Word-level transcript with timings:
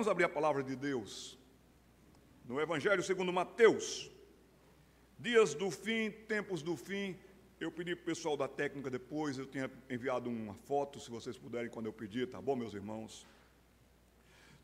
Vamos 0.00 0.10
abrir 0.10 0.24
a 0.24 0.30
palavra 0.30 0.62
de 0.62 0.74
Deus 0.74 1.38
no 2.46 2.58
Evangelho 2.58 3.02
segundo 3.02 3.30
Mateus. 3.30 4.10
Dias 5.18 5.52
do 5.52 5.70
fim, 5.70 6.10
tempos 6.26 6.62
do 6.62 6.74
fim. 6.74 7.14
Eu 7.60 7.70
pedi 7.70 7.94
para 7.94 8.04
o 8.04 8.06
pessoal 8.06 8.34
da 8.34 8.48
técnica 8.48 8.88
depois, 8.88 9.36
eu 9.36 9.44
tinha 9.44 9.70
enviado 9.90 10.30
uma 10.30 10.54
foto, 10.54 10.98
se 10.98 11.10
vocês 11.10 11.36
puderem, 11.36 11.68
quando 11.68 11.84
eu 11.84 11.92
pedi, 11.92 12.26
tá 12.26 12.40
bom, 12.40 12.56
meus 12.56 12.72
irmãos? 12.72 13.26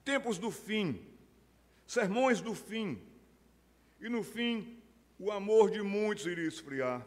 Tempos 0.03 0.39
do 0.39 0.51
fim, 0.51 1.07
sermões 1.87 2.41
do 2.41 2.55
fim. 2.55 2.99
E 4.01 4.09
no 4.09 4.23
fim, 4.23 4.81
o 5.19 5.31
amor 5.31 5.71
de 5.71 5.83
muitos 5.83 6.25
iria 6.25 6.49
esfriar. 6.49 7.07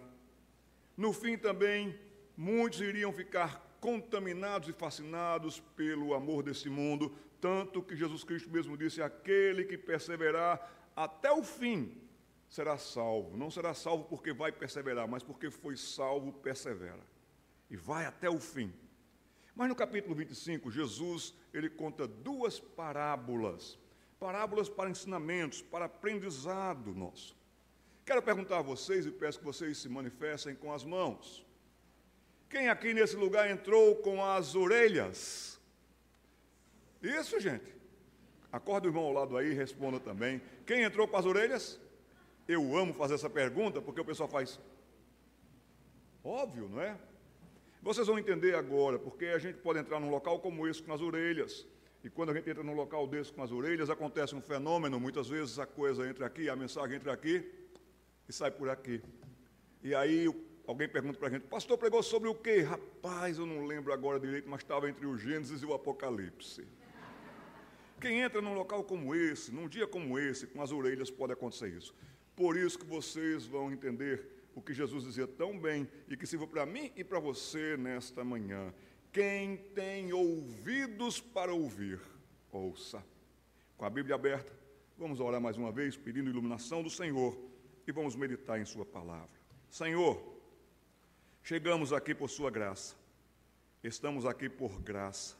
No 0.96 1.14
fim 1.14 1.36
também, 1.36 1.98
muitos 2.38 2.80
iriam 2.80 3.12
ficar 3.12 3.76
contaminados 3.82 4.70
e 4.70 4.74
fascinados 4.74 5.60
pelo 5.76 6.14
amor 6.14 6.44
desse 6.44 6.70
mundo, 6.70 7.12
tanto 7.40 7.82
que 7.82 7.96
Jesus 7.96 8.24
Cristo 8.24 8.50
mesmo 8.50 8.78
disse: 8.78 9.02
aquele 9.02 9.66
que 9.66 9.78
perseverar 9.78 10.72
até 10.96 11.32
o 11.32 11.44
fim 11.44 11.96
será 12.50 12.78
salvo. 12.78 13.38
Não 13.38 13.52
será 13.52 13.74
salvo 13.74 14.06
porque 14.06 14.34
vai 14.34 14.52
perseverar, 14.52 15.08
mas 15.08 15.24
porque 15.24 15.50
foi 15.50 15.78
salvo, 15.78 16.34
persevera. 16.34 17.04
E 17.70 17.76
vai 17.76 18.06
até 18.06 18.30
o 18.30 18.40
fim. 18.40 18.74
Mas 19.56 19.70
no 19.70 19.76
capítulo 19.76 20.16
25, 20.16 20.72
Jesus 20.72 21.34
ele 21.54 21.70
conta 21.70 22.08
duas 22.08 22.60
parábolas, 22.60 23.78
parábolas 24.20 24.70
para 24.70 24.90
ensinamentos, 24.90 25.62
para 25.62 25.86
aprendizado 25.86 26.94
nosso. 26.94 27.38
Quero 28.06 28.24
perguntar 28.24 28.60
a 28.60 28.64
vocês 28.64 29.06
e 29.06 29.12
peço 29.12 29.38
que 29.40 29.46
vocês 29.46 29.78
se 29.78 29.88
manifestem 29.88 30.56
com 30.56 30.74
as 30.74 30.84
mãos. 30.84 31.46
Quem 32.50 32.68
aqui 32.68 32.94
nesse 32.94 33.16
lugar 33.16 33.52
entrou 33.52 33.98
com 33.98 34.26
as 34.26 34.56
orelhas? 34.56 35.59
Isso, 37.02 37.40
gente. 37.40 37.76
Acorda 38.52 38.88
o 38.88 38.90
irmão 38.90 39.04
ao 39.04 39.14
lado 39.14 39.38
aí 39.38 39.52
e 39.52 39.54
responda 39.54 40.00
também. 40.00 40.42
Quem 40.66 40.84
entrou 40.84 41.08
com 41.08 41.18
as 41.18 41.26
orelhas? 41.26 41.80
Eu 42.48 42.76
amo 42.76 42.94
fazer 42.94 43.14
essa 43.14 43.30
pergunta 43.30 43.82
porque 43.82 44.02
o 44.02 44.06
pessoal 44.06 44.28
faz. 44.28 44.60
Óbvio, 46.24 46.68
não 46.68 46.82
é? 46.82 46.98
Vocês 47.82 48.08
vão 48.08 48.20
entender 48.20 48.56
agora, 48.56 49.00
porque 49.00 49.28
a 49.28 49.38
gente 49.38 49.60
pode 49.60 49.80
entrar 49.80 50.00
num 50.00 50.10
local 50.10 50.40
como 50.40 50.68
esse 50.68 50.82
com 50.82 50.92
as 50.92 51.00
orelhas. 51.00 51.66
E 52.04 52.10
quando 52.10 52.32
a 52.32 52.34
gente 52.34 52.50
entra 52.50 52.64
num 52.64 52.74
local 52.74 53.08
desse 53.08 53.32
com 53.32 53.44
as 53.44 53.52
orelhas, 53.52 53.90
acontece 53.90 54.36
um 54.36 54.42
fenômeno, 54.42 55.00
muitas 55.00 55.28
vezes 55.28 55.60
a 55.60 55.66
coisa 55.66 56.08
entra 56.10 56.26
aqui, 56.26 56.50
a 56.50 56.56
mensagem 56.56 56.98
entra 56.98 57.14
aqui 57.14 57.50
e 58.28 58.34
sai 58.34 58.52
por 58.52 58.70
aqui. 58.70 59.02
E 59.84 59.94
aí 59.96 60.28
Alguém 60.70 60.88
pergunta 60.88 61.18
para 61.18 61.30
a 61.30 61.32
gente, 61.32 61.48
pastor 61.48 61.80
pregou 61.80 62.04
sobre 62.04 62.30
o 62.30 62.36
quê? 62.36 62.62
Rapaz, 62.62 63.40
eu 63.40 63.46
não 63.48 63.66
lembro 63.66 63.92
agora 63.92 64.20
direito, 64.20 64.48
mas 64.48 64.62
estava 64.62 64.88
entre 64.88 65.04
o 65.04 65.18
Gênesis 65.18 65.64
e 65.64 65.66
o 65.66 65.74
Apocalipse. 65.74 66.64
Quem 68.00 68.22
entra 68.22 68.42
num 68.42 68.54
local 68.54 68.84
como 68.84 69.14
esse, 69.14 69.52
num 69.52 69.68
dia 69.68 69.88
como 69.88 70.18
esse, 70.18 70.48
com 70.48 70.62
as 70.62 70.72
orelhas, 70.72 71.12
pode 71.12 71.34
acontecer 71.34 71.70
isso. 71.70 71.94
Por 72.36 72.58
isso 72.58 72.80
que 72.80 72.86
vocês 72.86 73.46
vão 73.46 73.72
entender 73.72 74.26
o 74.56 74.62
que 74.62 74.74
Jesus 74.74 75.04
dizia 75.04 75.28
tão 75.28 75.60
bem 75.60 75.88
e 76.08 76.16
que 76.16 76.26
sirva 76.26 76.48
para 76.48 76.66
mim 76.66 76.92
e 76.96 77.04
para 77.04 77.20
você 77.20 77.76
nesta 77.78 78.24
manhã. 78.24 78.74
Quem 79.12 79.58
tem 79.58 80.14
ouvidos 80.14 81.20
para 81.20 81.54
ouvir, 81.54 82.00
ouça. 82.52 83.04
Com 83.78 83.86
a 83.86 83.90
Bíblia 83.90 84.16
aberta, 84.16 84.52
vamos 84.98 85.20
orar 85.20 85.42
mais 85.42 85.58
uma 85.58 85.72
vez, 85.72 85.98
pedindo 85.98 86.30
iluminação 86.30 86.84
do 86.84 86.90
Senhor 86.90 87.38
e 87.88 87.92
vamos 87.92 88.16
meditar 88.16 88.60
em 88.60 88.66
Sua 88.66 88.86
palavra. 88.86 89.40
Senhor, 89.70 90.40
Chegamos 91.50 91.92
aqui 91.92 92.14
por 92.14 92.30
Sua 92.30 92.52
graça, 92.52 92.96
estamos 93.84 94.24
aqui 94.24 94.48
por 94.48 94.80
graça. 94.82 95.36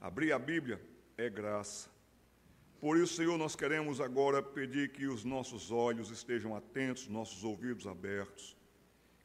Abrir 0.00 0.32
a 0.32 0.38
Bíblia 0.38 0.80
é 1.18 1.28
graça. 1.28 1.90
Por 2.80 2.96
isso, 2.96 3.14
Senhor, 3.14 3.36
nós 3.36 3.56
queremos 3.56 4.00
agora 4.00 4.40
pedir 4.40 4.92
que 4.92 5.06
os 5.08 5.24
nossos 5.24 5.72
olhos 5.72 6.12
estejam 6.12 6.54
atentos, 6.54 7.08
nossos 7.08 7.42
ouvidos 7.42 7.88
abertos, 7.88 8.56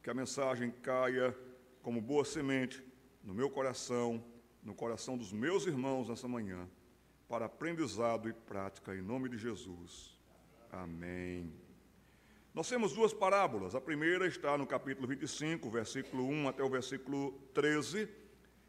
que 0.02 0.10
a 0.10 0.14
mensagem 0.14 0.72
caia 0.82 1.34
como 1.82 2.00
boa 2.00 2.24
semente 2.24 2.82
no 3.22 3.32
meu 3.32 3.48
coração, 3.48 4.22
no 4.60 4.74
coração 4.74 5.16
dos 5.16 5.32
meus 5.32 5.66
irmãos 5.66 6.08
nessa 6.08 6.26
manhã, 6.26 6.68
para 7.28 7.46
aprendizado 7.46 8.28
e 8.28 8.32
prática, 8.32 8.92
em 8.92 9.00
nome 9.00 9.28
de 9.28 9.38
Jesus. 9.38 10.18
Amém. 10.72 11.54
Nós 12.52 12.68
temos 12.68 12.92
duas 12.92 13.12
parábolas. 13.12 13.76
A 13.76 13.80
primeira 13.80 14.26
está 14.26 14.58
no 14.58 14.66
capítulo 14.66 15.06
25, 15.06 15.70
versículo 15.70 16.26
1 16.26 16.48
até 16.48 16.62
o 16.64 16.68
versículo 16.68 17.32
13. 17.54 18.08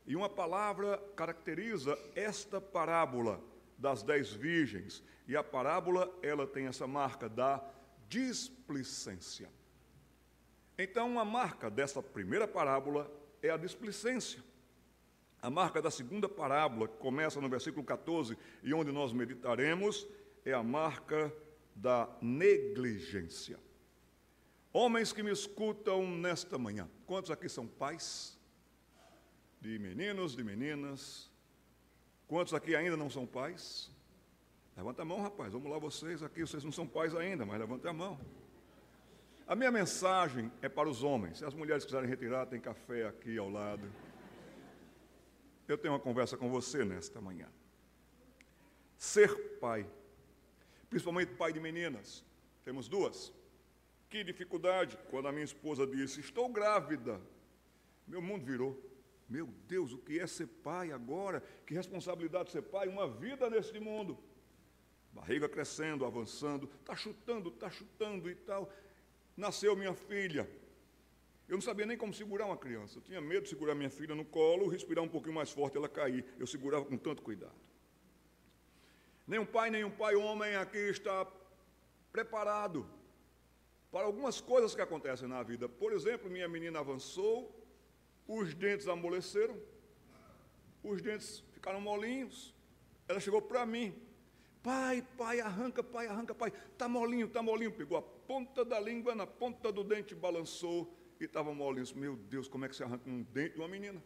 E 0.05 0.16
uma 0.16 0.29
palavra 0.29 0.97
caracteriza 1.16 1.97
esta 2.16 2.61
parábola 2.61 3.41
das 3.77 4.03
dez 4.03 4.31
virgens. 4.31 5.03
E 5.27 5.35
a 5.35 5.43
parábola, 5.43 6.11
ela 6.21 6.45
tem 6.45 6.67
essa 6.67 6.85
marca 6.85 7.27
da 7.27 7.63
displicência. 8.07 9.49
Então, 10.77 11.19
a 11.19 11.25
marca 11.25 11.69
dessa 11.69 12.03
primeira 12.03 12.47
parábola 12.47 13.09
é 13.41 13.49
a 13.49 13.57
displicência. 13.57 14.43
A 15.41 15.49
marca 15.49 15.81
da 15.81 15.91
segunda 15.91 16.27
parábola, 16.27 16.87
que 16.87 16.97
começa 16.97 17.39
no 17.39 17.49
versículo 17.49 17.83
14 17.83 18.37
e 18.63 18.73
onde 18.73 18.91
nós 18.91 19.13
meditaremos, 19.13 20.07
é 20.43 20.53
a 20.53 20.63
marca 20.63 21.33
da 21.75 22.09
negligência. 22.22 23.59
Homens 24.72 25.13
que 25.13 25.23
me 25.23 25.31
escutam 25.31 26.05
nesta 26.09 26.57
manhã, 26.57 26.89
quantos 27.05 27.31
aqui 27.31 27.47
são 27.47 27.66
pais? 27.66 28.34
De 29.61 29.79
meninos, 29.79 30.35
de 30.35 30.43
meninas? 30.43 31.31
Quantos 32.27 32.53
aqui 32.53 32.75
ainda 32.75 32.97
não 32.97 33.09
são 33.09 33.25
pais? 33.25 33.91
Levanta 34.75 35.03
a 35.03 35.05
mão, 35.05 35.21
rapaz, 35.21 35.53
vamos 35.53 35.69
lá 35.71 35.77
vocês 35.79 36.21
aqui, 36.21 36.41
vocês 36.41 36.63
não 36.63 36.71
são 36.71 36.85
pais 36.85 37.16
ainda, 37.16 37.45
mas 37.45 37.59
levanta 37.59 37.89
a 37.89 37.93
mão. 37.93 38.19
A 39.47 39.55
minha 39.55 39.71
mensagem 39.71 40.51
é 40.61 40.67
para 40.67 40.89
os 40.89 41.03
homens. 41.03 41.38
Se 41.38 41.45
as 41.45 41.53
mulheres 41.53 41.85
quiserem 41.85 42.09
retirar, 42.09 42.47
tem 42.47 42.59
café 42.59 43.05
aqui 43.05 43.38
ao 43.38 43.49
lado. 43.49 43.89
Eu 45.67 45.77
tenho 45.77 45.93
uma 45.93 45.99
conversa 45.99 46.35
com 46.35 46.49
você 46.49 46.83
nesta 46.83 47.22
manhã. 47.22 47.47
Ser 48.97 49.59
pai, 49.59 49.87
principalmente 50.89 51.33
pai 51.33 51.53
de 51.53 51.59
meninas, 51.59 52.23
temos 52.63 52.87
duas. 52.87 53.31
Que 54.09 54.23
dificuldade 54.23 54.97
quando 55.09 55.27
a 55.27 55.31
minha 55.31 55.45
esposa 55.45 55.85
disse: 55.85 56.19
Estou 56.19 56.49
grávida. 56.49 57.22
Meu 58.07 58.22
mundo 58.22 58.45
virou. 58.45 58.94
Meu 59.28 59.47
Deus, 59.68 59.91
o 59.91 59.97
que 59.97 60.19
é 60.19 60.28
ser 60.28 60.47
pai 60.47 60.91
agora? 60.91 61.41
Que 61.66 61.74
responsabilidade 61.74 62.52
ser 62.52 62.62
pai? 62.62 62.88
Uma 62.88 63.08
vida 63.08 63.50
neste 63.50 63.80
mundo. 63.80 64.18
Barriga 65.12 65.47
crescendo, 65.50 66.06
avançando, 66.06 66.69
está 66.80 66.96
chutando, 66.96 67.50
está 67.50 67.69
chutando 67.69 68.30
e 68.30 68.35
tal. 68.35 68.72
Nasceu 69.35 69.75
minha 69.75 69.94
filha. 69.94 70.47
Eu 71.47 71.56
não 71.56 71.62
sabia 71.62 71.85
nem 71.85 71.97
como 71.97 72.14
segurar 72.14 72.46
uma 72.46 72.58
criança. 72.58 72.97
Eu 72.97 73.02
tinha 73.02 73.22
medo 73.22 73.44
de 73.44 73.50
segurar 73.50 73.75
minha 73.75 73.90
filha 73.90 74.16
no 74.16 74.25
colo, 74.25 74.68
respirar 74.68 75.03
um 75.03 75.09
pouquinho 75.09 75.35
mais 75.35 75.52
forte, 75.52 75.78
ela 75.78 75.90
cair. 75.90 76.25
Eu 76.38 76.46
segurava 76.46 76.85
com 76.85 76.97
tanto 76.97 77.22
cuidado. 77.22 77.56
Nenhum 79.28 79.46
pai, 79.46 79.69
nenhum 79.69 79.90
pai 79.90 80.16
homem 80.16 80.56
aqui 80.56 80.78
está 80.78 81.25
preparado 82.12 82.88
para 83.91 84.06
algumas 84.06 84.41
coisas 84.41 84.75
que 84.75 84.81
acontecem 84.81 85.28
na 85.28 85.41
vida. 85.41 85.69
Por 85.69 85.94
exemplo, 85.94 86.30
minha 86.30 86.47
menina 86.47 86.80
avançou, 86.80 87.65
os 88.28 88.53
dentes 88.53 88.88
amoleceram, 88.88 89.56
os 90.84 91.02
dentes 91.02 91.44
ficaram 91.52 91.80
molinhos. 91.81 92.53
Ela 93.08 93.19
chegou 93.19 93.41
para 93.41 93.66
mim, 93.66 93.96
pai, 94.63 95.06
pai, 95.18 95.40
arranca, 95.40 95.84
pai, 95.84 96.08
arranca, 96.08 96.34
pai, 96.34 96.52
tá 96.78 96.88
molinho, 96.88 97.28
tá 97.28 97.41
molinho. 97.41 97.72
Pegou 97.72 97.97
a 97.97 98.02
ponta 98.02 98.66
da 98.66 98.80
língua 98.80 99.14
na 99.14 99.28
ponta 99.28 99.72
do 99.72 99.84
dente, 99.84 100.16
balançou 100.16 100.91
e 101.19 101.25
estava 101.25 101.53
molinho. 101.53 101.85
Meu 101.96 102.16
Deus, 102.16 102.47
como 102.47 102.66
é 102.66 102.69
que 102.69 102.75
se 102.75 102.84
arranca 102.84 103.09
um 103.09 103.22
dente 103.24 103.53
de 103.53 103.59
uma 103.59 103.68
menina? 103.68 104.02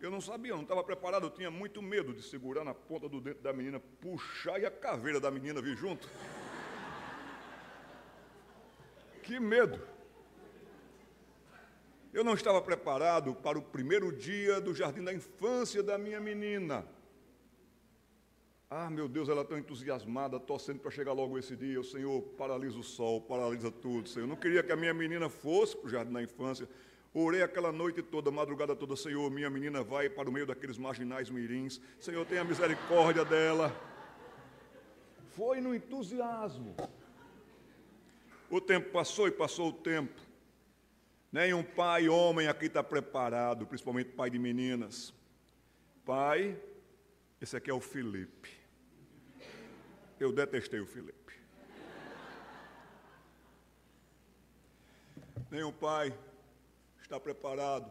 Eu 0.00 0.10
não 0.10 0.20
sabia, 0.20 0.52
não 0.52 0.62
estava 0.62 0.82
preparado, 0.82 1.26
eu 1.26 1.30
tinha 1.30 1.48
muito 1.48 1.80
medo 1.80 2.12
de 2.12 2.22
segurar 2.22 2.64
na 2.64 2.74
ponta 2.74 3.08
do 3.08 3.20
dente 3.20 3.40
da 3.40 3.52
menina, 3.52 3.78
puxar 3.78 4.60
e 4.60 4.66
a 4.66 4.70
caveira 4.70 5.20
da 5.20 5.30
menina 5.30 5.62
vir 5.62 5.76
junto. 5.76 6.08
Que 9.22 9.38
medo! 9.38 9.80
Eu 12.12 12.22
não 12.22 12.34
estava 12.34 12.60
preparado 12.60 13.34
para 13.34 13.58
o 13.58 13.62
primeiro 13.62 14.12
dia 14.12 14.60
do 14.60 14.74
jardim 14.74 15.02
da 15.02 15.14
infância 15.14 15.82
da 15.82 15.96
minha 15.96 16.20
menina. 16.20 16.86
Ah, 18.68 18.90
meu 18.90 19.08
Deus, 19.08 19.30
ela 19.30 19.44
tão 19.44 19.58
entusiasmada, 19.58 20.38
torcendo 20.38 20.80
para 20.80 20.90
chegar 20.90 21.14
logo 21.14 21.38
esse 21.38 21.56
dia. 21.56 21.80
O 21.80 21.84
Senhor 21.84 22.20
paralisa 22.38 22.78
o 22.78 22.82
sol, 22.82 23.20
paralisa 23.20 23.70
tudo. 23.70 24.10
Senhor, 24.10 24.26
não 24.26 24.36
queria 24.36 24.62
que 24.62 24.70
a 24.72 24.76
minha 24.76 24.92
menina 24.92 25.30
fosse 25.30 25.74
para 25.74 25.86
o 25.86 25.90
jardim 25.90 26.12
da 26.12 26.22
infância. 26.22 26.68
Orei 27.14 27.42
aquela 27.42 27.72
noite 27.72 28.02
toda, 28.02 28.30
madrugada 28.30 28.76
toda, 28.76 28.94
Senhor, 28.94 29.30
minha 29.30 29.48
menina 29.48 29.82
vai 29.82 30.08
para 30.08 30.28
o 30.28 30.32
meio 30.32 30.46
daqueles 30.46 30.76
marginais 30.76 31.30
mirins. 31.30 31.80
Senhor, 31.98 32.24
tenha 32.26 32.44
misericórdia 32.44 33.24
dela. 33.24 33.74
Foi 35.30 35.62
no 35.62 35.74
entusiasmo. 35.74 36.74
O 38.50 38.60
tempo 38.60 38.90
passou 38.90 39.28
e 39.28 39.30
passou 39.30 39.68
o 39.68 39.72
tempo. 39.72 40.31
Nenhum 41.32 41.64
pai, 41.64 42.10
homem 42.10 42.46
aqui 42.46 42.66
está 42.66 42.84
preparado, 42.84 43.66
principalmente 43.66 44.10
pai 44.10 44.28
de 44.28 44.38
meninas. 44.38 45.14
Pai 46.04 46.60
Esse 47.40 47.56
aqui 47.56 47.70
é 47.70 47.74
o 47.74 47.80
Felipe. 47.80 48.50
Eu 50.20 50.30
detestei 50.30 50.78
o 50.78 50.86
Felipe. 50.86 51.32
Nenhum 55.50 55.72
pai 55.72 56.16
está 57.00 57.18
preparado 57.18 57.90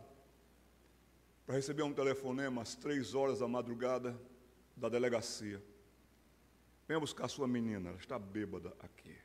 para 1.45 1.55
receber 1.55 1.83
um 1.83 1.93
telefonema 1.93 2.61
às 2.61 2.75
três 2.75 3.13
horas 3.13 3.39
da 3.39 3.47
madrugada 3.47 4.15
da 4.77 4.87
delegacia. 4.87 5.61
Venha 6.87 6.99
buscar 6.99 7.27
sua 7.27 7.47
menina, 7.47 7.89
ela 7.89 7.97
está 7.97 8.17
bêbada 8.17 8.73
aqui. 8.79 9.17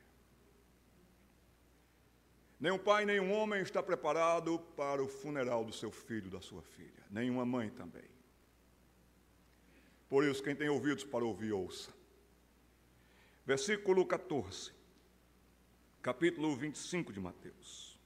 Nenhum 2.59 2.79
pai, 2.79 3.05
nenhum 3.05 3.31
homem 3.31 3.61
está 3.61 3.83
preparado 3.83 4.57
para 4.75 5.03
o 5.03 5.07
funeral 5.07 5.63
do 5.63 5.71
seu 5.71 5.91
filho, 5.91 6.29
da 6.29 6.41
sua 6.41 6.63
filha. 6.63 7.03
Nenhuma 7.11 7.45
mãe 7.45 7.69
também. 7.69 8.09
Por 10.09 10.23
isso, 10.23 10.41
quem 10.41 10.55
tem 10.55 10.67
ouvidos 10.67 11.03
para 11.03 11.23
ouvir, 11.23 11.51
ouça. 11.51 11.93
Versículo 13.45 14.05
14, 14.05 14.71
capítulo 16.01 16.55
25 16.55 17.13
de 17.13 17.19
Mateus. 17.19 17.97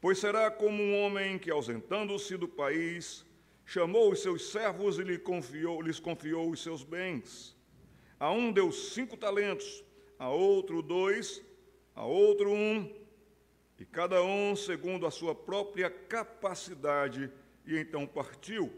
Pois 0.00 0.18
será 0.18 0.50
como 0.50 0.80
um 0.80 1.00
homem 1.00 1.38
que, 1.38 1.50
ausentando-se 1.50 2.36
do 2.36 2.46
país, 2.46 3.26
chamou 3.64 4.12
os 4.12 4.22
seus 4.22 4.50
servos 4.50 4.98
e 4.98 5.02
lhe 5.02 5.18
confiou, 5.18 5.82
lhes 5.82 5.98
confiou 5.98 6.50
os 6.50 6.62
seus 6.62 6.84
bens. 6.84 7.56
A 8.20 8.30
um 8.30 8.52
deu 8.52 8.70
cinco 8.70 9.16
talentos, 9.16 9.84
a 10.18 10.30
outro 10.30 10.80
dois, 10.80 11.42
a 11.96 12.04
outro 12.04 12.52
um, 12.52 12.94
e 13.80 13.84
cada 13.86 14.22
um 14.22 14.54
segundo 14.54 15.06
a 15.06 15.10
sua 15.10 15.34
própria 15.34 15.88
capacidade, 15.88 17.32
e 17.66 17.78
então 17.78 18.06
partiu. 18.06 18.70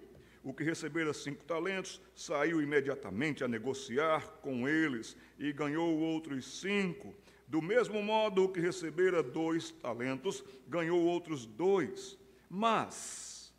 O 0.43 0.55
que 0.55 0.63
recebera 0.63 1.13
cinco 1.13 1.45
talentos 1.45 2.01
saiu 2.15 2.63
imediatamente 2.63 3.43
a 3.43 3.49
negociar 3.49 4.39
com 4.41 4.69
eles 4.69 5.17
e 5.37 5.53
ganhou 5.53 5.99
outros 5.99 6.61
cinco. 6.61 7.13
Do 7.49 7.61
mesmo 7.61 8.01
modo, 8.03 8.45
o 8.45 8.49
que 8.49 8.61
recebera 8.61 9.23
dois 9.23 9.73
talentos 9.73 10.45
ganhou 10.69 11.01
outros 11.03 11.45
dois. 11.45 12.17
Mas, 12.49 13.53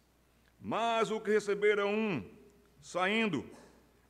mas 0.59 1.11
o 1.11 1.19
que 1.19 1.31
recebera 1.31 1.85
um, 1.85 2.23
saindo, 2.81 3.45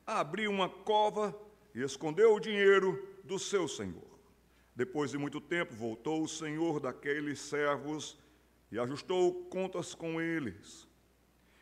abriu 0.06 0.50
uma 0.50 0.68
cova 0.68 1.36
e 1.74 1.82
escondeu 1.82 2.34
o 2.34 2.40
dinheiro 2.40 3.06
do 3.24 3.38
seu 3.38 3.66
senhor. 3.66 4.09
Depois 4.74 5.10
de 5.10 5.18
muito 5.18 5.40
tempo, 5.40 5.74
voltou 5.74 6.22
o 6.22 6.28
senhor 6.28 6.80
daqueles 6.80 7.38
servos 7.40 8.18
e 8.70 8.78
ajustou 8.78 9.44
contas 9.46 9.94
com 9.94 10.20
eles. 10.20 10.88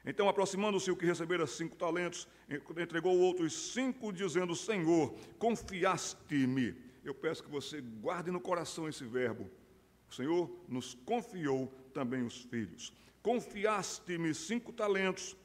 Então, 0.04 0.28
aproximando-se 0.28 0.90
o 0.90 0.96
que 0.96 1.04
recebera 1.04 1.46
cinco 1.46 1.76
talentos, 1.76 2.28
entregou 2.48 3.18
outros 3.18 3.72
cinco, 3.72 4.12
dizendo: 4.12 4.54
Senhor, 4.54 5.14
confiaste-me. 5.38 6.74
Eu 7.04 7.14
peço 7.14 7.42
que 7.42 7.50
você 7.50 7.80
guarde 7.80 8.30
no 8.30 8.40
coração 8.40 8.88
esse 8.88 9.04
verbo. 9.04 9.50
O 10.08 10.14
Senhor 10.14 10.50
nos 10.68 10.94
confiou 10.94 11.66
também 11.92 12.22
os 12.22 12.42
filhos. 12.42 12.92
Confiaste-me 13.22 14.34
cinco 14.34 14.72
talentos, 14.72 15.36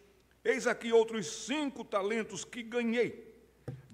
eis 0.43 0.67
aqui 0.67 0.93
outros 0.93 1.45
cinco 1.45 1.83
talentos 1.83 2.45
que 2.45 2.63
ganhei. 2.63 3.32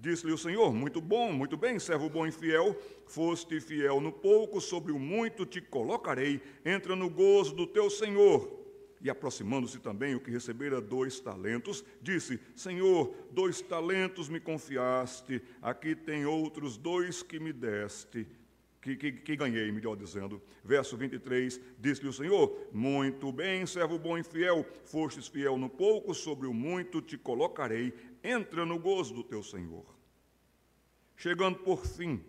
Disse-lhe 0.00 0.32
o 0.32 0.38
Senhor: 0.38 0.72
Muito 0.72 0.98
bom, 0.98 1.30
muito 1.30 1.58
bem, 1.58 1.78
servo 1.78 2.08
bom 2.08 2.26
e 2.26 2.32
fiel. 2.32 2.74
Foste 3.06 3.60
fiel 3.60 4.00
no 4.00 4.10
pouco, 4.10 4.58
sobre 4.58 4.92
o 4.92 4.98
muito 4.98 5.44
te 5.44 5.60
colocarei. 5.60 6.40
Entra 6.64 6.96
no 6.96 7.10
gozo 7.10 7.54
do 7.54 7.66
teu 7.66 7.90
Senhor. 7.90 8.58
E 9.02 9.10
aproximando-se 9.10 9.78
também 9.78 10.14
o 10.14 10.20
que 10.20 10.30
recebera 10.30 10.80
dois 10.80 11.20
talentos, 11.20 11.84
disse: 12.00 12.40
Senhor, 12.56 13.14
dois 13.30 13.60
talentos 13.60 14.28
me 14.28 14.40
confiaste, 14.40 15.42
aqui 15.60 15.94
tem 15.94 16.24
outros 16.24 16.78
dois 16.78 17.22
que 17.22 17.38
me 17.38 17.52
deste. 17.52 18.26
Que, 18.80 18.96
que, 18.96 19.12
que, 19.12 19.36
ganhei, 19.36 19.70
melhor 19.70 19.94
dizendo. 19.94 20.40
Verso 20.64 20.96
23, 20.96 21.60
disse-lhe 21.78 22.08
o 22.08 22.12
Senhor: 22.14 22.68
Muito 22.72 23.30
bem, 23.30 23.66
servo 23.66 23.98
bom 23.98 24.16
e 24.16 24.22
fiel, 24.22 24.64
fostes 24.86 25.28
fiel 25.28 25.58
no 25.58 25.68
pouco, 25.68 26.14
sobre 26.14 26.46
o 26.46 26.54
muito 26.54 27.02
te 27.02 27.18
colocarei, 27.18 27.92
entra 28.22 28.64
no 28.64 28.78
gozo 28.78 29.14
do 29.14 29.24
teu 29.24 29.42
Senhor. 29.42 29.86
Chegando 31.16 31.58
por 31.58 31.84
fim, 31.84 32.24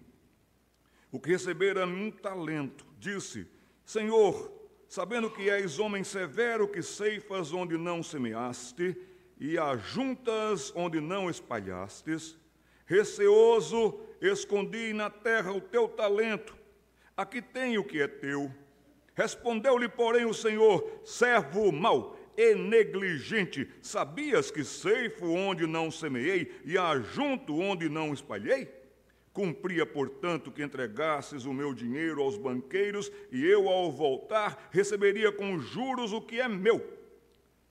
o 1.11 1.19
que 1.19 1.29
recebera 1.29 1.85
um 1.85 2.11
talento, 2.11 2.85
disse: 2.99 3.47
Senhor, 3.85 4.51
sabendo 4.87 5.29
que 5.29 5.49
és 5.49 5.79
homem 5.79 6.03
severo, 6.03 6.67
que 6.67 6.81
ceifas 6.81 7.53
onde 7.53 7.77
não 7.77 8.03
semeaste, 8.03 8.97
e 9.39 9.57
ajuntas 9.57 10.71
onde 10.75 10.99
não 10.99 11.29
espalhastes, 11.29 12.37
receoso, 12.85 13.99
escondi 14.21 14.93
na 14.93 15.09
terra 15.09 15.51
o 15.51 15.59
teu 15.59 15.87
talento, 15.87 16.55
aqui 17.17 17.41
tenho 17.41 17.81
o 17.81 17.83
que 17.83 18.01
é 18.01 18.07
teu. 18.07 18.53
Respondeu-lhe, 19.15 19.89
porém, 19.89 20.25
o 20.25 20.33
Senhor: 20.33 21.01
servo 21.03 21.71
mau 21.71 22.17
e 22.37 22.55
negligente, 22.55 23.69
sabias 23.81 24.49
que 24.49 24.63
ceifo 24.63 25.27
onde 25.27 25.67
não 25.67 25.91
semeei 25.91 26.51
e 26.65 26.77
ajunto 26.77 27.59
onde 27.59 27.89
não 27.89 28.13
espalhei? 28.13 28.67
Cumpria, 29.33 29.85
portanto, 29.85 30.51
que 30.51 30.61
entregasses 30.61 31.45
o 31.45 31.53
meu 31.53 31.73
dinheiro 31.73 32.21
aos 32.21 32.37
banqueiros, 32.37 33.11
e 33.31 33.45
eu, 33.45 33.69
ao 33.69 33.91
voltar, 33.91 34.69
receberia 34.71 35.31
com 35.31 35.57
juros 35.57 36.11
o 36.11 36.21
que 36.21 36.41
é 36.41 36.47
meu. 36.47 36.85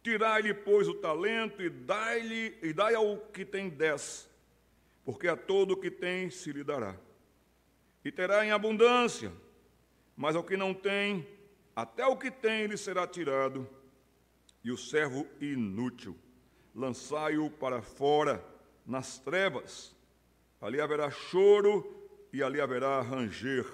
Tirai-lhe, 0.03 0.55
pois, 0.55 0.89
o 0.89 0.95
talento 0.95 1.63
e 1.63 1.69
dai-lhe 1.69 2.57
e 2.63 2.73
dai 2.73 2.95
ao 2.95 3.19
que 3.19 3.45
tem 3.45 3.69
dez, 3.69 4.29
porque 5.05 5.29
a 5.29 5.37
todo 5.37 5.73
o 5.73 5.77
que 5.77 5.91
tem 5.91 6.31
se 6.31 6.51
lhe 6.51 6.65
dará. 6.65 6.97
E 8.03 8.11
terá 8.11 8.45
em 8.45 8.51
abundância, 8.51 9.31
mas 10.17 10.35
ao 10.35 10.43
que 10.43 10.57
não 10.57 10.73
tem, 10.73 11.27
até 11.77 12.07
o 12.07 12.17
que 12.17 12.31
tem 12.31 12.67
lhe 12.67 12.79
será 12.79 13.07
tirado 13.07 13.69
e 14.63 14.71
o 14.71 14.77
servo 14.77 15.27
inútil. 15.41 16.17
Lançai-o 16.75 17.51
para 17.51 17.83
fora, 17.83 18.45
nas 18.87 19.19
trevas. 19.19 19.95
Ali 20.61 20.81
haverá 20.81 21.11
choro 21.11 22.09
e 22.33 22.43
ali 22.43 22.61
haverá 22.61 23.01
ranger 23.01 23.67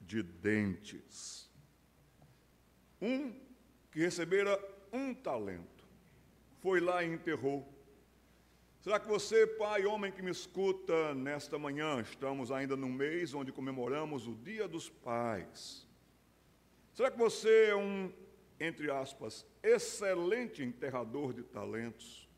de 0.00 0.22
dentes. 0.22 1.50
Um 3.00 3.32
que 3.90 4.00
recebera 4.00 4.58
um 4.92 5.14
talento, 5.14 5.84
foi 6.60 6.80
lá 6.80 7.04
e 7.04 7.12
enterrou. 7.12 7.68
Será 8.80 9.00
que 9.00 9.08
você, 9.08 9.46
pai, 9.46 9.86
homem 9.86 10.12
que 10.12 10.20
me 10.20 10.30
escuta 10.30 11.14
nesta 11.14 11.58
manhã, 11.58 12.00
estamos 12.00 12.50
ainda 12.52 12.76
no 12.76 12.88
mês 12.88 13.32
onde 13.32 13.50
comemoramos 13.50 14.26
o 14.26 14.34
Dia 14.34 14.68
dos 14.68 14.90
Pais. 14.90 15.86
Será 16.92 17.10
que 17.10 17.18
você 17.18 17.70
é 17.70 17.76
um 17.76 18.12
entre 18.58 18.90
aspas, 18.90 19.46
excelente 19.62 20.62
enterrador 20.62 21.32
de 21.32 21.42
talentos? 21.42 22.28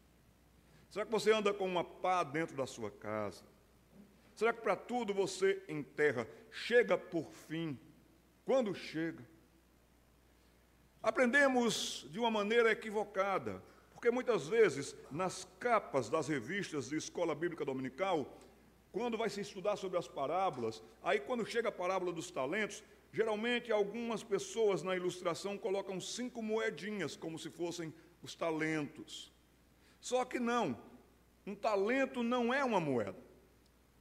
Será 0.90 1.04
que 1.04 1.12
você 1.12 1.32
anda 1.32 1.52
com 1.52 1.66
uma 1.66 1.84
pá 1.84 2.22
dentro 2.22 2.56
da 2.56 2.66
sua 2.66 2.90
casa? 2.90 3.44
Será 4.34 4.52
que 4.52 4.60
para 4.60 4.76
tudo 4.76 5.14
você 5.14 5.62
enterra? 5.68 6.28
Chega 6.50 6.96
por 6.96 7.30
fim. 7.30 7.78
Quando 8.44 8.74
chega? 8.74 9.24
Aprendemos 11.02 12.06
de 12.10 12.18
uma 12.18 12.30
maneira 12.30 12.70
equivocada, 12.70 13.62
porque 13.92 14.10
muitas 14.10 14.48
vezes 14.48 14.96
nas 15.10 15.46
capas 15.58 16.10
das 16.10 16.28
revistas 16.28 16.88
de 16.88 16.96
escola 16.96 17.34
bíblica 17.34 17.64
dominical, 17.64 18.40
quando 18.92 19.16
vai 19.16 19.28
se 19.28 19.40
estudar 19.40 19.76
sobre 19.76 19.98
as 19.98 20.08
parábolas, 20.08 20.82
aí 21.02 21.20
quando 21.20 21.46
chega 21.46 21.68
a 21.68 21.72
parábola 21.72 22.12
dos 22.12 22.30
talentos, 22.30 22.82
Geralmente, 23.16 23.72
algumas 23.72 24.22
pessoas 24.22 24.82
na 24.82 24.94
ilustração 24.94 25.56
colocam 25.56 25.98
cinco 25.98 26.42
moedinhas, 26.42 27.16
como 27.16 27.38
se 27.38 27.48
fossem 27.48 27.90
os 28.22 28.34
talentos. 28.34 29.32
Só 29.98 30.22
que 30.22 30.38
não, 30.38 30.78
um 31.46 31.54
talento 31.54 32.22
não 32.22 32.52
é 32.52 32.62
uma 32.62 32.78
moeda. 32.78 33.16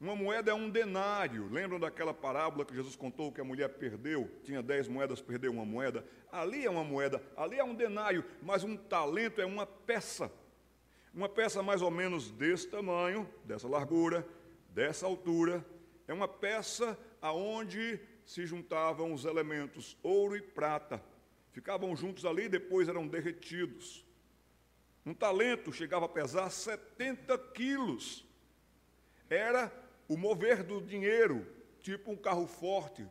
Uma 0.01 0.17
moeda 0.17 0.51
é 0.51 0.53
um 0.53 0.69
denário. 0.69 1.47
Lembram 1.49 1.79
daquela 1.79 2.13
parábola 2.13 2.65
que 2.65 2.75
Jesus 2.75 2.97
contou 2.97 3.31
que 3.31 3.39
a 3.39 3.45
mulher 3.45 3.69
perdeu? 3.69 4.29
Tinha 4.43 4.61
dez 4.61 4.85
moedas, 4.85 5.21
perdeu 5.21 5.49
uma 5.49 5.63
moeda. 5.63 6.05
Ali 6.29 6.65
é 6.65 6.69
uma 6.69 6.83
moeda, 6.83 7.23
ali 7.37 7.57
é 7.57 7.63
um 7.63 7.73
denário, 7.73 8.25
mas 8.41 8.65
um 8.65 8.75
talento 8.75 9.39
é 9.39 9.45
uma 9.45 9.65
peça. 9.65 10.29
Uma 11.13 11.29
peça 11.29 11.63
mais 11.63 11.81
ou 11.81 11.89
menos 11.89 12.31
desse 12.31 12.67
tamanho, 12.67 13.29
dessa 13.45 13.65
largura, 13.65 14.27
dessa 14.71 15.05
altura. 15.05 15.65
É 16.05 16.13
uma 16.13 16.27
peça 16.27 16.99
aonde 17.21 17.97
se 18.25 18.45
juntavam 18.45 19.13
os 19.13 19.23
elementos 19.23 19.97
ouro 20.01 20.35
e 20.35 20.41
prata, 20.41 21.01
ficavam 21.51 21.95
juntos 21.95 22.25
ali 22.25 22.45
e 22.45 22.49
depois 22.49 22.89
eram 22.89 23.07
derretidos. 23.07 24.05
Um 25.05 25.13
talento 25.13 25.71
chegava 25.71 26.05
a 26.05 26.09
pesar 26.09 26.49
70 26.49 27.37
quilos. 27.53 28.25
Era 29.29 29.71
o 30.07 30.17
mover 30.17 30.63
do 30.63 30.81
dinheiro, 30.81 31.45
tipo 31.81 32.11
um 32.11 32.17
carro 32.17 32.47
forte, 32.47 33.07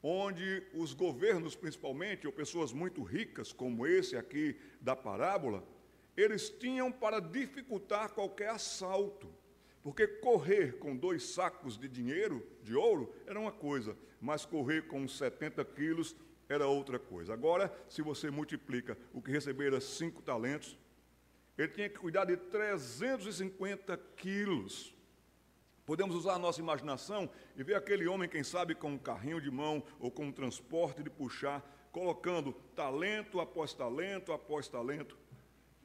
onde 0.00 0.62
os 0.74 0.94
governos, 0.94 1.56
principalmente, 1.56 2.26
ou 2.26 2.32
pessoas 2.32 2.72
muito 2.72 3.02
ricas, 3.02 3.52
como 3.52 3.86
esse 3.86 4.16
aqui 4.16 4.56
da 4.80 4.94
parábola, 4.94 5.66
eles 6.16 6.48
tinham 6.48 6.92
para 6.92 7.20
dificultar 7.20 8.10
qualquer 8.10 8.50
assalto. 8.50 9.28
Porque 9.84 10.06
correr 10.06 10.78
com 10.78 10.96
dois 10.96 11.22
sacos 11.22 11.76
de 11.76 11.86
dinheiro, 11.86 12.42
de 12.62 12.74
ouro, 12.74 13.14
era 13.26 13.38
uma 13.38 13.52
coisa, 13.52 13.94
mas 14.18 14.46
correr 14.46 14.86
com 14.86 15.06
70 15.06 15.62
quilos 15.66 16.16
era 16.48 16.66
outra 16.66 16.98
coisa. 16.98 17.34
Agora, 17.34 17.70
se 17.86 18.00
você 18.00 18.30
multiplica 18.30 18.96
o 19.12 19.20
que 19.20 19.30
recebera 19.30 19.78
cinco 19.82 20.22
talentos, 20.22 20.74
ele 21.58 21.68
tinha 21.68 21.88
que 21.90 21.98
cuidar 21.98 22.24
de 22.24 22.34
350 22.34 23.94
quilos. 24.16 24.94
Podemos 25.84 26.16
usar 26.16 26.32
a 26.32 26.38
nossa 26.38 26.60
imaginação 26.60 27.28
e 27.54 27.62
ver 27.62 27.74
aquele 27.74 28.06
homem, 28.06 28.26
quem 28.26 28.42
sabe, 28.42 28.74
com 28.74 28.92
um 28.92 28.98
carrinho 28.98 29.38
de 29.38 29.50
mão 29.50 29.84
ou 30.00 30.10
com 30.10 30.24
um 30.24 30.32
transporte 30.32 31.02
de 31.02 31.10
puxar, 31.10 31.62
colocando 31.92 32.54
talento 32.74 33.38
após 33.38 33.74
talento 33.74 34.32
após 34.32 34.66
talento. 34.66 35.18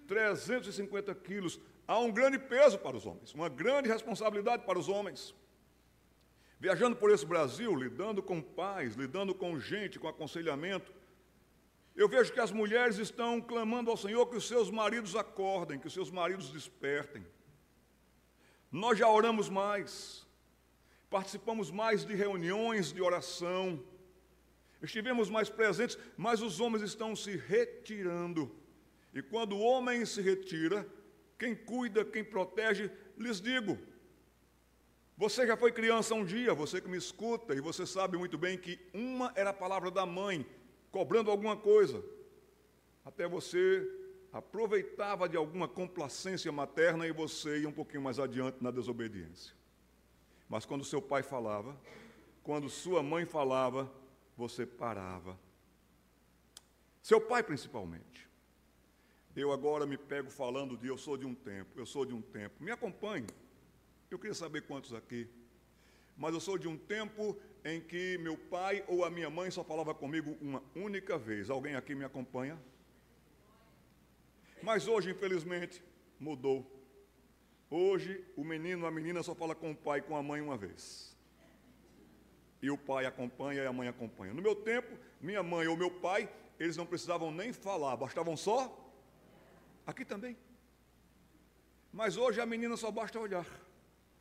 350 0.07 1.13
quilos. 1.15 1.59
Há 1.89 1.98
um 1.98 2.12
grande 2.12 2.38
peso 2.38 2.77
para 2.77 2.96
os 2.96 3.03
homens, 3.08 3.34
uma 3.34 3.50
grande 3.50 3.89
responsabilidade 3.89 4.63
para 4.63 4.77
os 4.77 4.88
homens. 4.88 5.34
Viajando 6.60 6.96
por 6.96 7.10
esse 7.10 7.25
Brasil, 7.25 7.75
lidando 7.75 8.22
com 8.22 8.39
pais, 8.39 8.93
lidando 8.93 9.34
com 9.34 9.60
gente, 9.60 9.98
com 9.98 10.08
aconselhamento, 10.08 10.93
eu 11.96 12.08
vejo 12.08 12.31
que 12.31 12.39
as 12.39 12.51
mulheres 12.51 13.00
estão 13.00 13.41
clamando 13.41 13.89
ao 13.89 13.98
Senhor 13.98 14.27
que 14.27 14.38
os 14.38 14.48
seus 14.48 14.69
maridos 14.69 15.15
acordem, 15.15 15.79
que 15.79 15.88
os 15.88 15.93
seus 15.93 16.12
maridos 16.12 16.51
despertem. 16.51 17.25
Nós 18.72 19.00
já 19.00 19.10
oramos 19.10 19.50
mais, 19.50 20.27
participamos 21.10 21.72
mais 21.72 22.05
de 22.05 22.13
reuniões 22.13 22.93
de 22.93 23.01
oração, 23.01 23.84
estivemos 24.79 25.27
mais 25.27 25.50
presentes, 25.50 25.98
mas 26.15 26.39
os 26.39 26.60
homens 26.60 26.84
estão 26.84 27.15
se 27.15 27.36
retirando. 27.36 28.55
E 29.12 29.24
quando 29.24 29.53
o 29.53 29.60
homem 29.60 30.05
se 30.05 30.22
retira, 30.22 30.88
quem 31.39 31.55
cuida, 31.55 32.03
quem 32.03 32.24
protege, 32.24 32.91
lhes 33.17 33.39
digo: 33.39 33.79
você 35.17 35.48
já 35.48 35.58
foi 35.58 35.72
criança 35.72 36.13
um 36.13 36.24
dia, 36.24 36.53
você 36.53 36.79
que 36.79 36.88
me 36.88 36.98
escuta, 36.98 37.55
e 37.55 37.60
você 37.60 37.86
sabe 37.86 38.17
muito 38.17 38.38
bem 38.38 38.58
que 38.58 38.79
uma 38.93 39.34
era 39.36 39.50
a 39.50 39.53
palavra 39.53 39.89
da 39.89 40.05
mãe, 40.05 40.46
cobrando 40.91 41.31
alguma 41.31 41.58
coisa. 41.58 42.03
Até 43.03 43.27
você 43.27 43.86
aproveitava 44.31 45.27
de 45.27 45.36
alguma 45.36 45.67
complacência 45.67 46.51
materna 46.51 47.08
e 47.08 47.12
você 47.12 47.60
ia 47.60 47.67
um 47.67 47.74
pouquinho 47.74 48.03
mais 48.03 48.19
adiante 48.19 48.62
na 48.62 48.69
desobediência. 48.69 49.53
Mas 50.48 50.65
quando 50.65 50.86
seu 50.86 51.01
pai 51.01 51.24
falava, 51.24 51.75
quando 52.43 52.69
sua 52.69 53.01
mãe 53.01 53.25
falava, 53.25 53.91
você 54.38 54.65
parava. 54.65 55.38
Seu 57.01 57.19
pai 57.19 57.43
principalmente. 57.43 58.28
Eu 59.39 59.53
agora 59.53 59.86
me 59.86 59.98
pego 59.98 60.29
falando 60.29 60.75
de 60.75 60.88
eu 60.88 60.98
sou 60.98 61.15
de 61.15 61.25
um 61.25 61.34
tempo, 61.34 61.79
eu 61.79 61.86
sou 61.86 62.05
de 62.05 62.13
um 62.13 62.22
tempo. 62.22 62.62
Me 62.62 62.72
acompanhe. 62.72 63.25
Eu 64.12 64.19
queria 64.19 64.34
saber 64.34 64.63
quantos 64.63 64.93
aqui. 64.93 65.29
Mas 66.17 66.34
eu 66.34 66.41
sou 66.41 66.58
de 66.58 66.67
um 66.67 66.77
tempo 66.77 67.38
em 67.63 67.79
que 67.79 68.17
meu 68.17 68.36
pai 68.36 68.84
ou 68.86 69.05
a 69.05 69.10
minha 69.10 69.29
mãe 69.29 69.50
só 69.50 69.63
falava 69.63 69.93
comigo 69.93 70.38
uma 70.41 70.62
única 70.75 71.17
vez. 71.17 71.50
Alguém 71.50 71.75
aqui 71.75 71.96
me 71.96 72.03
acompanha? 72.03 72.60
Mas 74.62 74.89
hoje, 74.89 75.10
infelizmente, 75.10 75.81
mudou. 76.19 76.69
Hoje, 77.69 78.22
o 78.36 78.43
menino, 78.43 78.86
a 78.86 78.91
menina 78.91 79.24
só 79.24 79.34
fala 79.34 79.55
com 79.55 79.72
o 79.72 79.75
pai 79.75 80.00
e 80.00 80.01
com 80.01 80.17
a 80.17 80.22
mãe 80.22 80.41
uma 80.41 80.58
vez. 80.58 81.15
E 82.62 82.69
o 82.69 82.77
pai 82.77 83.05
acompanha 83.05 83.63
e 83.63 83.65
a 83.65 83.72
mãe 83.72 83.88
acompanha. 83.88 84.34
No 84.34 84.41
meu 84.41 84.53
tempo, 84.53 84.98
minha 85.22 85.41
mãe 85.41 85.65
ou 85.65 85.77
meu 85.77 85.91
pai, 85.91 86.29
eles 86.60 86.75
não 86.75 86.86
precisavam 86.86 87.31
nem 87.31 87.53
falar, 87.53 87.96
bastavam 87.96 88.36
só. 88.36 88.88
Aqui 89.89 90.05
também. 90.05 90.38
Mas 91.91 92.15
hoje 92.15 92.39
a 92.39 92.46
menina 92.46 92.77
só 92.77 92.91
basta 92.91 93.19
olhar. 93.19 93.48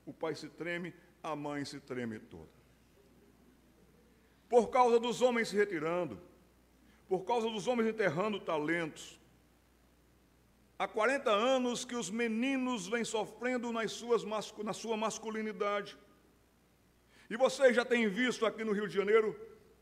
O 0.07 0.13
pai 0.13 0.35
se 0.35 0.49
treme, 0.49 0.95
a 1.23 1.37
mãe 1.37 1.63
se 1.65 1.79
treme 1.79 2.19
toda. 2.19 2.59
Por 4.49 4.69
causa 4.71 4.99
dos 4.99 5.21
homens 5.21 5.49
se 5.49 5.57
retirando, 5.57 6.19
por 7.07 7.27
causa 7.27 7.51
dos 7.51 7.67
homens 7.67 7.89
enterrando 7.91 8.41
talentos, 8.41 9.19
Há 10.79 10.87
40 10.87 11.29
anos 11.29 11.85
que 11.85 11.97
os 11.97 12.09
meninos 12.09 12.87
vêm 12.87 13.05
sofrendo 13.05 13.73
nas 13.73 13.91
suas, 13.91 14.23
na 14.23 14.73
sua 14.73 14.97
masculinidade. 14.97 15.99
E 17.29 17.37
vocês 17.37 17.75
já 17.75 17.85
têm 17.85 18.09
visto 18.09 18.47
aqui 18.47 18.63
no 18.63 18.71
Rio 18.71 18.87
de 18.87 18.95
Janeiro 18.95 19.37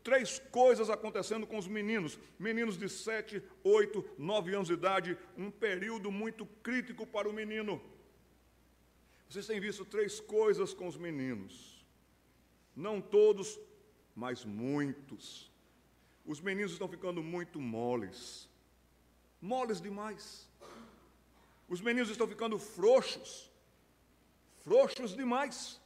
três 0.07 0.39
coisas 0.39 0.89
acontecendo 0.89 1.45
com 1.45 1.57
os 1.57 1.67
meninos. 1.67 2.17
Meninos 2.39 2.77
de 2.77 2.87
7, 2.87 3.43
8, 3.61 4.05
9 4.17 4.55
anos 4.55 4.69
de 4.69 4.73
idade, 4.73 5.17
um 5.37 5.51
período 5.51 6.09
muito 6.09 6.45
crítico 6.63 7.05
para 7.05 7.27
o 7.27 7.33
menino. 7.33 7.73
Vocês 9.27 9.45
têm 9.45 9.59
visto 9.59 9.83
três 9.83 10.21
coisas 10.21 10.73
com 10.73 10.87
os 10.87 10.95
meninos. 10.95 11.85
Não 12.73 13.01
todos, 13.01 13.59
mas 14.15 14.45
muitos. 14.45 15.51
Os 16.25 16.39
meninos 16.39 16.71
estão 16.71 16.87
ficando 16.87 17.21
muito 17.21 17.59
moles. 17.59 18.49
Moles 19.41 19.81
demais. 19.81 20.49
Os 21.67 21.81
meninos 21.81 22.09
estão 22.09 22.29
ficando 22.29 22.57
frouxos, 22.57 23.51
frouxos 24.63 25.13
demais. 25.13 25.81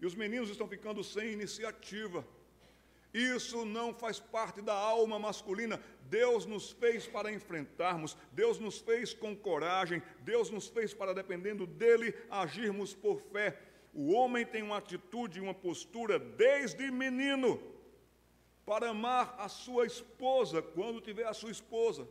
E 0.00 0.06
os 0.06 0.14
meninos 0.14 0.48
estão 0.48 0.68
ficando 0.68 1.02
sem 1.02 1.32
iniciativa. 1.32 2.24
Isso 3.16 3.64
não 3.64 3.94
faz 3.94 4.20
parte 4.20 4.60
da 4.60 4.74
alma 4.74 5.18
masculina. 5.18 5.80
Deus 6.02 6.44
nos 6.44 6.70
fez 6.72 7.06
para 7.06 7.32
enfrentarmos, 7.32 8.14
Deus 8.30 8.58
nos 8.58 8.78
fez 8.78 9.14
com 9.14 9.34
coragem, 9.34 10.02
Deus 10.20 10.50
nos 10.50 10.68
fez 10.68 10.92
para, 10.92 11.14
dependendo 11.14 11.66
dele, 11.66 12.14
agirmos 12.28 12.94
por 12.94 13.18
fé. 13.32 13.58
O 13.94 14.12
homem 14.12 14.44
tem 14.44 14.62
uma 14.62 14.76
atitude, 14.76 15.40
uma 15.40 15.54
postura 15.54 16.18
desde 16.18 16.90
menino 16.90 17.58
para 18.66 18.90
amar 18.90 19.34
a 19.38 19.48
sua 19.48 19.86
esposa 19.86 20.60
quando 20.60 21.00
tiver 21.00 21.26
a 21.26 21.32
sua 21.32 21.50
esposa, 21.50 22.06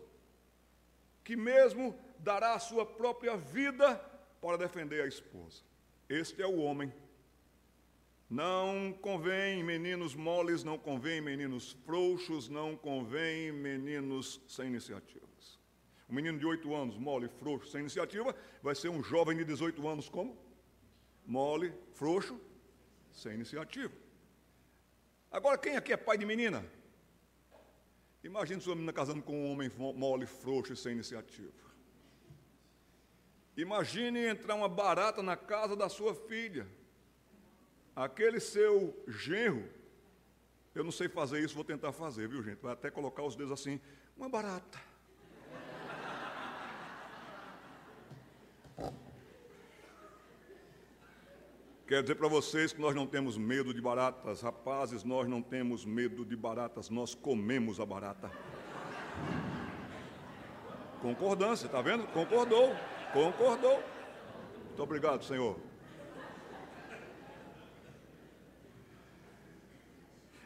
que 1.24 1.36
mesmo 1.36 1.96
dará 2.18 2.56
a 2.56 2.60
sua 2.60 2.84
própria 2.84 3.38
vida 3.38 3.96
para 4.42 4.58
defender 4.58 5.04
a 5.04 5.08
esposa. 5.08 5.62
Este 6.10 6.42
é 6.42 6.48
o 6.48 6.58
homem. 6.58 6.92
Não 8.30 8.92
convém 9.02 9.64
meninos 9.64 10.16
moles, 10.16 10.64
não 10.64 10.78
convém 10.78 11.22
meninos 11.22 11.74
frouxos, 11.86 12.50
não 12.50 12.76
convém 12.76 13.52
meninos 13.52 14.42
sem 14.48 14.68
iniciativas. 14.68 15.60
Um 16.10 16.16
menino 16.16 16.38
de 16.38 16.46
8 16.46 16.74
anos, 16.74 16.98
mole, 16.98 17.28
frouxo, 17.28 17.70
sem 17.70 17.82
iniciativa, 17.82 18.36
vai 18.62 18.76
ser 18.76 18.90
um 18.90 19.04
jovem 19.04 19.38
de 19.38 19.46
18 19.46 19.88
anos 19.88 20.10
como? 20.10 20.38
Mole, 21.26 21.74
frouxo, 21.94 22.40
sem 23.12 23.34
iniciativa. 23.34 23.94
Agora, 25.32 25.58
quem 25.58 25.76
aqui 25.76 25.94
é 25.94 25.98
pai 25.98 26.18
de 26.18 26.26
menina? 26.26 26.66
Imagine 28.24 28.60
sua 28.60 28.74
menina 28.74 28.92
casando 28.92 29.22
com 29.22 29.34
um 29.34 29.52
homem 29.52 29.70
mole, 29.78 30.26
frouxo 30.26 30.74
e 30.74 30.78
sem 30.78 30.94
iniciativa. 30.94 31.54
Imagine 33.56 34.26
entrar 34.26 34.56
uma 34.56 34.68
barata 34.68 35.22
na 35.22 35.38
casa 35.38 35.76
da 35.76 35.88
sua 35.90 36.16
filha. 36.16 36.68
Aquele 37.96 38.40
seu 38.40 38.94
genro, 39.08 39.64
eu 40.74 40.84
não 40.84 40.92
sei 40.92 41.08
fazer 41.08 41.40
isso, 41.40 41.56
vou 41.56 41.64
tentar 41.64 41.94
fazer, 41.94 42.28
viu 42.28 42.44
gente? 42.44 42.62
Vai 42.62 42.74
até 42.74 42.92
colocar 42.92 43.24
os 43.24 43.36
dedos 43.36 43.54
assim, 43.54 43.80
uma 44.18 44.28
barata. 44.28 44.78
Quero 51.88 52.02
dizer 52.02 52.16
para 52.16 52.28
vocês 52.28 52.74
que 52.74 52.82
nós 52.82 52.96
não 52.96 53.06
temos 53.06 53.38
medo 53.38 53.72
de 53.74 53.80
baratas, 53.80 54.42
rapazes, 54.42 55.04
nós 55.04 55.28
não 55.28 55.42
temos 55.42 55.86
medo 55.86 56.26
de 56.26 56.36
baratas, 56.36 56.90
nós 56.90 57.14
comemos 57.14 57.80
a 57.80 57.86
barata. 57.86 58.32
Concordância, 61.00 61.68
está 61.68 61.82
vendo? 61.82 62.08
Concordou. 62.08 62.76
Concordou. 63.14 63.84
Muito 64.66 64.82
obrigado, 64.82 65.24
Senhor. 65.24 65.58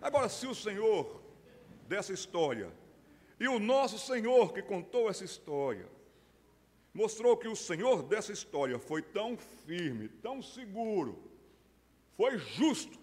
Agora, 0.01 0.29
se 0.29 0.47
o 0.47 0.55
Senhor 0.55 1.21
dessa 1.87 2.13
história 2.13 2.71
e 3.39 3.47
o 3.47 3.59
nosso 3.59 3.97
Senhor 3.97 4.53
que 4.53 4.61
contou 4.61 5.09
essa 5.09 5.25
história 5.25 5.87
mostrou 6.93 7.37
que 7.37 7.47
o 7.47 7.55
Senhor 7.55 8.03
dessa 8.03 8.31
história 8.31 8.77
foi 8.79 9.01
tão 9.01 9.37
firme, 9.37 10.09
tão 10.09 10.41
seguro, 10.41 11.31
foi 12.15 12.37
justo 12.37 12.99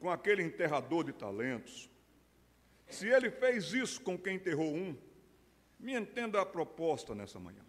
com 0.00 0.10
aquele 0.10 0.42
enterrador 0.42 1.04
de 1.04 1.12
talentos. 1.12 1.90
Se 2.88 3.06
ele 3.08 3.30
fez 3.30 3.72
isso 3.72 4.00
com 4.00 4.18
quem 4.18 4.36
enterrou 4.36 4.74
um, 4.74 4.96
me 5.78 5.94
entenda 5.94 6.40
a 6.40 6.46
proposta 6.46 7.14
nessa 7.14 7.38
manhã. 7.38 7.64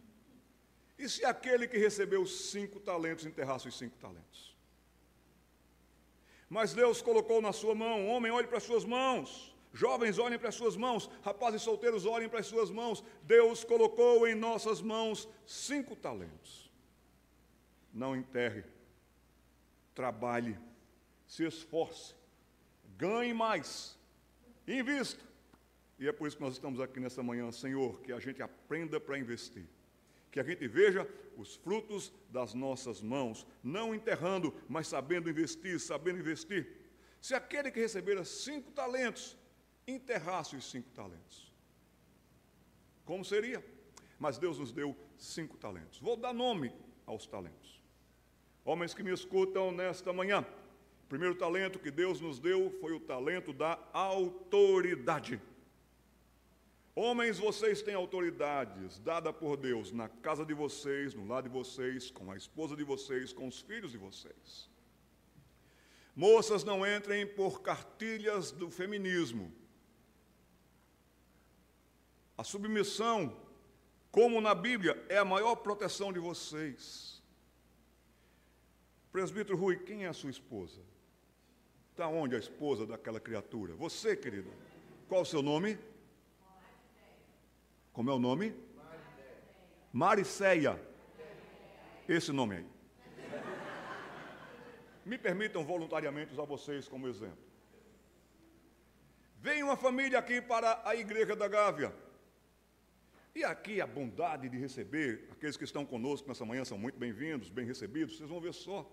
E 0.98 1.08
se 1.08 1.24
aquele 1.24 1.68
que 1.68 1.78
recebeu 1.78 2.26
cinco 2.26 2.80
talentos 2.80 3.26
enterrasse 3.26 3.68
os 3.68 3.78
cinco 3.78 3.98
talentos? 3.98 4.57
Mas 6.50 6.74
Deus 6.74 7.02
colocou 7.02 7.42
na 7.42 7.52
sua 7.52 7.76
mão, 7.76 8.08
homem, 8.08 8.32
olhe 8.32 8.48
para 8.48 8.58
as 8.58 8.64
suas 8.64 8.86
mãos, 8.86 9.54
Jovens, 9.78 10.18
olhem 10.18 10.40
para 10.40 10.50
as 10.50 10.56
suas 10.56 10.76
mãos. 10.76 11.08
Rapazes 11.22 11.62
solteiros, 11.62 12.06
olhem 12.06 12.28
para 12.28 12.40
as 12.40 12.48
suas 12.48 12.72
mãos. 12.72 13.04
Deus 13.24 13.64
colocou 13.64 14.28
em 14.28 14.34
nossas 14.34 14.82
mãos 14.82 15.30
cinco 15.46 15.96
talentos. 15.96 16.72
Não 17.94 18.16
enterre. 18.16 18.64
Trabalhe. 19.94 20.58
Se 21.28 21.46
esforce. 21.46 22.16
Ganhe 22.98 23.36
mais. 23.36 23.98
Invista. 24.68 25.24
E 26.00 26.08
é 26.08 26.12
por 26.12 26.28
isso 26.28 26.38
que 26.38 26.44
nós 26.44 26.54
estamos 26.54 26.80
aqui 26.80 27.00
nessa 27.00 27.22
manhã, 27.22 27.52
Senhor, 27.52 28.02
que 28.02 28.12
a 28.12 28.20
gente 28.20 28.42
aprenda 28.42 29.00
para 29.00 29.18
investir. 29.20 29.68
Que 30.38 30.42
a 30.42 30.44
gente 30.44 30.68
veja 30.68 31.10
os 31.36 31.56
frutos 31.56 32.14
das 32.30 32.54
nossas 32.54 33.02
mãos, 33.02 33.48
não 33.64 33.96
enterrando, 33.96 34.54
mas 34.70 34.88
sabendo 34.88 35.32
investir, 35.32 35.80
sabendo 35.80 36.20
investir. 36.20 36.78
Se 37.20 37.34
aquele 37.34 37.72
que 37.72 37.80
recebera 37.80 38.24
cinco 38.24 38.70
talentos 38.70 39.36
enterrasse 39.88 40.56
os 40.56 40.70
cinco 40.70 40.92
talentos, 40.92 41.52
como 43.04 43.26
seria? 43.26 43.66
Mas 44.20 44.38
Deus 44.38 44.60
nos 44.60 44.72
deu 44.72 44.96
cinco 45.18 45.58
talentos. 45.58 46.00
Vou 46.00 46.16
dar 46.16 46.36
nome 46.36 46.72
aos 47.08 47.26
talentos. 47.26 47.82
Homens 48.64 48.94
que 48.94 49.02
me 49.02 49.12
escutam 49.12 49.72
nesta 49.72 50.14
manhã, 50.14 50.46
o 51.04 51.08
primeiro 51.08 51.34
talento 51.34 51.80
que 51.80 51.90
Deus 51.90 52.22
nos 52.22 52.38
deu 52.38 52.70
foi 52.80 52.94
o 52.94 53.00
talento 53.00 53.52
da 53.52 53.80
autoridade. 53.92 55.42
Homens, 57.00 57.38
vocês 57.38 57.84
têm 57.84 57.94
autoridades 57.94 58.98
dada 58.98 59.32
por 59.32 59.56
Deus 59.56 59.92
na 59.92 60.10
casa 60.10 60.44
de 60.44 60.56
vocês, 60.56 61.14
no 61.14 61.28
lado 61.28 61.44
de 61.44 61.54
vocês, 61.54 62.10
com 62.10 62.32
a 62.32 62.36
esposa 62.36 62.76
de 62.76 62.84
vocês, 62.84 63.32
com 63.32 63.48
os 63.48 63.62
filhos 63.62 63.92
de 63.92 64.00
vocês. 64.00 64.68
Moças, 66.16 66.64
não 66.64 66.84
entrem 66.84 67.28
por 67.28 67.62
cartilhas 67.62 68.50
do 68.50 68.72
feminismo. 68.72 69.54
A 72.36 72.44
submissão, 72.44 73.40
como 74.12 74.42
na 74.42 74.56
Bíblia, 74.56 75.00
é 75.08 75.20
a 75.20 75.26
maior 75.34 75.58
proteção 75.58 76.12
de 76.12 76.18
vocês. 76.18 77.22
Presbítero 79.12 79.56
Rui, 79.56 79.78
quem 79.78 80.06
é 80.06 80.08
a 80.08 80.14
sua 80.14 80.32
esposa? 80.32 80.82
Está 81.92 82.08
onde 82.08 82.36
a 82.36 82.40
esposa 82.40 82.88
daquela 82.88 83.20
criatura? 83.20 83.76
Você, 83.76 84.18
querida. 84.18 84.50
Qual 85.08 85.22
o 85.22 85.26
seu 85.26 85.44
nome? 85.44 85.78
Como 87.98 88.12
é 88.12 88.14
o 88.14 88.20
nome? 88.20 88.54
Mariceia. 89.92 90.80
Esse 92.08 92.32
nome 92.32 92.58
aí. 92.58 92.66
Me 95.04 95.18
permitam 95.18 95.66
voluntariamente 95.66 96.32
usar 96.32 96.44
vocês 96.44 96.88
como 96.88 97.08
exemplo. 97.08 97.44
Vem 99.40 99.64
uma 99.64 99.76
família 99.76 100.20
aqui 100.20 100.40
para 100.40 100.80
a 100.86 100.96
igreja 100.96 101.36
da 101.36 101.48
Gávea. 101.48 101.92
E 103.34 103.44
aqui 103.44 103.82
a 103.82 103.88
bondade 103.88 104.48
de 104.48 104.60
receber, 104.60 105.30
aqueles 105.32 105.58
que 105.58 105.64
estão 105.64 105.84
conosco 105.84 106.28
nessa 106.28 106.46
manhã 106.46 106.64
são 106.64 106.78
muito 106.78 107.00
bem-vindos, 107.00 107.50
bem 107.50 107.66
recebidos, 107.66 108.16
vocês 108.16 108.30
vão 108.30 108.40
ver 108.40 108.54
só. 108.54 108.88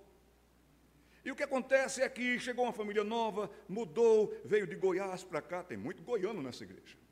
E 1.22 1.30
o 1.30 1.36
que 1.36 1.42
acontece 1.42 2.00
é 2.00 2.08
que 2.08 2.38
chegou 2.38 2.64
uma 2.64 2.72
família 2.72 3.04
nova, 3.04 3.50
mudou, 3.68 4.34
veio 4.46 4.66
de 4.66 4.76
Goiás 4.76 5.22
para 5.22 5.42
cá, 5.42 5.62
tem 5.62 5.76
muito 5.76 6.02
goiano 6.02 6.40
nessa 6.40 6.64
igreja. 6.64 7.03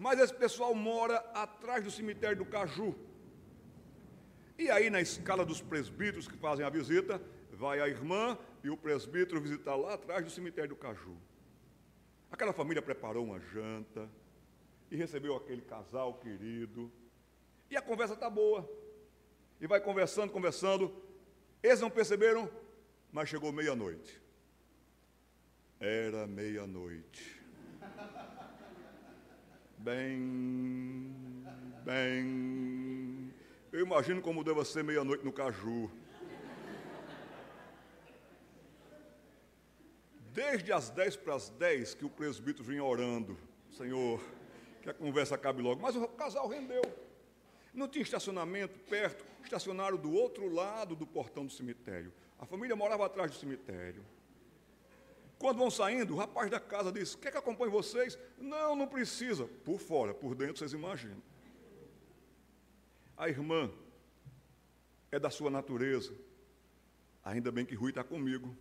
Mas 0.00 0.18
esse 0.18 0.32
pessoal 0.32 0.74
mora 0.74 1.18
atrás 1.34 1.84
do 1.84 1.90
cemitério 1.90 2.38
do 2.38 2.46
Caju. 2.46 2.96
E 4.58 4.70
aí, 4.70 4.88
na 4.88 4.98
escala 4.98 5.44
dos 5.44 5.60
presbíteros 5.60 6.26
que 6.26 6.38
fazem 6.38 6.64
a 6.64 6.70
visita, 6.70 7.20
vai 7.52 7.80
a 7.80 7.86
irmã 7.86 8.38
e 8.64 8.70
o 8.70 8.78
presbítero 8.78 9.42
visitar 9.42 9.76
lá 9.76 9.92
atrás 9.92 10.24
do 10.24 10.30
cemitério 10.30 10.70
do 10.70 10.76
Caju. 10.76 11.18
Aquela 12.32 12.54
família 12.54 12.80
preparou 12.80 13.26
uma 13.26 13.38
janta 13.40 14.08
e 14.90 14.96
recebeu 14.96 15.36
aquele 15.36 15.60
casal 15.60 16.14
querido. 16.14 16.90
E 17.70 17.76
a 17.76 17.82
conversa 17.82 18.14
está 18.14 18.30
boa. 18.30 18.66
E 19.60 19.66
vai 19.66 19.82
conversando, 19.82 20.32
conversando. 20.32 20.90
Eles 21.62 21.78
não 21.78 21.90
perceberam, 21.90 22.50
mas 23.12 23.28
chegou 23.28 23.52
meia-noite. 23.52 24.18
Era 25.78 26.26
meia-noite. 26.26 27.39
Bem, 29.82 31.10
bem. 31.82 33.32
Eu 33.72 33.80
imagino 33.80 34.20
como 34.20 34.44
deva 34.44 34.62
ser 34.62 34.84
meia-noite 34.84 35.24
no 35.24 35.32
caju. 35.32 35.90
Desde 40.34 40.70
as 40.70 40.90
10 40.90 41.16
para 41.16 41.34
as 41.34 41.48
10 41.48 41.94
que 41.94 42.04
o 42.04 42.10
presbítero 42.10 42.62
vinha 42.62 42.84
orando, 42.84 43.38
Senhor, 43.70 44.22
que 44.82 44.90
a 44.90 44.92
conversa 44.92 45.34
acabe 45.34 45.62
logo. 45.62 45.80
Mas 45.80 45.96
o 45.96 46.06
casal 46.08 46.46
rendeu. 46.46 46.82
Não 47.72 47.88
tinha 47.88 48.02
estacionamento 48.02 48.78
perto, 48.80 49.24
estacionaram 49.42 49.96
do 49.96 50.12
outro 50.12 50.52
lado 50.52 50.94
do 50.94 51.06
portão 51.06 51.46
do 51.46 51.52
cemitério. 51.52 52.12
A 52.38 52.44
família 52.44 52.76
morava 52.76 53.06
atrás 53.06 53.30
do 53.30 53.38
cemitério. 53.38 54.04
Quando 55.40 55.56
vão 55.56 55.70
saindo, 55.70 56.12
o 56.12 56.18
rapaz 56.18 56.50
da 56.50 56.60
casa 56.60 56.92
diz: 56.92 57.14
Quer 57.14 57.32
que 57.32 57.38
acompanhe 57.38 57.72
vocês? 57.72 58.18
Não, 58.36 58.76
não 58.76 58.86
precisa. 58.86 59.46
Por 59.64 59.80
fora, 59.80 60.12
por 60.12 60.34
dentro, 60.34 60.58
vocês 60.58 60.74
imaginam. 60.74 61.22
A 63.16 63.26
irmã 63.26 63.72
é 65.10 65.18
da 65.18 65.30
sua 65.30 65.50
natureza. 65.50 66.12
Ainda 67.24 67.50
bem 67.50 67.64
que 67.64 67.74
Rui 67.74 67.88
está 67.88 68.04
comigo. 68.04 68.54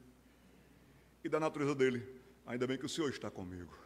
E 1.22 1.28
da 1.28 1.38
natureza 1.38 1.76
dele, 1.76 2.02
ainda 2.46 2.66
bem 2.66 2.78
que 2.78 2.86
o 2.86 2.90
Senhor 2.90 3.10
está 3.10 3.30
comigo. 3.30 3.78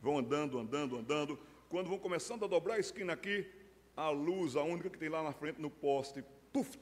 Vão 0.00 0.16
andando, 0.16 0.58
andando, 0.58 0.96
andando. 0.96 1.38
Quando 1.68 1.90
vão 1.90 1.98
começando 1.98 2.46
a 2.46 2.48
dobrar 2.48 2.76
a 2.76 2.78
esquina 2.78 3.12
aqui, 3.12 3.46
a 3.94 4.08
luz, 4.08 4.56
a 4.56 4.62
única 4.62 4.88
que 4.88 4.96
tem 4.96 5.10
lá 5.10 5.22
na 5.22 5.34
frente 5.34 5.60
no 5.60 5.68
poste, 5.68 6.24
puf, 6.50 6.78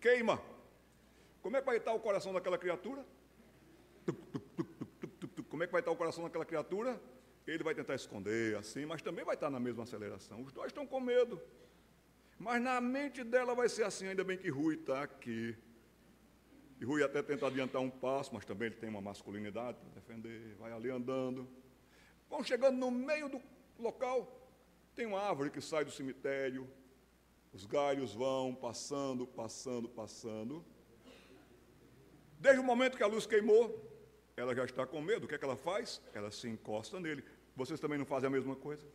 queima. 0.00 0.40
Como 1.42 1.56
é 1.56 1.60
vai 1.60 1.78
estar 1.78 1.92
o 1.94 1.98
coração 1.98 2.32
daquela 2.32 2.56
criatura? 2.56 3.04
Como 5.48 5.62
é 5.62 5.66
que 5.66 5.72
vai 5.72 5.80
estar 5.80 5.90
o 5.90 5.96
coração 5.96 6.24
daquela 6.24 6.44
criatura? 6.44 7.00
Ele 7.46 7.64
vai 7.64 7.74
tentar 7.74 7.94
esconder 7.94 8.56
assim, 8.56 8.84
mas 8.84 9.00
também 9.00 9.24
vai 9.24 9.34
estar 9.34 9.48
na 9.50 9.58
mesma 9.58 9.84
aceleração. 9.84 10.42
Os 10.42 10.52
dois 10.52 10.68
estão 10.68 10.86
com 10.86 11.00
medo. 11.00 11.40
Mas 12.38 12.62
na 12.62 12.80
mente 12.80 13.24
dela 13.24 13.54
vai 13.54 13.68
ser 13.68 13.84
assim, 13.84 14.06
ainda 14.06 14.22
bem 14.22 14.36
que 14.36 14.48
Rui 14.48 14.74
está 14.74 15.02
aqui. 15.02 15.56
E 16.80 16.84
Rui 16.84 17.02
até 17.02 17.22
tenta 17.22 17.46
adiantar 17.46 17.82
um 17.82 17.90
passo, 17.90 18.32
mas 18.32 18.44
também 18.44 18.66
ele 18.66 18.76
tem 18.76 18.88
uma 18.88 19.00
masculinidade 19.00 19.78
para 19.78 19.88
defender, 19.90 20.54
vai 20.56 20.70
ali 20.70 20.90
andando. 20.90 21.48
Vão 22.28 22.44
chegando 22.44 22.76
no 22.76 22.90
meio 22.90 23.28
do 23.28 23.40
local, 23.78 24.48
tem 24.94 25.06
uma 25.06 25.20
árvore 25.20 25.50
que 25.50 25.60
sai 25.60 25.84
do 25.84 25.90
cemitério, 25.90 26.68
os 27.52 27.64
galhos 27.64 28.12
vão 28.14 28.54
passando, 28.54 29.26
passando, 29.26 29.88
passando. 29.88 30.64
Desde 32.38 32.60
o 32.60 32.64
momento 32.64 32.96
que 32.96 33.02
a 33.02 33.06
luz 33.06 33.26
queimou, 33.26 33.87
ela 34.38 34.54
já 34.54 34.64
está 34.64 34.86
com 34.86 35.00
medo. 35.00 35.24
O 35.24 35.28
que 35.28 35.34
é 35.34 35.38
que 35.38 35.44
ela 35.44 35.56
faz? 35.56 36.00
Ela 36.14 36.30
se 36.30 36.48
encosta 36.48 37.00
nele. 37.00 37.24
Vocês 37.56 37.80
também 37.80 37.98
não 37.98 38.06
fazem 38.06 38.28
a 38.28 38.30
mesma 38.30 38.54
coisa? 38.54 38.86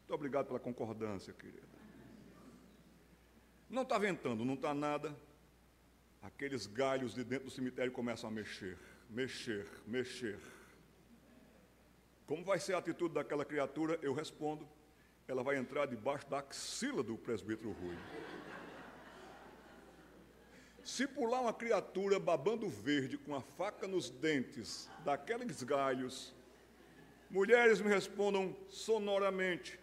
Muito 0.00 0.12
obrigado 0.12 0.46
pela 0.46 0.58
concordância, 0.58 1.32
querida. 1.32 1.62
Não 3.70 3.82
está 3.82 3.96
ventando, 3.96 4.44
não 4.44 4.54
está 4.54 4.74
nada. 4.74 5.16
Aqueles 6.20 6.66
galhos 6.66 7.14
de 7.14 7.22
dentro 7.22 7.46
do 7.46 7.50
cemitério 7.50 7.92
começam 7.92 8.28
a 8.28 8.32
mexer, 8.32 8.76
mexer, 9.08 9.66
mexer. 9.86 10.38
Como 12.26 12.44
vai 12.44 12.58
ser 12.58 12.74
a 12.74 12.78
atitude 12.78 13.14
daquela 13.14 13.44
criatura? 13.44 13.98
Eu 14.02 14.12
respondo. 14.12 14.68
Ela 15.28 15.44
vai 15.44 15.56
entrar 15.56 15.86
debaixo 15.86 16.28
da 16.28 16.40
axila 16.40 17.02
do 17.02 17.16
presbítero 17.16 17.70
Rui. 17.70 17.96
Se 20.84 21.06
pular 21.06 21.40
uma 21.40 21.52
criatura 21.52 22.18
babando 22.18 22.68
verde 22.68 23.16
com 23.16 23.34
a 23.34 23.40
faca 23.40 23.86
nos 23.86 24.10
dentes 24.10 24.90
daqueles 25.04 25.62
galhos, 25.62 26.34
mulheres 27.30 27.80
me 27.80 27.88
respondam 27.88 28.56
sonoramente: 28.68 29.78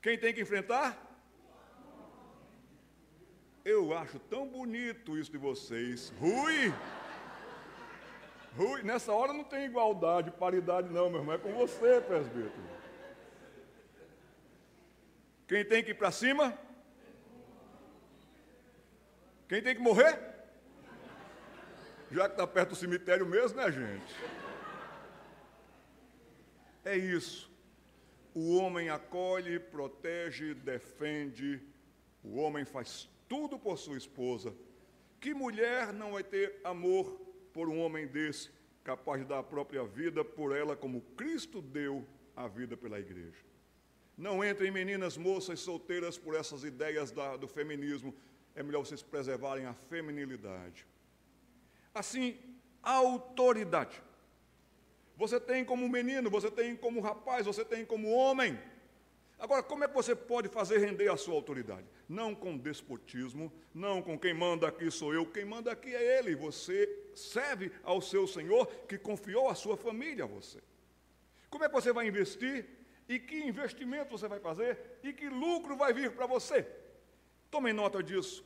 quem 0.00 0.18
tem 0.18 0.34
que 0.34 0.40
enfrentar? 0.40 1.10
Eu 3.64 3.96
acho 3.96 4.18
tão 4.18 4.48
bonito 4.48 5.16
isso 5.16 5.30
de 5.30 5.38
vocês. 5.38 6.12
Rui! 6.18 6.74
Rui, 8.56 8.82
nessa 8.82 9.12
hora 9.12 9.32
não 9.32 9.44
tem 9.44 9.64
igualdade, 9.64 10.32
paridade, 10.32 10.88
não, 10.88 11.08
meu 11.08 11.20
irmão. 11.20 11.34
É 11.36 11.38
com 11.38 11.52
você, 11.52 12.00
presbítero. 12.00 12.52
Quem 15.46 15.64
tem 15.64 15.84
que 15.84 15.92
ir 15.92 15.94
para 15.94 16.10
cima? 16.10 16.58
Quem 19.48 19.62
tem 19.62 19.76
que 19.76 19.80
morrer? 19.80 20.31
Já 22.12 22.28
que 22.28 22.34
está 22.34 22.46
perto 22.46 22.70
do 22.70 22.76
cemitério 22.76 23.26
mesmo, 23.26 23.56
né, 23.56 23.72
gente? 23.72 24.14
É 26.84 26.96
isso. 26.96 27.50
O 28.34 28.56
homem 28.56 28.90
acolhe, 28.90 29.58
protege, 29.58 30.54
defende. 30.54 31.60
O 32.22 32.36
homem 32.36 32.64
faz 32.64 33.08
tudo 33.28 33.58
por 33.58 33.78
sua 33.78 33.96
esposa. 33.96 34.54
Que 35.20 35.32
mulher 35.32 35.92
não 35.92 36.12
vai 36.12 36.22
ter 36.22 36.60
amor 36.64 37.20
por 37.52 37.68
um 37.68 37.78
homem 37.78 38.06
desse 38.06 38.50
capaz 38.84 39.20
de 39.20 39.28
dar 39.28 39.38
a 39.38 39.42
própria 39.42 39.84
vida 39.84 40.24
por 40.24 40.54
ela, 40.54 40.74
como 40.74 41.00
Cristo 41.16 41.62
deu 41.62 42.06
a 42.34 42.48
vida 42.48 42.76
pela 42.76 42.98
igreja. 42.98 43.44
Não 44.16 44.44
entrem 44.44 44.70
meninas, 44.70 45.16
moças 45.16 45.60
solteiras 45.60 46.18
por 46.18 46.34
essas 46.34 46.64
ideias 46.64 47.10
da, 47.10 47.36
do 47.36 47.48
feminismo. 47.48 48.14
É 48.54 48.62
melhor 48.62 48.84
vocês 48.84 49.02
preservarem 49.02 49.64
a 49.64 49.72
feminilidade. 49.72 50.86
Assim, 51.94 52.38
autoridade. 52.82 54.02
Você 55.16 55.38
tem 55.38 55.64
como 55.64 55.88
menino, 55.88 56.30
você 56.30 56.50
tem 56.50 56.74
como 56.74 57.00
rapaz, 57.00 57.46
você 57.46 57.64
tem 57.64 57.84
como 57.84 58.10
homem. 58.10 58.58
Agora, 59.38 59.62
como 59.62 59.82
é 59.82 59.88
que 59.88 59.94
você 59.94 60.14
pode 60.14 60.48
fazer 60.48 60.78
render 60.78 61.10
a 61.10 61.16
sua 61.16 61.34
autoridade? 61.34 61.86
Não 62.08 62.34
com 62.34 62.56
despotismo, 62.56 63.52
não 63.74 64.00
com 64.00 64.18
quem 64.18 64.32
manda 64.32 64.68
aqui 64.68 64.90
sou 64.90 65.12
eu, 65.12 65.26
quem 65.26 65.44
manda 65.44 65.70
aqui 65.72 65.94
é 65.94 66.18
ele. 66.18 66.36
Você 66.36 66.88
serve 67.14 67.72
ao 67.82 68.00
seu 68.00 68.26
Senhor 68.26 68.66
que 68.86 68.96
confiou 68.96 69.48
a 69.48 69.54
sua 69.54 69.76
família 69.76 70.24
a 70.24 70.28
você. 70.28 70.62
Como 71.50 71.64
é 71.64 71.68
que 71.68 71.74
você 71.74 71.92
vai 71.92 72.06
investir? 72.06 72.66
E 73.08 73.18
que 73.18 73.36
investimento 73.44 74.16
você 74.16 74.28
vai 74.28 74.38
fazer? 74.38 74.98
E 75.02 75.12
que 75.12 75.28
lucro 75.28 75.76
vai 75.76 75.92
vir 75.92 76.12
para 76.12 76.24
você? 76.24 76.66
Tome 77.50 77.72
nota 77.72 78.02
disso. 78.02 78.44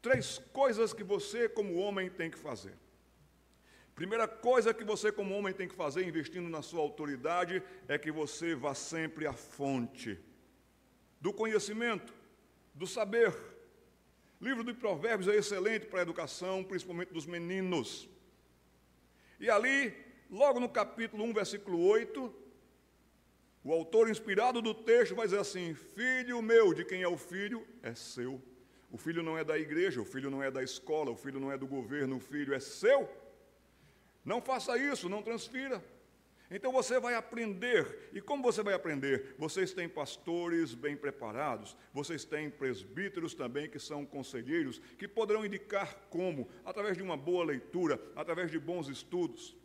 Três 0.00 0.38
coisas 0.52 0.92
que 0.92 1.04
você, 1.04 1.48
como 1.48 1.76
homem, 1.76 2.08
tem 2.08 2.30
que 2.30 2.38
fazer. 2.38 2.74
Primeira 3.94 4.26
coisa 4.26 4.72
que 4.72 4.82
você, 4.82 5.12
como 5.12 5.34
homem, 5.34 5.52
tem 5.52 5.68
que 5.68 5.74
fazer 5.74 6.06
investindo 6.06 6.48
na 6.48 6.62
sua 6.62 6.80
autoridade 6.80 7.62
é 7.86 7.98
que 7.98 8.10
você 8.10 8.54
vá 8.54 8.74
sempre 8.74 9.26
à 9.26 9.32
fonte 9.34 10.18
do 11.20 11.34
conhecimento, 11.34 12.14
do 12.74 12.86
saber. 12.86 13.34
Livro 14.40 14.64
de 14.64 14.72
Provérbios 14.72 15.28
é 15.28 15.36
excelente 15.36 15.84
para 15.84 15.98
a 15.98 16.02
educação, 16.02 16.64
principalmente 16.64 17.12
dos 17.12 17.26
meninos. 17.26 18.08
E 19.38 19.50
ali, 19.50 19.94
logo 20.30 20.58
no 20.58 20.68
capítulo 20.68 21.22
1, 21.24 21.34
versículo 21.34 21.86
8, 21.86 22.34
o 23.62 23.70
autor 23.70 24.08
inspirado 24.08 24.62
do 24.62 24.72
texto 24.72 25.14
vai 25.14 25.26
dizer 25.26 25.40
assim: 25.40 25.74
Filho 25.74 26.40
meu, 26.40 26.72
de 26.72 26.86
quem 26.86 27.02
é 27.02 27.08
o 27.08 27.18
filho? 27.18 27.66
É 27.82 27.94
seu. 27.94 28.40
O 28.90 28.98
filho 28.98 29.22
não 29.22 29.38
é 29.38 29.44
da 29.44 29.58
igreja, 29.58 30.00
o 30.00 30.04
filho 30.04 30.30
não 30.30 30.42
é 30.42 30.50
da 30.50 30.62
escola, 30.62 31.10
o 31.10 31.16
filho 31.16 31.38
não 31.38 31.52
é 31.52 31.56
do 31.56 31.66
governo, 31.66 32.16
o 32.16 32.20
filho 32.20 32.52
é 32.52 32.60
seu. 32.60 33.08
Não 34.24 34.40
faça 34.40 34.76
isso, 34.76 35.08
não 35.08 35.22
transfira. 35.22 35.82
Então 36.50 36.72
você 36.72 36.98
vai 36.98 37.14
aprender. 37.14 38.10
E 38.12 38.20
como 38.20 38.42
você 38.42 38.62
vai 38.62 38.74
aprender? 38.74 39.36
Vocês 39.38 39.72
têm 39.72 39.88
pastores 39.88 40.74
bem 40.74 40.96
preparados, 40.96 41.76
vocês 41.94 42.24
têm 42.24 42.50
presbíteros 42.50 43.34
também 43.34 43.70
que 43.70 43.78
são 43.78 44.04
conselheiros, 44.04 44.80
que 44.98 45.06
poderão 45.06 45.46
indicar 45.46 45.94
como, 46.10 46.48
através 46.64 46.96
de 46.96 47.02
uma 47.04 47.16
boa 47.16 47.44
leitura, 47.44 48.02
através 48.16 48.50
de 48.50 48.58
bons 48.58 48.88
estudos. 48.88 49.56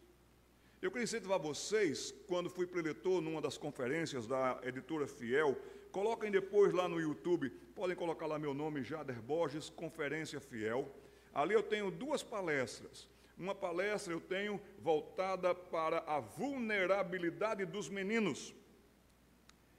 Eu 0.80 0.92
queria 0.92 1.06
incentivar 1.06 1.40
vocês, 1.40 2.14
quando 2.28 2.48
fui 2.48 2.68
preletor 2.68 3.20
numa 3.20 3.42
das 3.42 3.58
conferências 3.58 4.28
da 4.28 4.60
editora 4.64 5.08
Fiel, 5.08 5.60
coloquem 5.96 6.30
depois 6.30 6.74
lá 6.74 6.90
no 6.90 7.00
YouTube, 7.00 7.50
podem 7.74 7.96
colocar 7.96 8.26
lá 8.26 8.38
meu 8.38 8.54
nome, 8.54 8.84
Jader 8.84 9.22
Borges, 9.22 9.70
Conferência 9.70 10.42
Fiel. 10.42 10.94
Ali 11.34 11.54
eu 11.54 11.64
tenho 11.64 11.90
duas 11.90 12.22
palestras. 12.22 13.08
Uma 13.38 13.56
palestra 13.56 14.12
eu 14.12 14.20
tenho 14.20 14.60
voltada 14.78 15.56
para 15.56 16.00
a 16.00 16.20
vulnerabilidade 16.20 17.64
dos 17.64 17.88
meninos. 17.88 18.54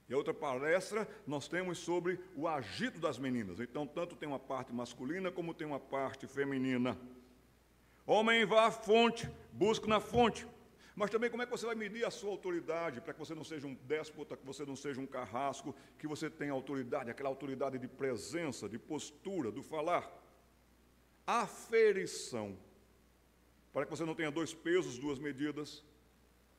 E 0.09 0.15
a 0.15 0.17
outra 0.17 0.33
palestra 0.33 1.07
nós 1.27 1.49
temos 1.49 1.77
sobre 1.81 2.19
o 2.35 2.49
agito 2.49 2.99
das 2.99 3.19
meninas. 3.19 3.61
Então, 3.61 3.87
tanto 3.87 4.17
tem 4.17 4.27
uma 4.27 4.39
parte 4.39 4.73
masculina 4.73 5.31
como 5.31 5.53
tem 5.53 5.67
uma 5.67 5.81
parte 5.81 6.27
feminina. 6.27 6.97
Homem, 8.07 8.47
vá 8.47 8.69
à 8.69 8.71
fonte, 8.71 9.29
busque 9.53 9.87
na 9.87 10.01
fonte. 10.01 10.47
Mas 10.97 11.11
também 11.11 11.31
como 11.31 11.43
é 11.43 11.47
que 11.47 11.53
você 11.53 11.67
vai 11.67 11.77
medir 11.77 12.05
a 12.05 12.11
sua 12.11 12.31
autoridade, 12.31 13.01
para 13.01 13.13
que 13.13 13.21
você 13.21 13.35
não 13.35 13.45
seja 13.45 13.67
um 13.67 13.75
déspota, 13.75 14.37
que 14.37 14.47
você 14.47 14.65
não 14.65 14.75
seja 14.75 15.01
um 15.01 15.07
carrasco, 15.07 15.77
que 15.99 16.09
você 16.09 16.29
tenha 16.29 16.53
autoridade, 16.53 17.11
aquela 17.11 17.29
autoridade 17.29 17.79
de 17.79 17.87
presença, 17.87 18.69
de 18.69 18.79
postura, 18.79 19.53
do 19.53 19.63
falar. 19.63 20.11
Aferição 21.27 22.57
para 23.77 23.85
que 23.85 23.91
você 23.91 24.07
não 24.07 24.15
tenha 24.15 24.31
dois 24.31 24.55
pesos, 24.55 24.99
duas 24.99 25.19
medidas. 25.19 25.85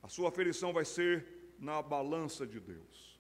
A 0.04 0.08
sua 0.08 0.30
aferição 0.30 0.72
vai 0.72 0.86
ser 0.86 1.26
na 1.58 1.82
balança 1.82 2.46
de 2.46 2.60
Deus. 2.60 3.20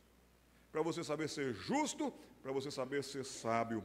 Para 0.71 0.83
você 0.83 1.03
saber 1.03 1.27
ser 1.27 1.51
justo, 1.55 2.13
para 2.43 2.51
você 2.51 2.69
saber 2.69 3.03
ser 3.03 3.25
sábio. 3.25 3.83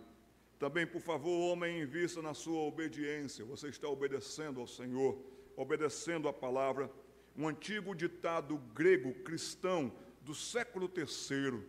Também, 0.58 0.86
por 0.86 1.00
favor, 1.00 1.50
homem, 1.50 1.80
invista 1.80 2.20
na 2.20 2.34
sua 2.34 2.60
obediência. 2.60 3.42
Você 3.46 3.68
está 3.68 3.88
obedecendo 3.88 4.60
ao 4.60 4.66
Senhor, 4.66 5.18
obedecendo 5.56 6.28
a 6.28 6.32
palavra. 6.32 6.90
Um 7.36 7.48
antigo 7.48 7.94
ditado 7.94 8.58
grego 8.74 9.14
cristão 9.22 9.92
do 10.20 10.34
século 10.34 10.90
III. 10.94 11.62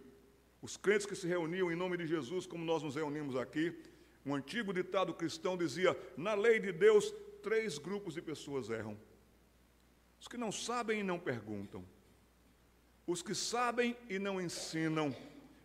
Os 0.62 0.78
crentes 0.78 1.06
que 1.06 1.15
se 1.15 1.28
reuniam 1.28 1.71
em 1.71 1.76
nome 1.76 1.97
de 1.97 2.08
Jesus, 2.08 2.45
como 2.45 2.63
nós 2.63 2.84
nos 2.84 2.95
reunimos 2.95 3.36
aqui, 3.36 3.78
um 4.26 4.34
antigo 4.34 4.73
ditado 4.73 5.13
cristão 5.13 5.58
dizia: 5.58 5.97
na 6.15 6.34
lei 6.34 6.60
de 6.60 6.71
Deus 6.71 7.13
três 7.41 7.78
grupos 7.78 8.13
de 8.13 8.21
pessoas 8.21 8.69
erram: 8.69 8.97
os 10.19 10.28
que 10.28 10.38
não 10.38 10.52
sabem 10.52 11.02
e 11.02 11.04
não 11.04 11.19
perguntam, 11.19 11.86
os 13.06 13.21
que 13.21 13.36
sabem 13.36 13.97
e 14.10 14.17
não 14.17 14.39
ensinam, 14.39 15.13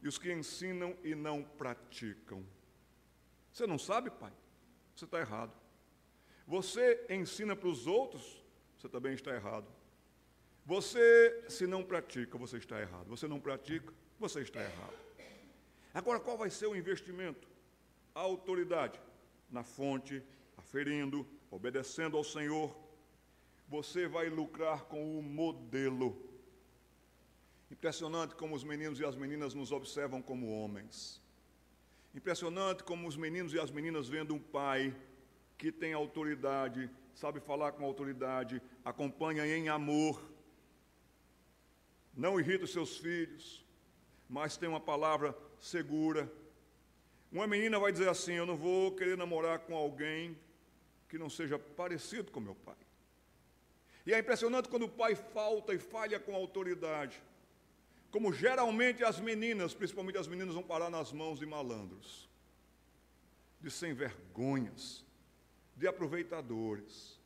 e 0.02 0.08
os 0.08 0.18
que 0.18 0.32
ensinam 0.32 0.96
e 1.04 1.14
não 1.14 1.42
praticam. 1.42 2.44
Você 3.52 3.66
não 3.66 3.78
sabe, 3.78 4.11
pai? 4.11 4.32
Você 4.94 5.04
está 5.04 5.20
errado. 5.20 5.52
Você 6.46 7.06
ensina 7.08 7.54
para 7.54 7.68
os 7.68 7.87
outros, 7.87 8.42
você 8.76 8.88
também 8.88 9.14
está 9.14 9.32
errado. 9.34 9.66
Você, 10.68 11.44
se 11.48 11.66
não 11.66 11.83
pratica, 11.83 12.37
você 12.37 12.59
está 12.59 12.78
errado. 12.78 13.07
Você 13.09 13.26
não 13.26 13.40
pratica, 13.40 13.90
você 14.20 14.42
está 14.42 14.61
errado. 14.61 14.92
Agora, 15.94 16.20
qual 16.20 16.37
vai 16.37 16.50
ser 16.50 16.66
o 16.66 16.76
investimento? 16.76 17.48
A 18.14 18.20
autoridade 18.20 19.00
na 19.50 19.64
fonte, 19.64 20.22
aferindo, 20.59 21.26
obedecendo 21.50 22.18
ao 22.18 22.22
Senhor, 22.22 22.76
você 23.66 24.07
vai 24.07 24.28
lucrar 24.28 24.85
com 24.85 25.18
o 25.18 25.22
modelo. 25.22 26.22
Impressionante 27.70 28.35
como 28.35 28.54
os 28.54 28.62
meninos 28.62 29.00
e 29.00 29.07
as 29.07 29.16
meninas 29.16 29.54
nos 29.54 29.72
observam 29.72 30.20
como 30.20 30.52
homens. 30.52 31.18
Impressionante 32.14 32.85
como 32.85 33.09
os 33.09 33.16
meninos 33.16 33.54
e 33.54 33.59
as 33.59 33.70
meninas 33.70 34.07
vendo 34.07 34.35
um 34.35 34.38
pai 34.38 34.94
que 35.57 35.72
tem 35.72 35.94
autoridade, 35.94 36.90
sabe 37.14 37.40
falar 37.40 37.72
com 37.72 37.87
autoridade, 37.87 38.61
acompanha 38.85 39.46
em 39.46 39.70
amor, 39.70 40.37
não 42.18 42.40
irrita 42.40 42.64
os 42.64 42.72
seus 42.72 42.96
filhos, 42.98 43.64
mas 44.28 44.57
tem 44.57 44.68
uma 44.68 44.81
palavra 44.81 45.38
segura. 45.61 46.31
Uma 47.31 47.46
menina 47.46 47.78
vai 47.78 47.92
dizer 47.92 48.09
assim: 48.09 48.33
Eu 48.33 48.44
não 48.44 48.57
vou 48.57 48.90
querer 48.96 49.16
namorar 49.16 49.61
com 49.61 49.76
alguém 49.76 50.37
que 51.09 51.16
não 51.16 51.31
seja 51.31 51.57
parecido 51.59 52.33
com 52.33 52.40
meu 52.40 52.57
pai. 52.57 52.74
E 54.04 54.12
é 54.12 54.18
impressionante 54.18 54.68
quando 54.68 54.87
o 54.87 54.88
pai 54.88 55.14
falta 55.14 55.72
e 55.72 55.78
falha 55.78 56.18
com 56.18 56.35
autoridade. 56.35 57.22
Como 58.11 58.33
geralmente 58.33 59.04
as 59.04 59.20
meninas, 59.20 59.72
principalmente 59.72 60.18
as 60.18 60.26
meninas, 60.26 60.54
vão 60.54 60.62
parar 60.62 60.90
nas 60.90 61.12
mãos 61.12 61.38
de 61.38 61.46
malandros, 61.46 62.28
de 63.61 63.70
sem 63.70 63.94
vergonhas, 63.94 65.04
de 65.76 65.87
aproveitadores. 65.87 67.20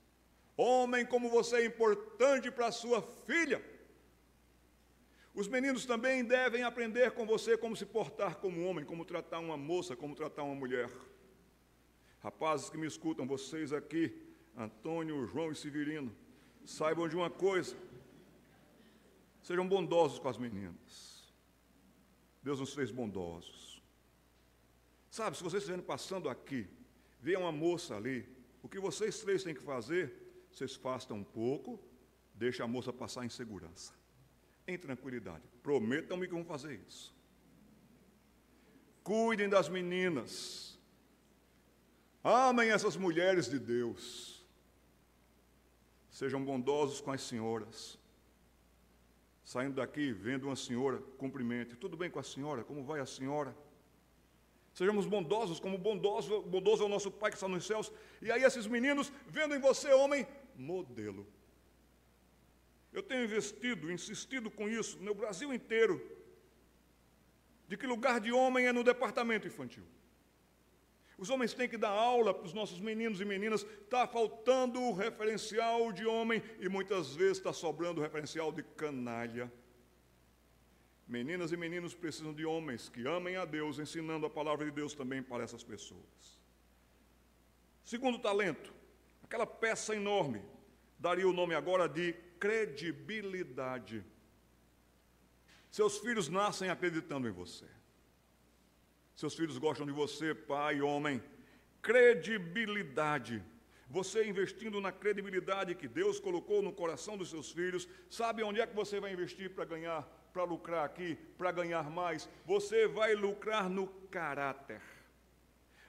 Homem 0.54 1.06
como 1.06 1.30
você 1.30 1.56
é 1.56 1.64
importante 1.64 2.50
para 2.50 2.66
a 2.66 2.72
sua 2.72 3.00
filha. 3.00 3.71
Os 5.34 5.48
meninos 5.48 5.86
também 5.86 6.24
devem 6.24 6.62
aprender 6.62 7.12
com 7.12 7.24
você 7.24 7.56
como 7.56 7.74
se 7.74 7.86
portar 7.86 8.36
como 8.36 8.64
homem, 8.66 8.84
como 8.84 9.04
tratar 9.04 9.38
uma 9.38 9.56
moça, 9.56 9.96
como 9.96 10.14
tratar 10.14 10.42
uma 10.42 10.54
mulher. 10.54 10.90
Rapazes 12.20 12.68
que 12.68 12.76
me 12.76 12.86
escutam, 12.86 13.26
vocês 13.26 13.72
aqui, 13.72 14.14
Antônio, 14.56 15.26
João 15.26 15.50
e 15.50 15.56
Severino, 15.56 16.14
saibam 16.64 17.08
de 17.08 17.16
uma 17.16 17.30
coisa: 17.30 17.76
sejam 19.42 19.66
bondosos 19.66 20.18
com 20.18 20.28
as 20.28 20.38
meninas. 20.38 21.32
Deus 22.42 22.60
nos 22.60 22.74
fez 22.74 22.90
bondosos. 22.90 23.82
Sabe, 25.10 25.36
se 25.36 25.42
vocês 25.42 25.62
estiverem 25.62 25.84
passando 25.84 26.28
aqui, 26.28 26.68
vê 27.20 27.36
uma 27.36 27.52
moça 27.52 27.96
ali, 27.96 28.28
o 28.62 28.68
que 28.68 28.80
vocês 28.80 29.20
três 29.20 29.44
têm 29.44 29.54
que 29.54 29.62
fazer? 29.62 30.46
Vocês 30.50 30.74
fastam 30.74 31.18
um 31.18 31.24
pouco, 31.24 31.80
deixa 32.34 32.64
a 32.64 32.66
moça 32.66 32.92
passar 32.92 33.24
em 33.24 33.28
segurança, 33.28 33.92
em 34.66 34.78
tranquilidade. 34.78 35.42
Prometam-me 35.62 36.26
que 36.26 36.34
vão 36.34 36.44
fazer 36.44 36.80
isso. 36.86 37.14
Cuidem 39.02 39.48
das 39.48 39.68
meninas 39.68 40.72
Amem 42.22 42.70
essas 42.70 42.96
mulheres 42.96 43.50
de 43.50 43.58
Deus. 43.58 44.44
Sejam 46.08 46.44
bondosos 46.44 47.00
com 47.00 47.10
as 47.10 47.22
senhoras. 47.22 47.98
Saindo 49.44 49.74
daqui, 49.74 50.12
vendo 50.12 50.46
uma 50.46 50.54
senhora, 50.54 50.98
cumprimente. 51.18 51.74
Tudo 51.74 51.96
bem 51.96 52.08
com 52.08 52.20
a 52.20 52.22
senhora? 52.22 52.62
Como 52.62 52.84
vai 52.84 53.00
a 53.00 53.06
senhora? 53.06 53.56
Sejamos 54.72 55.04
bondosos, 55.04 55.58
como 55.58 55.76
bondoso, 55.76 56.42
bondoso 56.42 56.82
é 56.84 56.86
o 56.86 56.88
nosso 56.88 57.10
Pai 57.10 57.30
que 57.30 57.36
está 57.36 57.48
nos 57.48 57.66
céus. 57.66 57.92
E 58.22 58.30
aí, 58.30 58.42
esses 58.44 58.66
meninos, 58.66 59.12
vendo 59.26 59.54
em 59.54 59.58
você, 59.58 59.92
homem, 59.92 60.26
modelo. 60.56 61.26
Eu 62.92 63.02
tenho 63.02 63.24
investido, 63.24 63.90
insistido 63.90 64.50
com 64.50 64.68
isso 64.68 64.98
no 65.00 65.14
Brasil 65.14 65.52
inteiro, 65.52 66.00
de 67.66 67.76
que 67.76 67.86
lugar 67.86 68.20
de 68.20 68.30
homem 68.30 68.66
é 68.66 68.72
no 68.72 68.84
departamento 68.84 69.46
infantil. 69.46 69.84
Os 71.16 71.30
homens 71.30 71.54
têm 71.54 71.68
que 71.68 71.78
dar 71.78 71.90
aula 71.90 72.34
para 72.34 72.44
os 72.44 72.52
nossos 72.52 72.80
meninos 72.80 73.20
e 73.20 73.24
meninas. 73.24 73.62
Está 73.62 74.06
faltando 74.06 74.80
o 74.80 74.92
referencial 74.92 75.92
de 75.92 76.04
homem 76.04 76.42
e 76.58 76.68
muitas 76.68 77.14
vezes 77.14 77.38
está 77.38 77.52
sobrando 77.52 78.00
o 78.00 78.02
referencial 78.02 78.50
de 78.50 78.62
canalha. 78.62 79.50
Meninas 81.06 81.52
e 81.52 81.56
meninos 81.56 81.94
precisam 81.94 82.34
de 82.34 82.44
homens 82.44 82.88
que 82.88 83.06
amem 83.06 83.36
a 83.36 83.44
Deus, 83.44 83.78
ensinando 83.78 84.26
a 84.26 84.30
palavra 84.30 84.64
de 84.64 84.70
Deus 84.70 84.94
também 84.94 85.22
para 85.22 85.44
essas 85.44 85.62
pessoas. 85.62 86.40
Segundo 87.84 88.18
talento, 88.18 88.72
aquela 89.22 89.46
peça 89.46 89.94
enorme, 89.94 90.42
daria 90.98 91.28
o 91.28 91.32
nome 91.32 91.54
agora 91.54 91.88
de 91.88 92.14
credibilidade. 92.42 94.04
Seus 95.70 95.98
filhos 95.98 96.28
nascem 96.28 96.68
acreditando 96.70 97.28
em 97.28 97.30
você. 97.30 97.66
Seus 99.14 99.34
filhos 99.36 99.58
gostam 99.58 99.86
de 99.86 99.92
você, 99.92 100.34
pai, 100.34 100.82
homem. 100.82 101.22
Credibilidade. 101.80 103.40
Você 103.88 104.26
investindo 104.26 104.80
na 104.80 104.90
credibilidade 104.90 105.76
que 105.76 105.86
Deus 105.86 106.18
colocou 106.18 106.60
no 106.62 106.72
coração 106.72 107.16
dos 107.16 107.30
seus 107.30 107.52
filhos, 107.52 107.88
sabe 108.10 108.42
onde 108.42 108.60
é 108.60 108.66
que 108.66 108.74
você 108.74 108.98
vai 108.98 109.12
investir 109.12 109.54
para 109.54 109.64
ganhar, 109.64 110.02
para 110.32 110.42
lucrar 110.42 110.84
aqui, 110.84 111.14
para 111.38 111.52
ganhar 111.52 111.88
mais? 111.90 112.28
Você 112.44 112.88
vai 112.88 113.14
lucrar 113.14 113.70
no 113.70 113.86
caráter. 114.10 114.82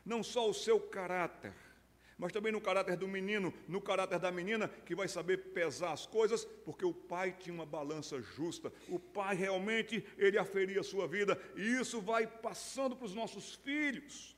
Não 0.06 0.22
só 0.22 0.48
o 0.48 0.54
seu 0.54 0.80
caráter, 0.80 1.54
mas 2.24 2.32
também 2.32 2.54
no 2.54 2.62
caráter 2.62 2.96
do 2.96 3.06
menino, 3.06 3.54
no 3.68 3.82
caráter 3.82 4.18
da 4.18 4.32
menina, 4.32 4.70
que 4.70 4.96
vai 4.96 5.10
saber 5.10 5.52
pesar 5.52 5.92
as 5.92 6.06
coisas, 6.06 6.46
porque 6.64 6.86
o 6.86 6.94
pai 6.94 7.36
tinha 7.38 7.54
uma 7.54 7.66
balança 7.66 8.22
justa. 8.22 8.72
O 8.88 8.98
pai 8.98 9.36
realmente, 9.36 10.08
ele 10.18 10.38
aferia 10.38 10.80
a 10.80 10.86
sua 10.86 11.06
vida, 11.06 11.38
e 11.54 11.82
isso 11.82 12.00
vai 12.00 12.26
passando 12.26 12.96
para 12.96 13.08
os 13.08 13.14
nossos 13.14 13.56
filhos. 13.56 14.38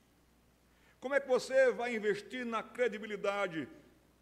Como 0.99 1.13
é 1.13 1.19
que 1.19 1.27
você 1.27 1.71
vai 1.73 1.95
investir 1.95 2.43
na 2.43 2.63
credibilidade? 2.63 3.67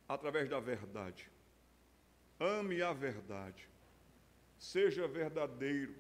Através 0.10 0.50
da 0.50 0.60
verdade. 0.60 1.32
Ame 2.38 2.82
a 2.82 2.92
verdade. 2.92 3.70
Seja 4.60 5.08
verdadeiro. 5.08 5.96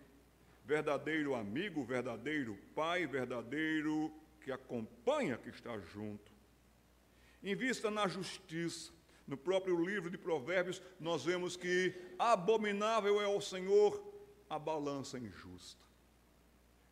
Verdadeiro 0.65 1.33
amigo, 1.33 1.81
verdadeiro 1.85 2.57
pai, 2.75 3.07
verdadeiro 3.07 4.13
que 4.41 4.51
acompanha, 4.51 5.37
que 5.37 5.47
está 5.47 5.79
junto. 5.79 6.32
Invista 7.43 7.91
na 7.91 8.07
justiça. 8.07 8.91
No 9.25 9.37
próprio 9.37 9.81
livro 9.83 10.09
de 10.09 10.17
Provérbios, 10.17 10.81
nós 10.99 11.23
vemos 11.23 11.55
que 11.55 11.93
abominável 12.19 13.21
é 13.21 13.25
ao 13.25 13.39
Senhor 13.39 14.03
a 14.49 14.59
balança 14.59 15.17
injusta. 15.17 15.81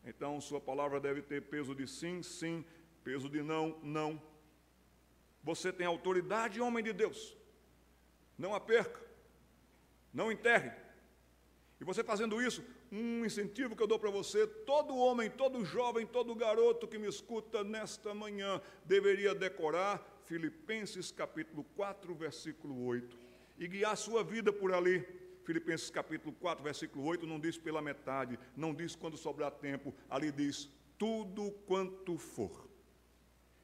Então, 0.04 0.40
sua 0.40 0.60
palavra 0.60 0.98
deve 0.98 1.22
ter 1.22 1.42
peso 1.42 1.74
de 1.74 1.86
sim, 1.86 2.22
sim, 2.22 2.64
peso 3.04 3.28
de 3.28 3.42
não, 3.42 3.78
não. 3.82 4.20
Você 5.44 5.72
tem 5.72 5.86
autoridade, 5.86 6.60
homem 6.60 6.82
de 6.82 6.92
Deus. 6.92 7.36
Não 8.38 8.54
a 8.54 8.60
perca. 8.60 9.00
Não 10.12 10.32
enterre. 10.32 10.72
E 11.80 11.84
você 11.84 12.02
fazendo 12.02 12.40
isso, 12.40 12.64
um 12.90 13.24
incentivo 13.24 13.74
que 13.74 13.82
eu 13.82 13.86
dou 13.86 13.98
para 13.98 14.10
você: 14.10 14.46
todo 14.46 14.96
homem, 14.96 15.30
todo 15.30 15.64
jovem, 15.64 16.06
todo 16.06 16.34
garoto 16.34 16.86
que 16.86 16.98
me 16.98 17.08
escuta 17.08 17.64
nesta 17.64 18.14
manhã 18.14 18.60
deveria 18.84 19.34
decorar 19.34 20.00
Filipenses 20.24 21.10
capítulo 21.10 21.64
4, 21.76 22.14
versículo 22.14 22.84
8, 22.84 23.18
e 23.58 23.68
guiar 23.68 23.96
sua 23.96 24.22
vida 24.22 24.52
por 24.52 24.72
ali. 24.72 25.06
Filipenses 25.44 25.90
capítulo 25.90 26.32
4, 26.34 26.62
versículo 26.62 27.04
8 27.04 27.26
não 27.26 27.40
diz 27.40 27.58
pela 27.58 27.82
metade, 27.82 28.38
não 28.56 28.72
diz 28.74 28.94
quando 28.94 29.16
sobrar 29.16 29.50
tempo, 29.50 29.94
ali 30.08 30.30
diz 30.30 30.68
tudo 30.98 31.50
quanto 31.66 32.16
for. 32.16 32.68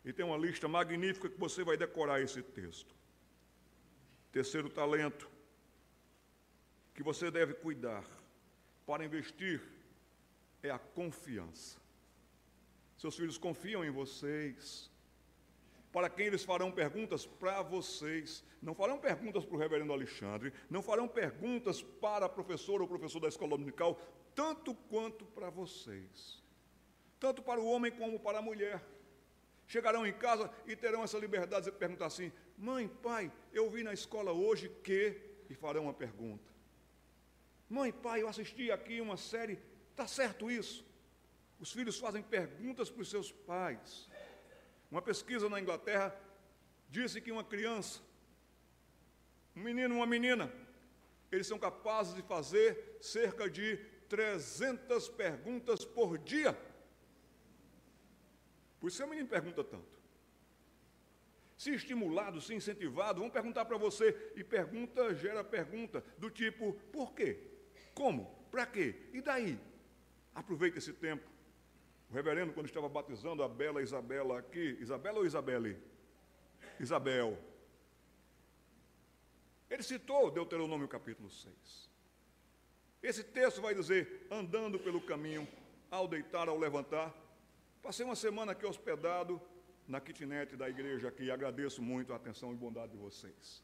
E 0.05 0.13
tem 0.13 0.25
uma 0.25 0.37
lista 0.37 0.67
magnífica 0.67 1.29
que 1.29 1.39
você 1.39 1.63
vai 1.63 1.77
decorar 1.77 2.21
esse 2.21 2.43
texto. 2.43 2.95
Terceiro 4.33 4.69
talento 4.69 5.31
que 6.95 7.03
você 7.03 7.31
deve 7.31 7.55
cuidar 7.55 8.05
para 8.85 9.05
investir 9.05 9.63
é 10.63 10.71
a 10.71 10.79
confiança. 10.79 11.79
Seus 12.97 13.17
filhos 13.17 13.39
confiam 13.39 13.85
em 13.85 13.91
vocês, 13.91 14.91
para 15.93 16.11
quem 16.11 16.27
eles 16.27 16.45
farão 16.45 16.71
perguntas? 16.71 17.25
Para 17.25 17.63
vocês. 17.63 18.45
Não 18.61 18.75
farão 18.75 18.99
perguntas 18.99 19.45
para 19.45 19.57
o 19.57 19.59
reverendo 19.59 19.93
Alexandre, 19.93 20.53
não 20.69 20.83
farão 20.83 21.09
perguntas 21.09 21.83
para 21.83 22.27
a 22.27 22.29
professora 22.29 22.83
ou 22.83 22.89
professor 22.89 23.21
da 23.21 23.29
escola 23.29 23.51
dominical, 23.51 24.01
tanto 24.35 24.75
quanto 24.75 25.25
para 25.27 25.49
vocês. 25.49 26.43
Tanto 27.19 27.43
para 27.43 27.61
o 27.61 27.67
homem 27.67 27.91
como 27.91 28.19
para 28.21 28.39
a 28.39 28.43
mulher. 28.43 28.85
Chegarão 29.67 30.07
em 30.07 30.13
casa 30.13 30.51
e 30.67 30.75
terão 30.75 31.05
essa 31.05 31.19
liberdade 31.19 31.67
de 31.67 31.73
perguntar 31.73 32.07
assim: 32.07 32.33
mãe, 32.57 32.89
pai, 32.89 33.31
eu 33.53 33.69
vi 33.71 33.83
na 33.83 33.93
escola 33.93 34.33
hoje 34.33 34.69
que. 34.83 35.21
E 35.51 35.55
farão 35.55 35.85
uma 35.85 35.95
pergunta. 35.95 36.53
Mãe, 37.69 37.93
pai, 37.93 38.23
eu 38.23 38.29
assisti 38.29 38.71
aqui 38.71 39.01
uma 39.01 39.17
série, 39.17 39.59
está 39.91 40.07
certo 40.07 40.51
isso? 40.51 40.85
Os 41.61 41.73
filhos 41.73 41.99
fazem 41.99 42.23
perguntas 42.23 42.91
para 42.91 43.03
os 43.03 43.11
seus 43.11 43.33
pais. 43.33 44.08
Uma 44.91 45.03
pesquisa 45.03 45.49
na 45.49 45.61
Inglaterra 45.61 46.19
disse 46.89 47.21
que 47.21 47.31
uma 47.31 47.45
criança, 47.45 48.01
um 49.55 49.63
menino 49.63 49.95
uma 49.95 50.07
menina, 50.07 50.51
eles 51.31 51.47
são 51.47 51.59
capazes 51.59 52.15
de 52.15 52.23
fazer 52.23 52.97
cerca 53.01 53.51
de 53.51 53.77
300 54.09 55.09
perguntas 55.11 55.85
por 55.85 56.17
dia. 56.17 56.57
Por 58.81 58.89
isso 58.89 59.05
o 59.05 59.09
menino 59.09 59.29
pergunta 59.29 59.63
tanto. 59.63 59.99
Se 61.57 61.75
estimulado, 61.75 62.41
se 62.41 62.55
incentivado, 62.55 63.21
vão 63.21 63.29
perguntar 63.29 63.65
para 63.65 63.77
você. 63.77 64.33
E 64.37 64.45
pergunta 64.45 65.15
gera 65.15 65.43
pergunta, 65.43 66.03
do 66.17 66.31
tipo: 66.31 66.73
por 66.93 67.13
quê? 67.13 67.39
Como? 67.93 68.27
Para 68.51 68.65
quê? 68.65 68.95
E 69.13 69.21
daí? 69.21 69.59
Aproveite 70.35 70.79
esse 70.79 70.93
tempo 70.93 71.29
o 72.11 72.15
reverendo, 72.15 72.53
quando 72.53 72.67
estava 72.67 72.89
batizando 72.89 73.43
a 73.43 73.49
bela 73.49 73.83
Isabela 73.83 74.39
aqui, 74.39 74.79
Isabela 74.81 75.19
ou 75.19 75.27
Isabelle? 75.27 75.79
Isabel. 76.81 77.39
Ele 79.69 79.83
citou 79.83 80.31
Deuteronômio 80.31 80.89
capítulo 80.89 81.29
6. 81.29 81.91
Esse 83.03 83.23
texto 83.23 83.61
vai 83.61 83.75
dizer: 83.75 84.27
andando 84.31 84.79
pelo 84.79 85.01
caminho, 85.01 85.47
ao 85.91 86.09
deitar, 86.09 86.49
ao 86.49 86.59
levantar. 86.59 87.15
Passei 87.83 88.05
uma 88.05 88.17
semana 88.17 88.53
aqui 88.53 88.67
hospedado 88.67 89.41
na 89.87 90.01
kitnet 90.01 90.55
da 90.57 90.69
igreja 90.69 91.09
aqui 91.09 91.31
agradeço 91.31 91.81
muito 91.81 92.13
a 92.13 92.17
atenção 92.17 92.53
e 92.53 92.57
bondade 92.57 92.93
de 92.93 92.99
vocês. 92.99 93.63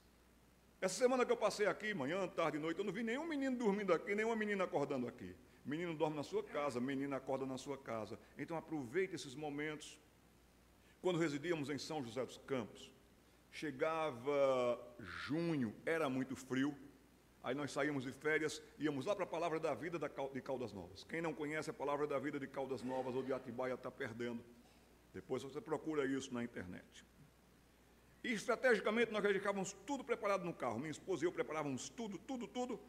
Essa 0.81 0.95
semana 0.95 1.25
que 1.25 1.33
eu 1.33 1.37
passei 1.37 1.67
aqui, 1.67 1.93
manhã, 1.95 2.27
tarde 2.29 2.57
e 2.57 2.61
noite, 2.61 2.79
eu 2.79 2.85
não 2.85 2.93
vi 2.93 3.03
nenhum 3.03 3.27
menino 3.27 3.57
dormindo 3.57 3.93
aqui, 3.93 4.15
nenhuma 4.15 4.37
menina 4.37 4.65
acordando 4.65 5.07
aqui. 5.07 5.35
Menino 5.65 5.95
dorme 5.95 6.17
na 6.17 6.23
sua 6.23 6.43
casa, 6.43 6.79
menina 6.79 7.17
acorda 7.17 7.47
na 7.47 7.57
sua 7.57 7.79
casa. 7.79 8.19
Então 8.37 8.57
aproveite 8.57 9.15
esses 9.15 9.35
momentos. 9.35 9.99
Quando 11.01 11.19
residíamos 11.19 11.71
em 11.71 11.79
São 11.79 12.03
José 12.03 12.25
dos 12.25 12.39
Campos, 12.39 12.91
chegava 13.51 14.79
junho, 14.99 15.75
era 15.87 16.09
muito 16.09 16.37
frio. 16.37 16.77
Aí 17.43 17.55
nós 17.55 17.73
saímos 17.73 18.05
de 18.05 18.13
férias, 18.13 18.63
íamos 18.79 19.07
lá 19.07 19.15
para 19.15 19.25
a 19.25 19.27
Palavra 19.27 19.59
da 19.59 19.75
Vida 19.75 19.99
de 19.99 20.41
Caldas 20.41 20.73
Novas. 20.73 21.05
Quem 21.05 21.23
não 21.23 21.35
conhece 21.35 21.71
a 21.71 21.75
Palavra 21.75 22.07
da 22.07 22.19
Vida 22.19 22.39
de 22.39 22.47
Caldas 22.47 22.83
Novas 22.83 23.15
ou 23.15 23.23
de 23.23 23.33
Atibaia 23.33 23.75
está 23.75 23.91
perdendo. 23.91 24.43
Depois 25.13 25.43
você 25.43 25.61
procura 25.61 26.05
isso 26.07 26.33
na 26.33 26.43
internet. 26.43 27.05
E 28.23 28.33
estrategicamente 28.33 29.13
nós 29.13 29.23
já 29.23 29.33
ficávamos 29.33 29.73
tudo 29.87 30.03
preparado 30.03 30.45
no 30.45 30.55
carro. 30.55 30.79
Minha 30.79 30.91
esposa 30.91 31.25
e 31.25 31.27
eu 31.27 31.33
preparávamos 31.33 31.89
tudo, 31.91 32.19
tudo, 32.19 32.47
tudo 32.47 32.81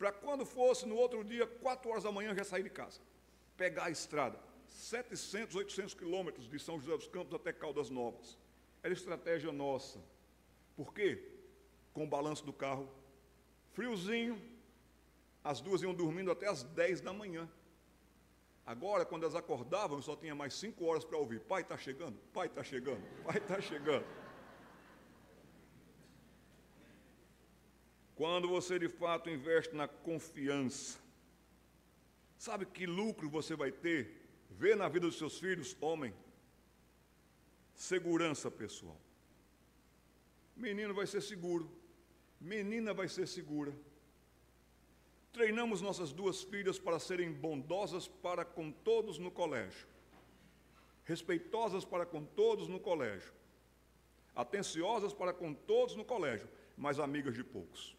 para 0.00 0.10
quando 0.10 0.46
fosse 0.46 0.86
no 0.86 0.96
outro 0.96 1.22
dia, 1.22 1.46
quatro 1.46 1.90
horas 1.90 2.04
da 2.04 2.10
manhã, 2.10 2.34
já 2.34 2.42
sair 2.42 2.62
de 2.62 2.70
casa, 2.70 2.98
pegar 3.54 3.84
a 3.84 3.90
estrada, 3.90 4.40
700, 4.66 5.54
800 5.54 5.92
quilômetros 5.92 6.48
de 6.48 6.58
São 6.58 6.80
José 6.80 6.96
dos 6.96 7.06
Campos 7.06 7.34
até 7.34 7.52
Caldas 7.52 7.90
Novas. 7.90 8.38
Era 8.82 8.94
estratégia 8.94 9.52
nossa. 9.52 10.02
Por 10.74 10.94
quê? 10.94 11.22
Com 11.92 12.04
o 12.04 12.06
balanço 12.06 12.46
do 12.46 12.52
carro, 12.52 12.90
friozinho, 13.72 14.40
as 15.44 15.60
duas 15.60 15.82
iam 15.82 15.92
dormindo 15.92 16.30
até 16.30 16.48
as 16.48 16.62
10 16.62 17.02
da 17.02 17.12
manhã. 17.12 17.46
Agora, 18.64 19.04
quando 19.04 19.24
elas 19.24 19.36
acordavam, 19.36 20.00
só 20.00 20.16
tinha 20.16 20.34
mais 20.34 20.54
cinco 20.54 20.86
horas 20.86 21.04
para 21.04 21.18
ouvir: 21.18 21.40
pai 21.40 21.60
está 21.60 21.76
chegando, 21.76 22.16
pai 22.32 22.46
está 22.46 22.64
chegando, 22.64 23.02
pai 23.22 23.36
está 23.36 23.60
chegando. 23.60 24.06
Quando 28.20 28.48
você 28.48 28.78
de 28.78 28.86
fato 28.86 29.30
investe 29.30 29.74
na 29.74 29.88
confiança, 29.88 30.98
sabe 32.36 32.66
que 32.66 32.84
lucro 32.84 33.30
você 33.30 33.56
vai 33.56 33.72
ter? 33.72 34.28
Ver 34.50 34.76
na 34.76 34.90
vida 34.90 35.06
dos 35.06 35.16
seus 35.16 35.38
filhos, 35.38 35.74
homem, 35.80 36.12
segurança 37.74 38.50
pessoal. 38.50 39.00
Menino 40.54 40.92
vai 40.92 41.06
ser 41.06 41.22
seguro, 41.22 41.66
menina 42.38 42.92
vai 42.92 43.08
ser 43.08 43.26
segura. 43.26 43.72
Treinamos 45.32 45.80
nossas 45.80 46.12
duas 46.12 46.42
filhas 46.42 46.78
para 46.78 46.98
serem 46.98 47.32
bondosas 47.32 48.06
para 48.06 48.44
com 48.44 48.70
todos 48.70 49.18
no 49.18 49.30
colégio, 49.30 49.86
respeitosas 51.04 51.86
para 51.86 52.04
com 52.04 52.22
todos 52.22 52.68
no 52.68 52.78
colégio, 52.78 53.32
atenciosas 54.36 55.14
para 55.14 55.32
com 55.32 55.54
todos 55.54 55.96
no 55.96 56.04
colégio, 56.04 56.50
mas 56.76 56.98
amigas 56.98 57.34
de 57.34 57.42
poucos. 57.42 57.98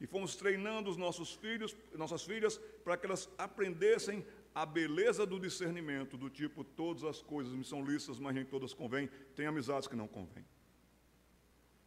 E 0.00 0.06
fomos 0.06 0.36
treinando 0.36 0.88
os 0.88 0.96
nossos 0.96 1.34
filhos, 1.34 1.76
nossas 1.94 2.24
filhas, 2.24 2.58
para 2.84 2.96
que 2.96 3.06
elas 3.06 3.28
aprendessem 3.36 4.24
a 4.54 4.64
beleza 4.64 5.26
do 5.26 5.38
discernimento, 5.38 6.16
do 6.16 6.30
tipo, 6.30 6.62
todas 6.64 7.04
as 7.04 7.22
coisas 7.22 7.52
me 7.52 7.64
são 7.64 7.84
lícitas, 7.84 8.18
mas 8.18 8.34
nem 8.34 8.44
todas 8.44 8.72
convêm. 8.72 9.08
Tem 9.34 9.46
amizades 9.46 9.88
que 9.88 9.96
não 9.96 10.08
convêm. 10.08 10.44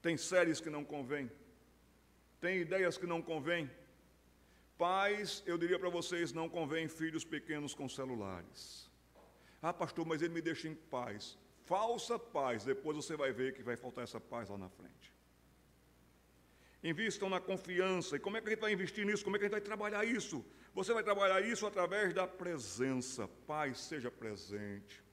Tem 0.02 0.18
séries 0.18 0.60
que 0.60 0.70
não 0.70 0.84
convêm. 0.84 1.32
Tem 2.40 2.58
ideias 2.58 2.98
que 2.98 3.06
não 3.06 3.22
convêm. 3.22 3.70
Pais, 4.78 5.44
eu 5.46 5.58
diria 5.58 5.78
para 5.78 5.90
vocês, 5.90 6.34
não 6.34 6.50
convém 6.50 6.88
filhos 6.88 7.24
pequenos 7.24 7.74
com 7.74 7.88
celulares. 7.88 8.90
Ah, 9.62 9.72
pastor, 9.72 10.06
mas 10.06 10.22
ele 10.22 10.34
me 10.34 10.42
deixa 10.42 10.68
em 10.68 10.74
paz. 10.74 11.38
Falsa 11.66 12.18
paz, 12.18 12.64
depois 12.66 12.98
você 12.98 13.16
vai 13.16 13.32
ver 13.32 13.54
que 13.54 13.62
vai 13.62 13.78
faltar 13.78 14.04
essa 14.04 14.20
paz 14.20 14.50
lá 14.50 14.58
na 14.58 14.70
frente. 14.70 15.14
Invistam 16.84 17.30
na 17.30 17.40
confiança. 17.40 18.16
E 18.16 18.20
como 18.20 18.38
é 18.38 18.42
que 18.42 18.48
a 18.48 18.52
gente 18.52 18.60
vai 18.60 18.74
investir 18.74 19.06
nisso? 19.06 19.24
Como 19.24 19.36
é 19.36 19.40
que 19.40 19.46
a 19.46 19.48
gente 19.48 19.54
vai 19.54 19.62
trabalhar 19.62 20.04
isso? 20.06 20.44
Você 20.74 20.94
vai 20.94 21.04
trabalhar 21.04 21.42
isso 21.42 21.66
através 21.66 22.14
da 22.14 22.28
presença. 22.28 23.28
Pai, 23.46 23.74
seja 23.76 24.10
presente. 24.10 25.04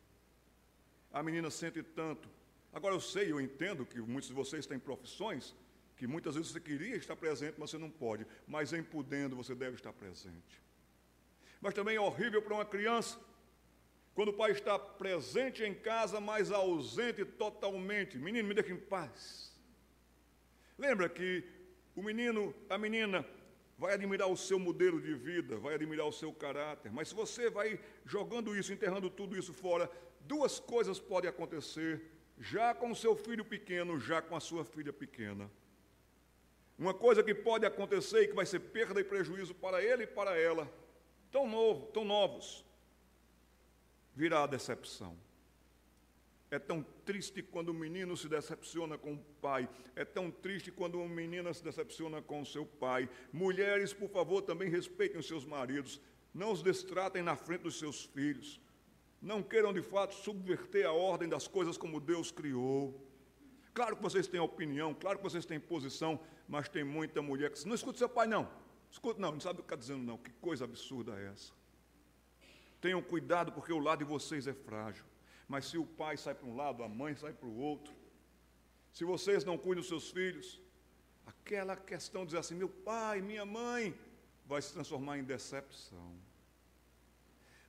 A 1.13 1.23
menina 1.23 1.51
sente 1.51 1.83
tanto. 1.83 2.29
Agora 2.73 2.95
eu 2.95 3.01
sei, 3.01 3.33
eu 3.33 3.41
entendo 3.41 3.85
que 3.85 4.01
muitos 4.01 4.29
de 4.29 4.35
vocês 4.35 4.67
têm 4.67 4.79
profissões 4.79 5.55
que 5.97 6.07
muitas 6.07 6.37
vezes 6.37 6.53
você 6.53 6.61
queria 6.61 6.97
estar 6.97 7.17
presente, 7.17 7.57
mas 7.59 7.71
você 7.71 7.79
não 7.79 7.91
pode. 7.91 8.25
Mas 8.47 8.73
em 8.73 8.83
podendo, 8.83 9.35
você 9.35 9.55
deve 9.55 9.75
estar 9.75 9.93
presente. 9.93 10.63
Mas 11.61 11.75
também 11.75 11.97
é 11.97 12.01
horrível 12.01 12.41
para 12.41 12.55
uma 12.55 12.65
criança 12.65 13.19
quando 14.15 14.29
o 14.31 14.33
pai 14.33 14.53
está 14.53 14.79
presente 14.79 15.63
em 15.63 15.75
casa, 15.75 16.21
mas 16.21 16.51
ausente 16.51 17.25
totalmente. 17.25 18.17
Menino, 18.19 18.49
me 18.49 18.55
deixa 18.55 18.73
em 18.73 18.77
paz. 18.77 19.53
Lembra 20.77 21.09
que 21.09 21.45
o 21.99 22.03
menino, 22.03 22.55
a 22.71 22.79
menina, 22.79 23.27
vai 23.77 23.93
admirar 23.93 24.29
o 24.29 24.37
seu 24.37 24.57
modelo 24.57 25.01
de 25.01 25.15
vida, 25.15 25.57
vai 25.57 25.75
admirar 25.75 26.07
o 26.07 26.13
seu 26.13 26.33
caráter, 26.33 26.93
mas 26.93 27.09
se 27.09 27.15
você 27.15 27.51
vai 27.51 27.81
jogando 28.05 28.57
isso, 28.57 28.73
enterrando 28.73 29.11
tudo 29.11 29.37
isso 29.37 29.53
fora, 29.53 29.91
duas 30.21 30.61
coisas 30.61 31.01
podem 31.01 31.29
acontecer, 31.29 32.01
já 32.39 32.73
com 32.73 32.93
o 32.93 32.97
seu 32.97 33.17
filho 33.17 33.45
pequeno, 33.45 33.99
já 33.99 34.23
com 34.23 34.37
a 34.37 34.41
sua 34.41 34.65
filha 34.65 34.93
pequena. 34.93 35.51
Uma 36.79 36.95
coisa 36.95 37.21
que 37.21 37.35
pode 37.35 37.67
acontecer 37.67 38.23
e 38.23 38.29
que 38.29 38.35
vai 38.35 38.47
ser 38.47 38.61
perda 38.61 39.01
e 39.01 39.05
prejuízo 39.05 39.53
para 39.53 39.83
ele 39.83 40.05
e 40.05 40.07
para 40.07 40.39
ela, 40.39 40.73
tão 41.33 41.49
novo, 41.49 41.87
tão 41.87 42.05
novos, 42.05 42.65
virá 44.15 44.45
a 44.45 44.47
decepção. 44.47 45.19
É 46.51 46.59
tão 46.59 46.83
triste 47.05 47.43
quando 47.43 47.69
o 47.71 47.75
menino 47.75 48.17
se 48.17 48.29
decepciona 48.29 48.97
com 48.97 49.15
o 49.15 49.19
pai. 49.41 49.69
É 49.95 50.05
tão 50.05 50.31
triste 50.31 50.71
quando 50.71 50.99
uma 50.99 51.09
menina 51.09 51.53
se 51.53 51.63
decepciona 51.63 52.23
com 52.23 52.41
o 52.41 52.47
seu 52.47 52.65
pai. 52.65 53.09
Mulheres, 53.33 53.93
por 53.93 54.09
favor, 54.09 54.41
também 54.41 54.71
respeitem 54.71 55.21
os 55.21 55.27
seus 55.27 55.45
maridos. 55.45 56.01
Não 56.33 56.51
os 56.51 56.63
destratem 56.63 57.23
na 57.23 57.37
frente 57.37 57.63
dos 57.63 57.79
seus 57.79 58.05
filhos. 58.05 58.61
Não 59.21 59.43
queiram, 59.43 59.73
de 59.73 59.83
fato, 59.83 60.15
subverter 60.15 60.87
a 60.87 60.93
ordem 60.93 61.29
das 61.29 61.47
coisas 61.47 61.77
como 61.77 62.01
Deus 62.01 62.31
criou. 62.31 63.05
Claro 63.75 63.97
que 63.97 64.03
vocês 64.03 64.27
têm 64.27 64.41
opinião, 64.41 64.95
claro 64.95 65.19
que 65.19 65.25
vocês 65.25 65.45
têm 65.45 65.61
posição, 65.61 66.21
mas 66.49 66.69
tem 66.69 66.83
muita 66.83 67.21
mulher 67.21 67.51
que 67.51 67.57
diz, 67.57 67.65
não 67.65 67.75
escuta 67.75 67.99
seu 67.99 68.09
pai, 68.09 68.27
não. 68.27 68.49
Escuta, 68.91 69.21
não, 69.21 69.33
não 69.33 69.41
sabe 69.41 69.61
o 69.61 69.63
que 69.63 69.67
está 69.67 69.77
dizendo, 69.77 70.03
não. 70.03 70.17
Que 70.17 70.31
coisa 70.33 70.65
absurda 70.65 71.19
é 71.21 71.27
essa? 71.27 71.53
Tenham 72.81 73.03
cuidado, 73.03 73.53
porque 73.53 73.73
o 73.73 73.79
lado 73.79 73.99
de 73.99 74.05
vocês 74.05 74.47
é 74.47 74.55
frágil. 74.55 75.05
Mas 75.49 75.65
se 75.67 75.79
o 75.79 75.87
pai 75.87 76.17
sai 76.17 76.35
para 76.35 76.47
um 76.47 76.55
lado, 76.55 76.83
a 76.83 76.89
mãe 76.89 77.17
sai 77.17 77.33
para 77.33 77.49
o 77.49 77.57
outro, 77.57 77.95
se 78.93 79.05
vocês 79.05 79.45
não 79.45 79.57
cuidam 79.57 79.81
dos 79.81 79.89
seus 79.89 80.11
filhos, 80.11 80.61
aquela 81.27 81.77
questão 81.77 82.23
de 82.23 82.29
dizer 82.29 82.39
assim, 82.39 82.55
meu 82.55 82.69
pai, 82.69 83.21
minha 83.23 83.47
mãe, 83.47 83.99
vai 84.45 84.61
se 84.61 84.73
transformar 84.73 85.19
em 85.19 85.25
decepção. 85.25 86.17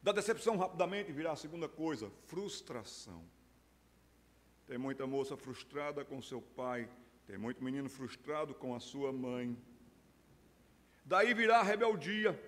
Da 0.01 0.11
decepção, 0.11 0.57
rapidamente, 0.57 1.11
virá 1.11 1.33
a 1.33 1.35
segunda 1.35 1.67
coisa, 1.67 2.09
frustração. 2.25 3.23
Tem 4.65 4.77
muita 4.77 5.05
moça 5.05 5.35
frustrada 5.35 6.05
com 6.05 6.21
seu 6.21 6.41
pai, 6.41 6.89
tem 7.27 7.37
muito 7.37 7.63
menino 7.63 7.89
frustrado 7.89 8.53
com 8.53 8.73
a 8.73 8.79
sua 8.79 9.11
mãe. 9.11 9.57
Daí 11.05 11.33
virá 11.33 11.59
a 11.59 11.63
rebeldia. 11.63 12.39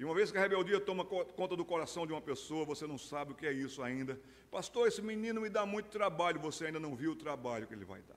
E 0.00 0.04
uma 0.04 0.14
vez 0.14 0.32
que 0.32 0.38
a 0.38 0.40
rebeldia 0.40 0.80
toma 0.80 1.04
conta 1.04 1.54
do 1.54 1.62
coração 1.62 2.06
de 2.06 2.12
uma 2.14 2.22
pessoa, 2.22 2.64
você 2.64 2.86
não 2.86 2.96
sabe 2.96 3.32
o 3.32 3.34
que 3.34 3.46
é 3.46 3.52
isso 3.52 3.82
ainda. 3.82 4.18
Pastor, 4.50 4.88
esse 4.88 5.02
menino 5.02 5.42
me 5.42 5.50
dá 5.50 5.66
muito 5.66 5.90
trabalho, 5.90 6.40
você 6.40 6.64
ainda 6.64 6.80
não 6.80 6.96
viu 6.96 7.12
o 7.12 7.14
trabalho 7.14 7.66
que 7.66 7.74
ele 7.74 7.84
vai 7.84 8.00
dar. 8.00 8.16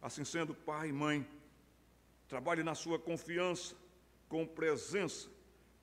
Assim 0.00 0.24
sendo, 0.24 0.54
pai 0.54 0.88
e 0.88 0.92
mãe, 0.94 1.28
trabalhe 2.26 2.62
na 2.62 2.74
sua 2.74 2.98
confiança, 2.98 3.76
com 4.26 4.46
presença, 4.46 5.28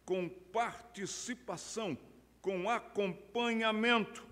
com 0.04 0.28
participação, 0.28 1.96
com 2.42 2.68
acompanhamento. 2.68 4.26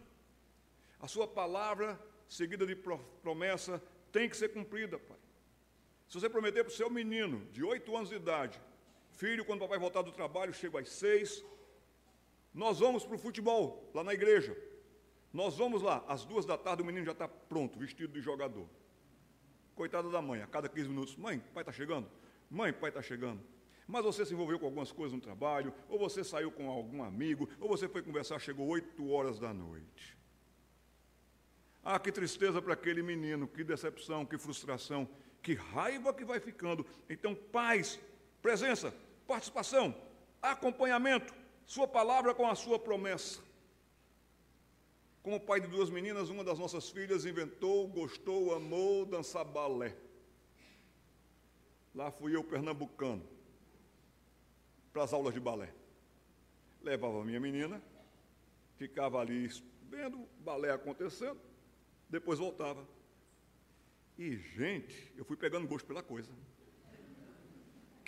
A 0.99 1.07
sua 1.07 1.27
palavra, 1.27 1.99
seguida 2.27 2.65
de 2.65 2.75
promessa, 3.21 3.79
tem 4.11 4.27
que 4.27 4.35
ser 4.35 4.49
cumprida, 4.49 4.97
pai. 4.97 5.19
Se 6.07 6.19
você 6.19 6.27
prometer 6.27 6.63
para 6.63 6.73
o 6.73 6.75
seu 6.75 6.89
menino 6.89 7.45
de 7.51 7.63
oito 7.63 7.95
anos 7.95 8.09
de 8.09 8.15
idade 8.15 8.59
Filho, 9.19 9.43
quando 9.43 9.59
o 9.59 9.63
papai 9.63 9.77
voltar 9.77 10.01
do 10.01 10.13
trabalho, 10.13 10.53
chego 10.53 10.77
às 10.77 10.87
seis. 10.87 11.43
Nós 12.53 12.79
vamos 12.79 13.03
para 13.05 13.17
o 13.17 13.19
futebol, 13.19 13.91
lá 13.93 14.01
na 14.01 14.13
igreja. 14.13 14.55
Nós 15.33 15.57
vamos 15.57 15.81
lá, 15.81 16.05
às 16.07 16.23
duas 16.23 16.45
da 16.45 16.57
tarde, 16.57 16.81
o 16.81 16.85
menino 16.85 17.05
já 17.05 17.11
está 17.11 17.27
pronto, 17.27 17.77
vestido 17.77 18.13
de 18.13 18.21
jogador. 18.21 18.65
Coitada 19.75 20.09
da 20.09 20.21
mãe, 20.21 20.41
a 20.41 20.47
cada 20.47 20.69
15 20.69 20.87
minutos, 20.87 21.17
mãe, 21.17 21.43
pai 21.53 21.63
está 21.63 21.73
chegando? 21.73 22.09
Mãe, 22.49 22.71
pai 22.71 22.91
está 22.91 23.01
chegando. 23.01 23.41
Mas 23.85 24.05
você 24.05 24.25
se 24.25 24.33
envolveu 24.33 24.57
com 24.57 24.67
algumas 24.67 24.89
coisas 24.89 25.13
no 25.13 25.19
trabalho, 25.21 25.73
ou 25.89 25.99
você 25.99 26.23
saiu 26.23 26.49
com 26.49 26.69
algum 26.69 27.03
amigo, 27.03 27.49
ou 27.59 27.67
você 27.67 27.89
foi 27.89 28.01
conversar, 28.01 28.39
chegou 28.39 28.67
8 28.67 29.11
horas 29.11 29.37
da 29.37 29.53
noite. 29.53 30.17
Ah, 31.83 31.99
que 31.99 32.09
tristeza 32.09 32.61
para 32.61 32.73
aquele 32.73 33.03
menino, 33.03 33.49
que 33.49 33.65
decepção, 33.65 34.25
que 34.25 34.37
frustração, 34.37 35.09
que 35.41 35.55
raiva 35.55 36.13
que 36.13 36.23
vai 36.23 36.39
ficando. 36.39 36.85
Então, 37.09 37.35
pais, 37.35 37.99
presença, 38.41 38.93
participação, 39.29 39.95
acompanhamento, 40.41 41.31
sua 41.63 41.87
palavra 41.87 42.33
com 42.33 42.47
a 42.47 42.55
sua 42.55 42.79
promessa. 42.79 43.39
Como 45.21 45.39
pai 45.39 45.61
de 45.61 45.67
duas 45.67 45.91
meninas, 45.91 46.29
uma 46.29 46.43
das 46.43 46.57
nossas 46.57 46.89
filhas 46.89 47.25
inventou, 47.25 47.87
gostou, 47.87 48.55
amou 48.55 49.05
dançar 49.05 49.45
balé. 49.45 49.95
Lá 51.93 52.09
fui 52.09 52.35
eu, 52.35 52.43
pernambucano, 52.43 53.23
para 54.91 55.03
as 55.03 55.13
aulas 55.13 55.35
de 55.35 55.39
balé. 55.39 55.71
Levava 56.81 57.21
a 57.21 57.25
minha 57.25 57.39
menina, 57.39 57.79
ficava 58.77 59.19
ali 59.19 59.47
vendo 59.83 60.27
balé 60.39 60.71
acontecendo, 60.71 61.39
depois 62.09 62.39
voltava. 62.39 62.83
E, 64.17 64.37
gente, 64.37 65.13
eu 65.15 65.23
fui 65.23 65.37
pegando 65.37 65.67
gosto 65.67 65.85
pela 65.85 66.01
coisa 66.01 66.31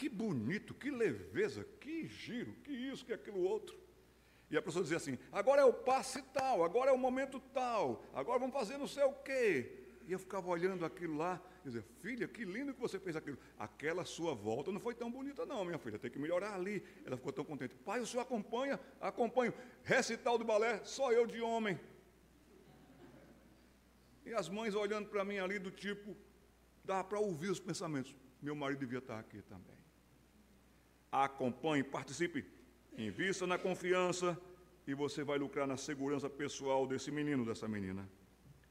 que 0.02 0.10
bonito, 0.10 0.74
que 0.74 0.90
leveza, 0.90 1.64
que 1.80 2.08
giro, 2.08 2.54
que 2.64 2.72
isso, 2.72 3.06
que 3.06 3.14
aquilo 3.14 3.40
outro. 3.44 3.80
E 4.50 4.58
a 4.58 4.62
pessoa 4.62 4.82
dizia 4.82 4.98
assim: 4.98 5.16
agora 5.32 5.62
é 5.62 5.64
o 5.64 5.72
passe 5.72 6.24
tal, 6.34 6.64
agora 6.64 6.90
é 6.90 6.94
o 6.94 6.98
momento 6.98 7.40
tal, 7.54 8.04
agora 8.12 8.40
vamos 8.40 8.56
fazer 8.56 8.80
não 8.80 8.88
sei 8.88 9.04
o 9.04 9.14
quê. 9.14 9.78
E 10.08 10.12
eu 10.12 10.18
ficava 10.18 10.50
olhando 10.50 10.84
aquilo 10.84 11.16
lá 11.18 11.40
e 11.62 11.66
dizia: 11.66 11.86
filha, 12.00 12.28
que 12.28 12.44
lindo 12.44 12.74
que 12.74 12.80
você 12.80 13.00
fez 13.00 13.16
aquilo. 13.16 13.38
Aquela 13.60 14.04
sua 14.04 14.34
volta 14.34 14.72
não 14.72 14.80
foi 14.80 14.96
tão 14.96 15.12
bonita, 15.12 15.46
não, 15.46 15.64
minha 15.64 15.78
filha, 15.78 16.00
tem 16.00 16.10
que 16.10 16.18
melhorar 16.18 16.56
ali. 16.56 16.84
Ela 17.06 17.16
ficou 17.16 17.32
tão 17.32 17.46
contente. 17.46 17.76
Pai, 17.76 18.00
o 18.00 18.08
senhor 18.08 18.24
acompanha? 18.24 18.80
Acompanho. 19.00 19.54
Recital 19.84 20.36
do 20.36 20.44
balé, 20.44 20.84
só 20.84 21.12
eu 21.12 21.28
de 21.28 21.40
homem. 21.42 21.80
E 24.26 24.34
as 24.34 24.50
mães 24.50 24.74
olhando 24.74 25.10
para 25.10 25.24
mim 25.24 25.38
ali 25.38 25.60
do 25.60 25.70
tipo, 25.70 26.18
dá 26.84 27.04
para 27.04 27.20
ouvir 27.20 27.52
os 27.52 27.60
pensamentos. 27.60 28.16
Meu 28.42 28.56
marido 28.56 28.80
devia 28.80 28.98
estar 28.98 29.20
aqui 29.20 29.44
também 29.44 29.81
acompanhe, 31.12 31.84
participe, 31.84 32.46
invista 32.98 33.46
na 33.46 33.58
confiança 33.58 34.40
e 34.88 34.94
você 34.94 35.24
vai 35.24 35.38
lucrar 35.38 35.68
na 35.68 35.78
segurança 35.78 36.30
pessoal 36.30 36.88
desse 36.88 37.12
menino, 37.12 37.46
dessa 37.46 37.68
menina. 37.68 38.08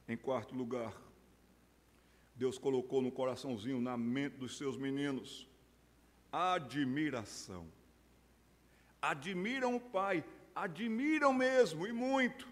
Em 0.08 0.16
quarto 0.16 0.54
lugar, 0.54 0.94
Deus 2.34 2.58
colocou 2.58 3.02
no 3.02 3.12
coraçãozinho, 3.12 3.80
na 3.80 3.96
mente 3.96 4.36
dos 4.36 4.56
seus 4.56 4.76
meninos, 4.76 5.46
admiração. 6.32 7.66
Admiram 9.00 9.76
o 9.76 9.80
pai, 9.80 10.24
admiram 10.54 11.32
mesmo 11.32 11.86
e 11.86 11.92
muito. 11.92 12.48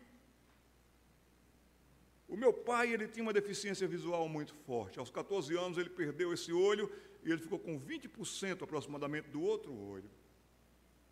O 2.28 2.36
meu 2.36 2.52
pai, 2.52 2.92
ele 2.92 3.08
tinha 3.08 3.22
uma 3.22 3.32
deficiência 3.32 3.88
visual 3.88 4.28
muito 4.28 4.54
forte. 4.66 4.98
Aos 4.98 5.10
14 5.10 5.56
anos 5.56 5.78
ele 5.78 5.88
perdeu 5.88 6.32
esse 6.32 6.52
olho 6.52 6.92
e 7.28 7.30
ele 7.30 7.42
ficou 7.42 7.58
com 7.58 7.78
20% 7.78 8.62
aproximadamente 8.62 9.28
do 9.28 9.42
outro 9.42 9.70
olho. 9.70 10.10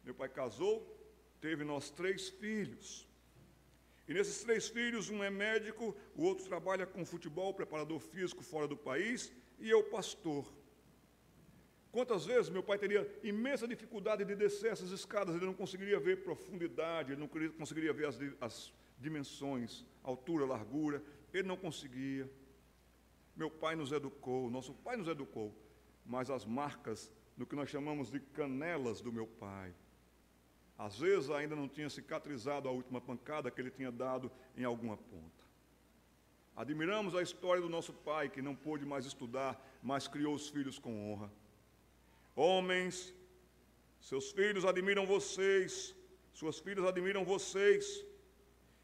Meu 0.02 0.14
pai 0.14 0.30
casou, 0.30 0.74
teve 1.42 1.62
nós 1.62 1.90
três 1.90 2.30
filhos. 2.30 3.06
E 4.08 4.14
nesses 4.14 4.42
três 4.42 4.66
filhos, 4.66 5.10
um 5.10 5.22
é 5.22 5.28
médico, 5.28 5.94
o 6.14 6.22
outro 6.22 6.46
trabalha 6.46 6.86
com 6.86 7.04
futebol, 7.04 7.52
preparador 7.52 8.00
físico 8.00 8.42
fora 8.42 8.66
do 8.66 8.78
país, 8.78 9.30
e 9.58 9.68
eu 9.68 9.82
pastor. 9.90 10.50
Quantas 11.92 12.24
vezes 12.24 12.48
meu 12.48 12.62
pai 12.62 12.78
teria 12.78 13.06
imensa 13.22 13.68
dificuldade 13.68 14.24
de 14.24 14.34
descer 14.34 14.72
essas 14.72 14.92
escadas, 14.92 15.34
ele 15.34 15.44
não 15.44 15.52
conseguiria 15.52 16.00
ver 16.00 16.24
profundidade, 16.24 17.12
ele 17.12 17.20
não 17.20 17.28
conseguiria 17.28 17.92
ver 17.92 18.06
as, 18.06 18.18
as 18.40 18.72
dimensões, 18.98 19.84
altura, 20.02 20.46
largura, 20.46 21.02
ele 21.34 21.46
não 21.46 21.58
conseguia. 21.58 22.30
Meu 23.36 23.50
pai 23.50 23.76
nos 23.76 23.92
educou, 23.92 24.48
nosso 24.48 24.72
pai 24.72 24.96
nos 24.96 25.08
educou, 25.08 25.54
mas 26.06 26.30
as 26.30 26.44
marcas 26.44 27.12
do 27.36 27.46
que 27.46 27.56
nós 27.56 27.68
chamamos 27.68 28.10
de 28.10 28.20
canelas 28.20 29.00
do 29.00 29.12
meu 29.12 29.26
pai, 29.26 29.74
às 30.78 30.98
vezes 30.98 31.30
ainda 31.30 31.56
não 31.56 31.68
tinha 31.68 31.88
cicatrizado 31.88 32.68
a 32.68 32.72
última 32.72 33.00
pancada 33.00 33.50
que 33.50 33.60
ele 33.60 33.70
tinha 33.70 33.90
dado 33.90 34.30
em 34.56 34.64
alguma 34.64 34.96
ponta. 34.96 35.44
Admiramos 36.54 37.14
a 37.14 37.22
história 37.22 37.60
do 37.60 37.68
nosso 37.68 37.92
pai, 37.92 38.28
que 38.28 38.40
não 38.40 38.54
pôde 38.54 38.84
mais 38.84 39.04
estudar, 39.04 39.52
mas 39.82 40.08
criou 40.08 40.34
os 40.34 40.48
filhos 40.48 40.78
com 40.78 41.12
honra. 41.12 41.30
Homens, 42.34 43.12
seus 44.00 44.30
filhos 44.30 44.64
admiram 44.64 45.06
vocês, 45.06 45.94
suas 46.32 46.58
filhas 46.58 46.86
admiram 46.86 47.24
vocês. 47.24 48.04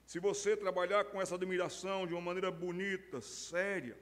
Se 0.05 0.19
você 0.19 0.57
trabalhar 0.57 1.05
com 1.05 1.21
essa 1.21 1.35
admiração 1.35 2.07
de 2.07 2.13
uma 2.13 2.21
maneira 2.21 2.51
bonita, 2.51 3.21
séria, 3.21 3.99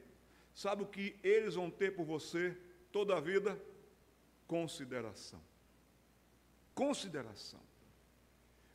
sabe 0.54 0.82
o 0.82 0.86
que 0.86 1.16
eles 1.22 1.54
vão 1.54 1.70
ter 1.70 1.94
por 1.94 2.04
você 2.04 2.56
toda 2.93 3.16
a 3.16 3.20
vida? 3.20 3.61
Consideração. 4.47 5.41
Consideração 6.74 7.61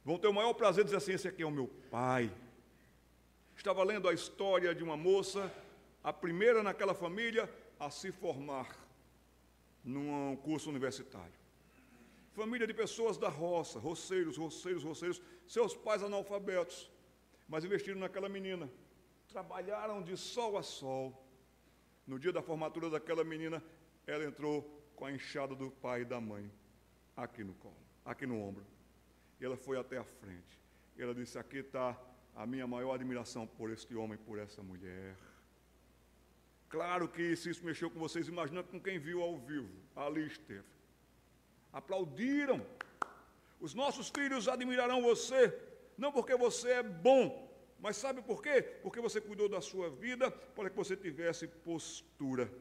vão 0.05 0.19
ter 0.19 0.27
o 0.27 0.33
maior 0.33 0.53
prazer 0.53 0.83
de 0.83 0.89
dizer 0.89 0.97
assim: 0.97 1.13
esse 1.13 1.27
aqui 1.27 1.41
é 1.41 1.45
o 1.45 1.51
meu 1.51 1.67
pai. 1.89 2.31
Estava 3.57 3.83
lendo 3.83 4.07
a 4.07 4.13
história 4.13 4.75
de 4.75 4.83
uma 4.83 4.95
moça, 4.95 5.51
a 6.03 6.13
primeira 6.13 6.61
naquela 6.61 6.93
família 6.93 7.49
a 7.79 7.89
se 7.89 8.11
formar 8.11 8.77
num 9.83 10.35
curso 10.37 10.69
universitário. 10.69 11.33
Família 12.33 12.67
de 12.67 12.73
pessoas 12.73 13.17
da 13.17 13.29
roça, 13.29 13.79
roceiros, 13.79 14.37
roceiros, 14.37 14.83
roceiros, 14.83 15.21
seus 15.47 15.73
pais 15.73 16.03
analfabetos, 16.03 16.91
mas 17.47 17.63
investiram 17.63 17.99
naquela 17.99 18.27
menina. 18.27 18.69
Trabalharam 19.29 20.01
de 20.01 20.17
sol 20.17 20.57
a 20.57 20.63
sol. 20.63 21.21
No 22.05 22.19
dia 22.19 22.31
da 22.31 22.41
formatura 22.41 22.89
daquela 22.89 23.23
menina, 23.23 23.63
ela 24.07 24.23
entrou 24.23 24.63
com 24.95 25.05
a 25.05 25.11
enxada 25.11 25.55
do 25.55 25.69
pai 25.69 26.01
e 26.01 26.05
da 26.05 26.19
mãe 26.21 26.51
aqui 27.15 27.43
no 27.43 27.53
colo, 27.55 27.75
aqui 28.03 28.25
no 28.25 28.39
ombro. 28.39 28.65
E 29.39 29.45
ela 29.45 29.57
foi 29.57 29.77
até 29.77 29.97
a 29.97 30.03
frente. 30.03 30.59
E 30.97 31.01
ela 31.01 31.13
disse: 31.13 31.37
Aqui 31.37 31.57
está 31.57 31.99
a 32.35 32.45
minha 32.45 32.67
maior 32.67 32.93
admiração 32.93 33.45
por 33.45 33.71
este 33.71 33.95
homem, 33.95 34.17
por 34.17 34.39
essa 34.39 34.61
mulher. 34.61 35.15
Claro 36.69 37.07
que 37.07 37.35
se 37.35 37.49
isso 37.49 37.65
mexeu 37.65 37.89
com 37.89 37.99
vocês, 37.99 38.27
imagina 38.27 38.63
com 38.63 38.79
quem 38.79 38.99
viu 38.99 39.21
ao 39.21 39.37
vivo. 39.37 39.69
Ali 39.95 40.25
esteve. 40.27 40.63
Aplaudiram. 41.71 42.65
Os 43.59 43.73
nossos 43.73 44.09
filhos 44.09 44.47
admirarão 44.47 45.01
você, 45.01 45.57
não 45.97 46.11
porque 46.11 46.35
você 46.35 46.71
é 46.71 46.83
bom, 46.83 47.49
mas 47.79 47.95
sabe 47.95 48.21
por 48.21 48.41
quê? 48.41 48.61
Porque 48.83 48.99
você 48.99 49.21
cuidou 49.21 49.47
da 49.47 49.61
sua 49.61 49.89
vida 49.89 50.29
para 50.29 50.69
que 50.69 50.75
você 50.75 50.95
tivesse 50.95 51.47
postura, 51.47 52.51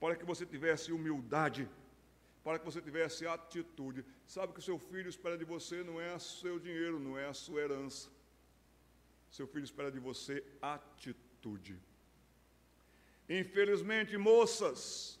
para 0.00 0.16
que 0.16 0.24
você 0.24 0.44
tivesse 0.46 0.92
humildade 0.92 1.68
para 2.48 2.58
que 2.58 2.64
você 2.64 2.80
tivesse 2.80 3.26
atitude. 3.26 4.02
Sabe 4.26 4.54
que 4.54 4.58
o 4.58 4.62
seu 4.62 4.78
filho 4.78 5.08
espera 5.10 5.36
de 5.36 5.44
você 5.44 5.82
não 5.82 6.00
é 6.00 6.14
o 6.14 6.18
seu 6.18 6.58
dinheiro, 6.58 6.98
não 6.98 7.18
é 7.18 7.26
a 7.26 7.34
sua 7.34 7.60
herança. 7.60 8.08
Seu 9.30 9.46
filho 9.46 9.64
espera 9.64 9.90
de 9.92 10.00
você 10.00 10.42
atitude. 10.62 11.78
Infelizmente, 13.28 14.16
moças, 14.16 15.20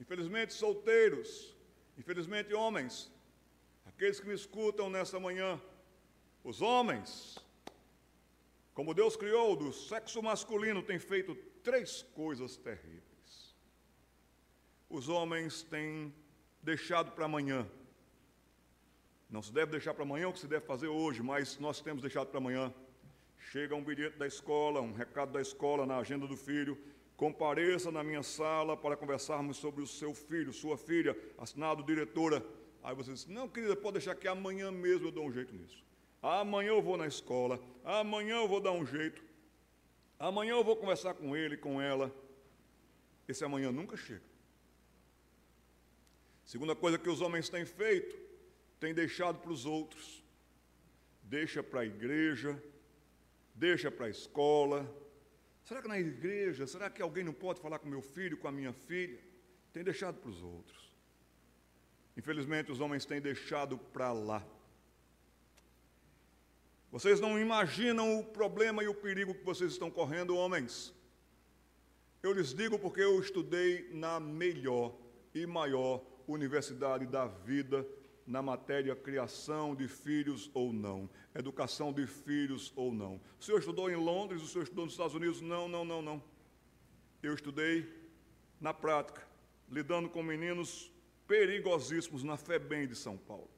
infelizmente, 0.00 0.54
solteiros, 0.54 1.54
infelizmente, 1.98 2.54
homens, 2.54 3.12
aqueles 3.84 4.18
que 4.18 4.26
me 4.26 4.34
escutam 4.34 4.88
nessa 4.88 5.20
manhã, 5.20 5.60
os 6.42 6.62
homens, 6.62 7.38
como 8.72 8.94
Deus 8.94 9.16
criou 9.16 9.54
do 9.54 9.70
sexo 9.70 10.22
masculino, 10.22 10.82
tem 10.82 10.98
feito 10.98 11.34
três 11.62 12.00
coisas 12.14 12.56
terríveis. 12.56 13.13
Os 14.94 15.08
homens 15.08 15.64
têm 15.64 16.14
deixado 16.62 17.10
para 17.10 17.24
amanhã. 17.24 17.68
Não 19.28 19.42
se 19.42 19.52
deve 19.52 19.72
deixar 19.72 19.92
para 19.92 20.04
amanhã 20.04 20.28
o 20.28 20.32
que 20.32 20.38
se 20.38 20.46
deve 20.46 20.64
fazer 20.64 20.86
hoje, 20.86 21.20
mas 21.20 21.58
nós 21.58 21.80
temos 21.80 22.00
deixado 22.00 22.28
para 22.28 22.38
amanhã. 22.38 22.72
Chega 23.36 23.74
um 23.74 23.82
bilhete 23.82 24.16
da 24.16 24.24
escola, 24.24 24.80
um 24.80 24.92
recado 24.92 25.32
da 25.32 25.40
escola 25.40 25.84
na 25.84 25.98
agenda 25.98 26.28
do 26.28 26.36
filho. 26.36 26.78
Compareça 27.16 27.90
na 27.90 28.04
minha 28.04 28.22
sala 28.22 28.76
para 28.76 28.96
conversarmos 28.96 29.56
sobre 29.56 29.82
o 29.82 29.86
seu 29.86 30.14
filho, 30.14 30.52
sua 30.52 30.78
filha, 30.78 31.18
assinado 31.38 31.82
diretora. 31.82 32.40
Aí 32.80 32.94
você 32.94 33.14
diz: 33.14 33.26
Não, 33.26 33.48
querida, 33.48 33.74
pode 33.74 33.94
deixar 33.94 34.14
que 34.14 34.28
amanhã 34.28 34.70
mesmo 34.70 35.08
eu 35.08 35.10
dou 35.10 35.26
um 35.26 35.32
jeito 35.32 35.52
nisso. 35.56 35.82
Amanhã 36.22 36.68
eu 36.68 36.80
vou 36.80 36.96
na 36.96 37.08
escola, 37.08 37.60
amanhã 37.84 38.36
eu 38.36 38.46
vou 38.46 38.60
dar 38.60 38.70
um 38.70 38.86
jeito, 38.86 39.24
amanhã 40.20 40.52
eu 40.52 40.62
vou 40.62 40.76
conversar 40.76 41.14
com 41.14 41.36
ele, 41.36 41.56
com 41.56 41.82
ela. 41.82 42.14
Esse 43.26 43.44
amanhã 43.44 43.72
nunca 43.72 43.96
chega. 43.96 44.33
Segunda 46.44 46.74
coisa 46.76 46.98
que 46.98 47.08
os 47.08 47.20
homens 47.20 47.48
têm 47.48 47.64
feito, 47.64 48.16
têm 48.78 48.92
deixado 48.92 49.38
para 49.38 49.50
os 49.50 49.64
outros. 49.64 50.22
Deixa 51.22 51.62
para 51.62 51.80
a 51.80 51.86
igreja, 51.86 52.62
deixa 53.54 53.90
para 53.90 54.06
a 54.06 54.10
escola. 54.10 54.88
Será 55.64 55.80
que 55.80 55.88
na 55.88 55.98
igreja, 55.98 56.66
será 56.66 56.90
que 56.90 57.00
alguém 57.00 57.24
não 57.24 57.32
pode 57.32 57.60
falar 57.60 57.78
com 57.78 57.88
meu 57.88 58.02
filho, 58.02 58.36
com 58.36 58.46
a 58.46 58.52
minha 58.52 58.72
filha? 58.72 59.18
Tem 59.72 59.82
deixado 59.82 60.18
para 60.18 60.30
os 60.30 60.42
outros. 60.42 60.92
Infelizmente, 62.16 62.70
os 62.70 62.80
homens 62.80 63.04
têm 63.04 63.20
deixado 63.20 63.78
para 63.78 64.12
lá. 64.12 64.46
Vocês 66.92 67.18
não 67.18 67.40
imaginam 67.40 68.20
o 68.20 68.24
problema 68.24 68.84
e 68.84 68.86
o 68.86 68.94
perigo 68.94 69.34
que 69.34 69.42
vocês 69.42 69.72
estão 69.72 69.90
correndo, 69.90 70.36
homens. 70.36 70.94
Eu 72.22 72.32
lhes 72.32 72.54
digo 72.54 72.78
porque 72.78 73.00
eu 73.00 73.18
estudei 73.18 73.88
na 73.92 74.20
melhor 74.20 74.94
e 75.34 75.44
maior 75.44 76.04
universidade 76.26 77.06
da 77.06 77.26
vida 77.26 77.86
na 78.26 78.40
matéria 78.40 78.96
criação 78.96 79.74
de 79.74 79.86
filhos 79.86 80.50
ou 80.54 80.72
não, 80.72 81.08
educação 81.34 81.92
de 81.92 82.06
filhos 82.06 82.72
ou 82.74 82.92
não. 82.92 83.20
O 83.38 83.44
senhor 83.44 83.58
estudou 83.58 83.90
em 83.90 83.96
Londres, 83.96 84.42
o 84.42 84.46
senhor 84.46 84.64
estudou 84.64 84.84
nos 84.84 84.94
Estados 84.94 85.14
Unidos? 85.14 85.40
Não, 85.40 85.68
não, 85.68 85.84
não, 85.84 86.00
não. 86.00 86.22
Eu 87.22 87.34
estudei 87.34 87.86
na 88.60 88.72
prática, 88.72 89.26
lidando 89.68 90.08
com 90.08 90.22
meninos 90.22 90.90
perigosíssimos 91.26 92.22
na 92.22 92.36
FEBEM 92.36 92.86
de 92.86 92.96
São 92.96 93.16
Paulo. 93.16 93.50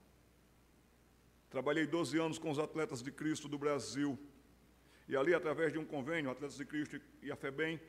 Trabalhei 1.49 1.87
12 1.87 2.19
anos 2.19 2.39
com 2.39 2.51
os 2.51 2.59
atletas 2.59 3.03
de 3.03 3.13
Cristo 3.13 3.49
do 3.49 3.59
Brasil. 3.59 4.19
E 5.09 5.17
ali, 5.17 5.33
através 5.33 5.73
de 5.73 5.79
um 5.79 5.85
convênio, 5.85 6.31
Atletas 6.31 6.57
de 6.57 6.65
Cristo 6.65 7.01
e 7.23 7.31
a 7.31 7.37
FEBEM, 7.37 7.81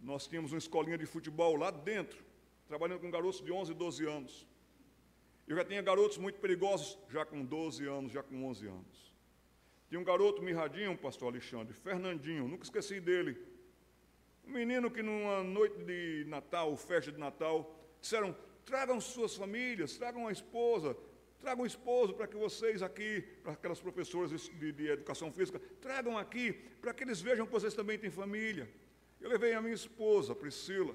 nós 0.00 0.26
tínhamos 0.26 0.52
uma 0.52 0.58
escolinha 0.58 0.98
de 0.98 1.06
futebol 1.06 1.56
lá 1.56 1.70
dentro 1.70 2.25
trabalhando 2.68 3.00
com 3.00 3.10
garotos 3.10 3.40
de 3.40 3.52
11 3.52 3.72
e 3.72 3.74
12 3.74 4.06
anos. 4.06 4.46
Eu 5.46 5.56
já 5.56 5.64
tinha 5.64 5.80
garotos 5.80 6.18
muito 6.18 6.40
perigosos, 6.40 6.98
já 7.08 7.24
com 7.24 7.44
12 7.44 7.86
anos, 7.86 8.12
já 8.12 8.22
com 8.22 8.44
11 8.46 8.66
anos. 8.66 9.14
Tinha 9.88 10.00
um 10.00 10.04
garoto 10.04 10.42
mirradinho, 10.42 10.96
pastor 10.98 11.28
Alexandre, 11.28 11.72
Fernandinho, 11.72 12.48
nunca 12.48 12.64
esqueci 12.64 12.98
dele. 12.98 13.38
Um 14.44 14.50
menino 14.52 14.90
que 14.90 15.02
numa 15.02 15.44
noite 15.44 15.78
de 15.84 16.24
Natal, 16.26 16.76
festa 16.76 17.12
de 17.12 17.18
Natal, 17.18 17.78
disseram: 18.00 18.36
tragam 18.64 19.00
suas 19.00 19.36
famílias, 19.36 19.96
tragam 19.96 20.26
a 20.26 20.32
esposa, 20.32 20.96
tragam 21.38 21.62
o 21.62 21.66
esposo 21.66 22.14
para 22.14 22.26
que 22.26 22.36
vocês 22.36 22.82
aqui, 22.82 23.22
para 23.44 23.52
aquelas 23.52 23.80
professoras 23.80 24.30
de, 24.30 24.72
de 24.72 24.88
educação 24.88 25.32
física, 25.32 25.60
tragam 25.80 26.18
aqui, 26.18 26.52
para 26.80 26.92
que 26.92 27.04
eles 27.04 27.20
vejam 27.20 27.46
que 27.46 27.52
vocês 27.52 27.74
também 27.74 27.96
têm 27.96 28.10
família. 28.10 28.68
Eu 29.20 29.28
levei 29.28 29.54
a 29.54 29.62
minha 29.62 29.74
esposa, 29.74 30.34
Priscila, 30.34 30.94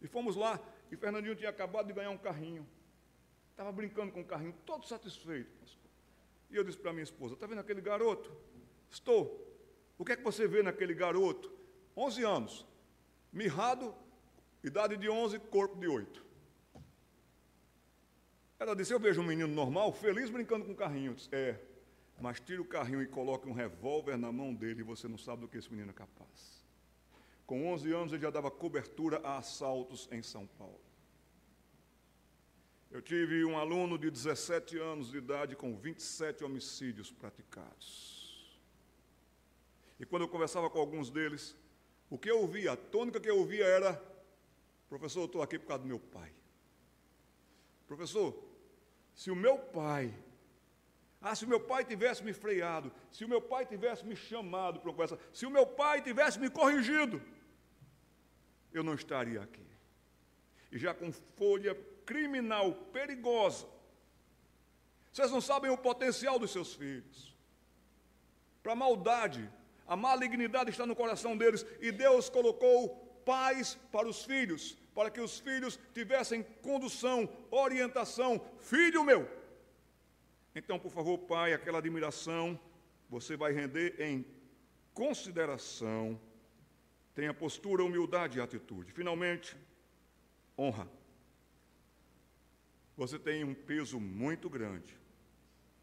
e 0.00 0.06
fomos 0.06 0.34
lá 0.34 0.58
e 0.92 0.96
Fernandinho 0.96 1.34
tinha 1.34 1.48
acabado 1.48 1.86
de 1.86 1.94
ganhar 1.94 2.10
um 2.10 2.18
carrinho. 2.18 2.68
Estava 3.50 3.72
brincando 3.72 4.12
com 4.12 4.20
o 4.20 4.24
carrinho, 4.24 4.54
todo 4.66 4.86
satisfeito. 4.86 5.50
E 6.50 6.56
eu 6.56 6.62
disse 6.62 6.76
para 6.76 6.92
minha 6.92 7.02
esposa: 7.02 7.32
Está 7.32 7.46
vendo 7.46 7.60
aquele 7.60 7.80
garoto? 7.80 8.30
Estou. 8.90 9.40
O 9.96 10.04
que 10.04 10.12
é 10.12 10.16
que 10.16 10.22
você 10.22 10.46
vê 10.46 10.62
naquele 10.62 10.92
garoto? 10.92 11.50
11 11.96 12.24
anos, 12.24 12.66
mirrado, 13.32 13.94
idade 14.62 14.98
de 14.98 15.08
11, 15.08 15.38
corpo 15.38 15.76
de 15.76 15.88
8. 15.88 16.22
Ela 18.60 18.76
disse: 18.76 18.92
Eu 18.92 19.00
vejo 19.00 19.22
um 19.22 19.26
menino 19.26 19.48
normal, 19.48 19.92
feliz 19.94 20.28
brincando 20.28 20.66
com 20.66 20.72
o 20.72 20.76
carrinho. 20.76 21.12
Eu 21.12 21.14
disse, 21.14 21.30
é, 21.32 21.58
mas 22.20 22.38
tire 22.38 22.60
o 22.60 22.66
carrinho 22.66 23.00
e 23.00 23.06
coloque 23.06 23.48
um 23.48 23.54
revólver 23.54 24.18
na 24.18 24.30
mão 24.30 24.54
dele 24.54 24.80
e 24.80 24.84
você 24.84 25.08
não 25.08 25.16
sabe 25.16 25.40
do 25.40 25.48
que 25.48 25.56
esse 25.56 25.70
menino 25.70 25.90
é 25.90 25.94
capaz. 25.94 26.61
Com 27.46 27.72
11 27.72 27.92
anos, 27.92 28.12
ele 28.12 28.22
já 28.22 28.30
dava 28.30 28.50
cobertura 28.50 29.20
a 29.24 29.38
assaltos 29.38 30.08
em 30.10 30.22
São 30.22 30.46
Paulo. 30.46 30.80
Eu 32.90 33.00
tive 33.00 33.44
um 33.44 33.58
aluno 33.58 33.98
de 33.98 34.10
17 34.10 34.78
anos 34.78 35.10
de 35.10 35.18
idade 35.18 35.56
com 35.56 35.74
27 35.74 36.44
homicídios 36.44 37.10
praticados. 37.10 38.22
E 39.98 40.04
quando 40.04 40.22
eu 40.22 40.28
conversava 40.28 40.68
com 40.68 40.78
alguns 40.78 41.10
deles, 41.10 41.56
o 42.10 42.18
que 42.18 42.30
eu 42.30 42.40
ouvia, 42.40 42.72
a 42.72 42.76
tônica 42.76 43.18
que 43.18 43.30
eu 43.30 43.38
ouvia 43.38 43.64
era: 43.64 43.94
professor, 44.88 45.20
eu 45.20 45.26
estou 45.26 45.40
aqui 45.40 45.58
por 45.58 45.68
causa 45.68 45.82
do 45.82 45.88
meu 45.88 45.98
pai. 45.98 46.30
Professor, 47.86 48.36
se 49.14 49.30
o 49.30 49.36
meu 49.36 49.58
pai, 49.58 50.14
ah, 51.22 51.36
se 51.36 51.44
o 51.44 51.48
meu 51.48 51.60
pai 51.60 51.84
tivesse 51.84 52.24
me 52.24 52.32
freado, 52.32 52.92
se 53.12 53.24
o 53.24 53.28
meu 53.28 53.40
pai 53.40 53.64
tivesse 53.64 54.04
me 54.04 54.16
chamado 54.16 54.80
para 54.80 54.88
uma 54.88 54.94
conversa, 54.94 55.18
se 55.32 55.46
o 55.46 55.50
meu 55.50 55.64
pai 55.64 56.02
tivesse 56.02 56.38
me 56.38 56.50
corrigido, 56.50 57.22
eu 58.72 58.82
não 58.82 58.94
estaria 58.94 59.40
aqui. 59.40 59.64
E 60.72 60.78
já 60.78 60.92
com 60.92 61.12
folha 61.12 61.74
criminal 62.04 62.72
perigosa. 62.92 63.66
Vocês 65.12 65.30
não 65.30 65.40
sabem 65.40 65.70
o 65.70 65.78
potencial 65.78 66.38
dos 66.40 66.50
seus 66.50 66.74
filhos. 66.74 67.36
Para 68.62 68.72
a 68.72 68.76
maldade, 68.76 69.48
a 69.86 69.94
malignidade 69.94 70.70
está 70.70 70.84
no 70.86 70.96
coração 70.96 71.36
deles 71.36 71.64
e 71.80 71.92
Deus 71.92 72.28
colocou 72.28 72.96
pais 73.24 73.78
para 73.92 74.08
os 74.08 74.24
filhos, 74.24 74.76
para 74.92 75.10
que 75.10 75.20
os 75.20 75.38
filhos 75.38 75.78
tivessem 75.94 76.42
condução, 76.62 77.28
orientação. 77.50 78.40
Filho 78.58 79.04
meu! 79.04 79.41
Então, 80.54 80.78
por 80.78 80.90
favor, 80.90 81.18
pai, 81.18 81.52
aquela 81.52 81.78
admiração 81.78 82.58
você 83.08 83.36
vai 83.36 83.52
render 83.52 84.00
em 84.00 84.24
consideração. 84.94 86.18
Tenha 87.14 87.34
postura, 87.34 87.84
humildade 87.84 88.38
e 88.38 88.40
atitude. 88.40 88.92
Finalmente, 88.92 89.56
honra. 90.56 90.88
Você 92.96 93.18
tem 93.18 93.44
um 93.44 93.54
peso 93.54 94.00
muito 94.00 94.48
grande. 94.48 94.96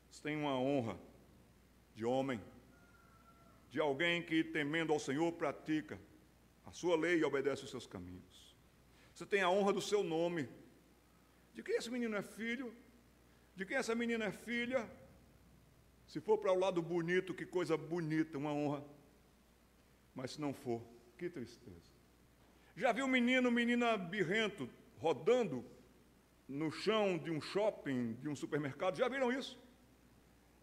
Você 0.10 0.24
tem 0.24 0.36
uma 0.36 0.58
honra 0.60 0.98
de 1.94 2.06
homem, 2.06 2.42
de 3.70 3.80
alguém 3.80 4.24
que, 4.24 4.44
temendo 4.44 4.92
ao 4.92 5.00
Senhor, 5.00 5.32
pratica 5.34 6.00
a 6.66 6.72
sua 6.72 6.96
lei 6.96 7.20
e 7.20 7.24
obedece 7.24 7.64
os 7.64 7.70
seus 7.70 7.86
caminhos. 7.86 8.56
Você 9.14 9.26
tem 9.26 9.42
a 9.42 9.50
honra 9.50 9.74
do 9.74 9.82
seu 9.82 10.04
nome. 10.04 10.48
De 11.54 11.62
quem 11.62 11.76
esse 11.76 11.92
menino 11.92 12.16
é 12.16 12.22
filho? 12.22 12.74
De 13.60 13.66
quem 13.66 13.76
essa 13.76 13.94
menina 13.94 14.24
é 14.24 14.32
filha? 14.32 14.90
Se 16.08 16.22
for 16.22 16.38
para 16.38 16.54
o 16.54 16.58
lado 16.58 16.82
bonito, 16.82 17.34
que 17.34 17.46
coisa 17.46 17.76
bonita, 17.76 18.38
uma 18.38 18.54
honra. 18.54 18.82
Mas 20.16 20.32
se 20.32 20.40
não 20.40 20.54
for, 20.54 20.82
que 21.18 21.30
tristeza. 21.30 21.92
Já 22.74 22.94
viu 22.94 23.06
menino, 23.06 23.52
menina 23.52 23.98
birrento, 23.98 24.70
rodando 24.98 25.66
no 26.48 26.72
chão 26.72 27.18
de 27.18 27.30
um 27.30 27.42
shopping, 27.42 28.14
de 28.22 28.30
um 28.30 28.36
supermercado? 28.44 28.96
Já 28.96 29.10
viram 29.10 29.30
isso? 29.30 29.60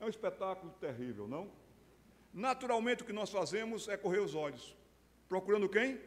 É 0.00 0.06
um 0.06 0.08
espetáculo 0.08 0.72
terrível, 0.80 1.28
não? 1.28 1.52
Naturalmente, 2.32 3.02
o 3.02 3.06
que 3.06 3.12
nós 3.12 3.28
fazemos 3.28 3.88
é 3.88 3.98
correr 3.98 4.20
os 4.20 4.34
olhos. 4.34 4.74
Procurando 5.28 5.68
quem? 5.68 6.00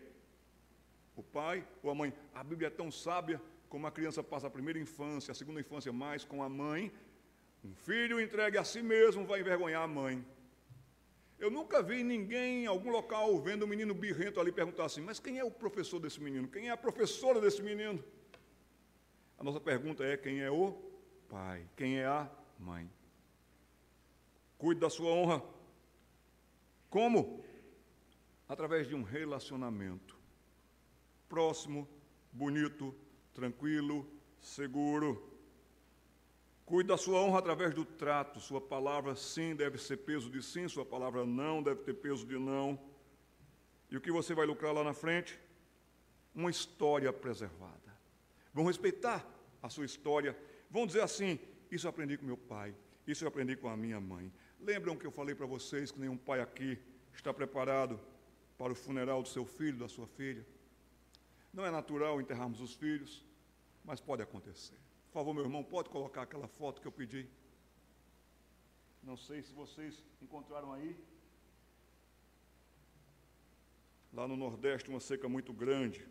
O 1.15 1.21
pai 1.21 1.63
ou 1.83 1.91
a 1.91 1.93
mãe. 1.93 2.11
A 2.33 2.43
Bíblia 2.43 2.65
é 2.65 2.71
tão 2.71 2.91
sábia 2.91 3.39
como 3.69 3.85
a 3.85 3.91
criança 3.91 4.23
passa 4.23 4.47
a 4.47 4.49
primeira 4.49 4.79
infância, 4.79 5.31
a 5.31 5.35
segunda 5.35 5.59
infância 5.59 5.93
mais 5.93 6.25
com 6.25 6.41
a 6.41 6.49
mãe. 6.49 6.91
Um 7.63 7.73
filho 7.75 8.19
entregue 8.19 8.57
a 8.57 8.63
si 8.63 8.81
mesmo 8.81 9.25
vai 9.25 9.41
envergonhar 9.41 9.83
a 9.83 9.87
mãe. 9.87 10.25
Eu 11.37 11.49
nunca 11.51 11.81
vi 11.81 12.03
ninguém 12.03 12.63
em 12.63 12.65
algum 12.65 12.89
local 12.89 13.39
vendo 13.39 13.63
um 13.63 13.67
menino 13.67 13.93
birrento 13.93 14.39
ali 14.39 14.51
perguntar 14.51 14.85
assim: 14.85 15.01
mas 15.01 15.19
quem 15.19 15.37
é 15.37 15.43
o 15.43 15.51
professor 15.51 15.99
desse 15.99 16.19
menino? 16.19 16.47
Quem 16.47 16.67
é 16.67 16.71
a 16.71 16.77
professora 16.77 17.39
desse 17.39 17.61
menino? 17.61 18.03
A 19.37 19.43
nossa 19.43 19.59
pergunta 19.59 20.03
é: 20.03 20.17
quem 20.17 20.41
é 20.41 20.49
o 20.49 20.73
pai? 21.29 21.65
Quem 21.77 21.99
é 21.99 22.05
a 22.05 22.29
mãe? 22.57 22.89
Cuide 24.57 24.81
da 24.81 24.89
sua 24.89 25.11
honra. 25.11 25.43
Como? 26.89 27.45
Através 28.47 28.87
de 28.87 28.95
um 28.95 29.03
relacionamento 29.03 30.17
próximo, 31.29 31.87
bonito, 32.33 32.95
tranquilo, 33.33 34.09
seguro. 34.39 35.29
Cuide 36.65 36.89
da 36.89 36.97
sua 36.97 37.19
honra 37.21 37.39
através 37.39 37.73
do 37.73 37.83
trato. 37.83 38.39
Sua 38.39 38.61
palavra 38.61 39.15
sim 39.15 39.55
deve 39.55 39.77
ser 39.77 39.97
peso 39.97 40.29
de 40.29 40.41
sim, 40.43 40.67
sua 40.67 40.85
palavra 40.85 41.25
não 41.25 41.63
deve 41.63 41.81
ter 41.81 41.95
peso 41.95 42.25
de 42.25 42.37
não. 42.37 42.79
E 43.89 43.97
o 43.97 44.01
que 44.01 44.11
você 44.11 44.35
vai 44.35 44.45
lucrar 44.45 44.73
lá 44.73 44.83
na 44.83 44.93
frente? 44.93 45.39
Uma 46.33 46.49
história 46.49 47.11
preservada. 47.11 47.97
Vão 48.53 48.65
respeitar 48.65 49.25
a 49.61 49.69
sua 49.69 49.85
história. 49.85 50.37
Vão 50.69 50.85
dizer 50.85 51.01
assim: 51.01 51.39
Isso 51.71 51.87
eu 51.87 51.89
aprendi 51.89 52.17
com 52.17 52.25
meu 52.25 52.37
pai, 52.37 52.75
isso 53.07 53.23
eu 53.23 53.27
aprendi 53.27 53.55
com 53.55 53.67
a 53.67 53.75
minha 53.75 53.99
mãe. 53.99 54.31
Lembram 54.59 54.95
que 54.95 55.07
eu 55.07 55.11
falei 55.11 55.33
para 55.33 55.45
vocês 55.45 55.91
que 55.91 55.99
nenhum 55.99 56.17
pai 56.17 56.41
aqui 56.41 56.77
está 57.13 57.33
preparado 57.33 57.99
para 58.57 58.73
o 58.73 58.75
funeral 58.75 59.23
do 59.23 59.27
seu 59.27 59.45
filho, 59.45 59.77
da 59.79 59.87
sua 59.87 60.05
filha? 60.05 60.45
Não 61.53 61.65
é 61.65 61.71
natural 61.71 62.21
enterrarmos 62.21 62.61
os 62.61 62.73
filhos, 62.75 63.25
mas 63.83 63.99
pode 63.99 64.21
acontecer. 64.21 64.77
Por 65.07 65.13
favor, 65.13 65.33
meu 65.33 65.43
irmão, 65.43 65.63
pode 65.63 65.89
colocar 65.89 66.21
aquela 66.21 66.47
foto 66.47 66.81
que 66.81 66.87
eu 66.87 66.91
pedi? 66.91 67.27
Não 69.01 69.17
sei 69.17 69.41
se 69.41 69.51
vocês 69.53 70.03
encontraram 70.21 70.73
aí. 70.73 70.95
Lá 74.13 74.27
no 74.27 74.35
Nordeste, 74.35 74.89
uma 74.89 74.99
seca 74.99 75.27
muito 75.27 75.51
grande. 75.53 76.07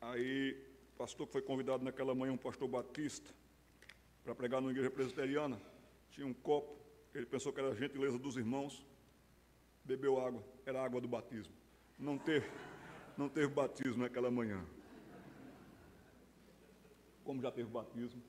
Aí 0.00 0.70
pastor 1.00 1.26
que 1.26 1.32
foi 1.32 1.40
convidado 1.40 1.82
naquela 1.82 2.14
manhã, 2.14 2.30
um 2.32 2.36
pastor 2.36 2.68
batista, 2.68 3.34
para 4.22 4.34
pregar 4.34 4.60
numa 4.60 4.70
igreja 4.70 4.90
presbiteriana, 4.90 5.58
tinha 6.10 6.26
um 6.26 6.34
copo, 6.34 6.78
ele 7.14 7.24
pensou 7.24 7.54
que 7.54 7.58
era 7.58 7.70
a 7.70 7.74
gentileza 7.74 8.18
dos 8.18 8.36
irmãos, 8.36 8.84
bebeu 9.82 10.20
água, 10.20 10.44
era 10.66 10.84
água 10.84 11.00
do 11.00 11.08
batismo. 11.08 11.54
Não 11.98 12.18
teve, 12.18 12.46
não 13.20 13.28
teve 13.28 13.48
batismo 13.48 14.02
naquela 14.02 14.30
manhã. 14.30 14.64
Como 17.22 17.40
já 17.40 17.52
teve 17.52 17.68
batismo? 17.68 18.22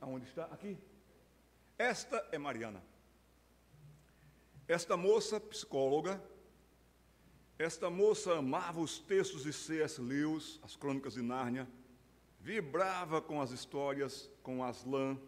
Aonde 0.00 0.26
está? 0.26 0.44
Aqui. 0.46 0.76
Esta 1.78 2.16
é 2.32 2.38
Mariana. 2.38 2.82
Esta 4.66 4.96
moça 4.96 5.38
psicóloga 5.40 6.20
esta 7.58 7.88
moça 7.88 8.34
amava 8.34 8.80
os 8.80 8.98
textos 8.98 9.44
de 9.44 9.52
C.S. 9.52 9.98
Lewis, 9.98 10.60
as 10.62 10.76
Crônicas 10.76 11.14
de 11.14 11.22
Nárnia, 11.22 11.66
vibrava 12.38 13.22
com 13.22 13.40
as 13.40 13.50
histórias, 13.50 14.30
com 14.42 14.62
Aslan. 14.62 15.18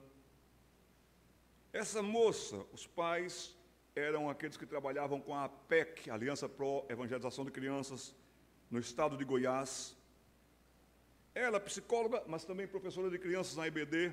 Essa 1.72 2.02
moça, 2.02 2.66
os 2.70 2.86
pais 2.86 3.56
eram 3.98 4.30
aqueles 4.30 4.56
que 4.56 4.64
trabalhavam 4.64 5.20
com 5.20 5.34
a 5.34 5.44
APEC, 5.44 6.10
Aliança 6.10 6.48
Pro 6.48 6.86
Evangelização 6.88 7.44
de 7.44 7.50
Crianças, 7.50 8.14
no 8.70 8.78
estado 8.78 9.16
de 9.16 9.24
Goiás. 9.24 9.96
Ela, 11.34 11.58
psicóloga, 11.58 12.22
mas 12.26 12.44
também 12.44 12.66
professora 12.66 13.10
de 13.10 13.18
crianças 13.18 13.56
na 13.56 13.66
IBD, 13.66 14.12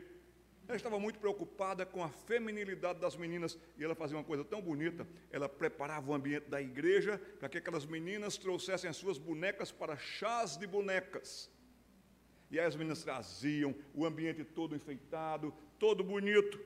ela 0.68 0.76
estava 0.76 1.00
muito 1.00 1.20
preocupada 1.20 1.86
com 1.86 2.04
a 2.04 2.10
feminilidade 2.10 3.00
das 3.00 3.16
meninas 3.16 3.58
e 3.78 3.84
ela 3.84 3.94
fazia 3.94 4.18
uma 4.18 4.24
coisa 4.24 4.44
tão 4.44 4.62
bonita. 4.62 5.08
Ela 5.32 5.48
preparava 5.48 6.10
o 6.10 6.14
ambiente 6.14 6.50
da 6.50 6.60
igreja 6.60 7.22
para 7.40 7.48
que 7.48 7.60
aquelas 7.60 7.86
meninas 7.86 8.38
trouxessem 8.38 8.90
as 8.90 8.98
suas 8.98 9.20
bonecas 9.20 9.72
para 9.72 9.96
chás 9.96 10.58
de 10.58 10.66
bonecas. 10.66 11.52
E 12.50 12.60
aí 12.60 12.66
as 12.66 12.76
meninas 12.76 13.04
traziam 13.04 13.76
o 13.94 14.06
ambiente 14.06 14.44
todo 14.44 14.76
enfeitado, 14.76 15.54
todo 15.78 16.04
bonito. 16.04 16.60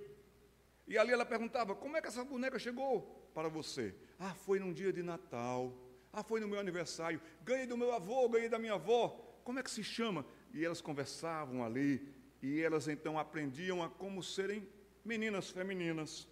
E 0.89 0.97
ali 0.97 1.13
ela 1.13 1.25
perguntava: 1.25 1.75
Como 1.75 1.95
é 1.95 2.01
que 2.01 2.07
essa 2.07 2.25
boneca 2.25 2.57
chegou 2.57 3.29
para 3.33 3.47
você? 3.47 3.95
Ah, 4.19 4.33
foi 4.33 4.59
num 4.59 4.73
dia 4.73 4.91
de 4.91 5.03
Natal. 5.03 5.71
Ah, 6.11 6.23
foi 6.23 6.39
no 6.39 6.47
meu 6.47 6.59
aniversário. 6.59 7.21
Ganhei 7.43 7.67
do 7.67 7.77
meu 7.77 7.93
avô, 7.93 8.27
ganhei 8.27 8.49
da 8.49 8.57
minha 8.57 8.73
avó. 8.73 9.09
Como 9.43 9.59
é 9.59 9.63
que 9.63 9.69
se 9.69 9.83
chama? 9.83 10.25
E 10.51 10.65
elas 10.65 10.81
conversavam 10.81 11.63
ali 11.63 12.11
e 12.41 12.59
elas 12.59 12.87
então 12.87 13.19
aprendiam 13.19 13.83
a 13.83 13.89
como 13.89 14.23
serem 14.23 14.67
meninas 15.05 15.51
femininas. 15.51 16.27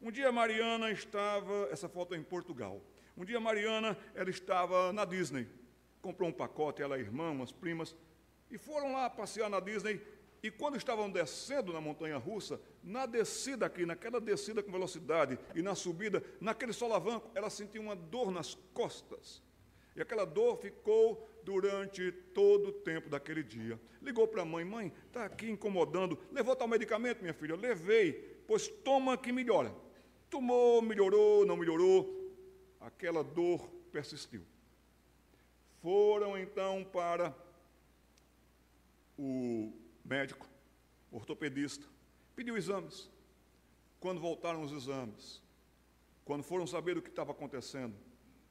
Um 0.00 0.12
dia 0.12 0.30
Mariana 0.30 0.92
estava, 0.92 1.68
essa 1.72 1.88
foto 1.88 2.14
é 2.14 2.16
em 2.16 2.22
Portugal. 2.22 2.80
Um 3.16 3.24
dia 3.24 3.40
Mariana, 3.40 3.98
ela 4.14 4.30
estava 4.30 4.92
na 4.92 5.04
Disney. 5.04 5.48
Comprou 6.00 6.28
um 6.28 6.32
pacote, 6.32 6.80
ela, 6.80 6.98
irmã, 6.98 7.30
umas 7.30 7.52
primas, 7.52 7.94
e 8.50 8.56
foram 8.56 8.92
lá 8.92 9.10
passear 9.10 9.50
na 9.50 9.60
Disney. 9.60 10.00
E 10.42 10.50
quando 10.50 10.76
estavam 10.76 11.10
descendo 11.10 11.72
na 11.72 11.80
montanha 11.80 12.16
russa, 12.16 12.60
na 12.82 13.04
descida 13.04 13.66
aqui, 13.66 13.84
naquela 13.84 14.20
descida 14.20 14.62
com 14.62 14.72
velocidade, 14.72 15.38
e 15.54 15.60
na 15.60 15.74
subida, 15.74 16.22
naquele 16.40 16.72
solavanco, 16.72 17.30
ela 17.34 17.50
sentiu 17.50 17.82
uma 17.82 17.94
dor 17.94 18.30
nas 18.30 18.54
costas. 18.72 19.42
E 19.94 20.00
aquela 20.00 20.24
dor 20.24 20.56
ficou 20.56 21.28
durante 21.42 22.10
todo 22.32 22.68
o 22.68 22.72
tempo 22.72 23.10
daquele 23.10 23.42
dia. 23.42 23.78
Ligou 24.00 24.26
para 24.26 24.42
a 24.42 24.44
mãe: 24.46 24.64
Mãe, 24.64 24.92
está 25.06 25.26
aqui 25.26 25.50
incomodando. 25.50 26.18
Levou 26.30 26.56
tal 26.56 26.68
medicamento, 26.68 27.20
minha 27.20 27.34
filha? 27.34 27.56
Levei, 27.56 28.12
pois 28.46 28.68
toma 28.68 29.18
que 29.18 29.32
melhora. 29.32 29.74
Tomou, 30.30 30.80
melhorou, 30.80 31.44
não 31.44 31.56
melhorou. 31.56 32.18
Aquela 32.80 33.22
dor 33.22 33.68
persistiu. 33.92 34.42
Foram 35.82 36.38
então 36.38 36.84
para 36.84 37.34
o 39.18 39.72
médico, 40.10 40.44
ortopedista, 41.12 41.86
pediu 42.34 42.56
exames. 42.56 43.08
Quando 44.00 44.20
voltaram 44.20 44.62
os 44.62 44.72
exames, 44.72 45.40
quando 46.24 46.42
foram 46.42 46.66
saber 46.66 46.98
o 46.98 47.02
que 47.02 47.10
estava 47.10 47.30
acontecendo, 47.30 47.94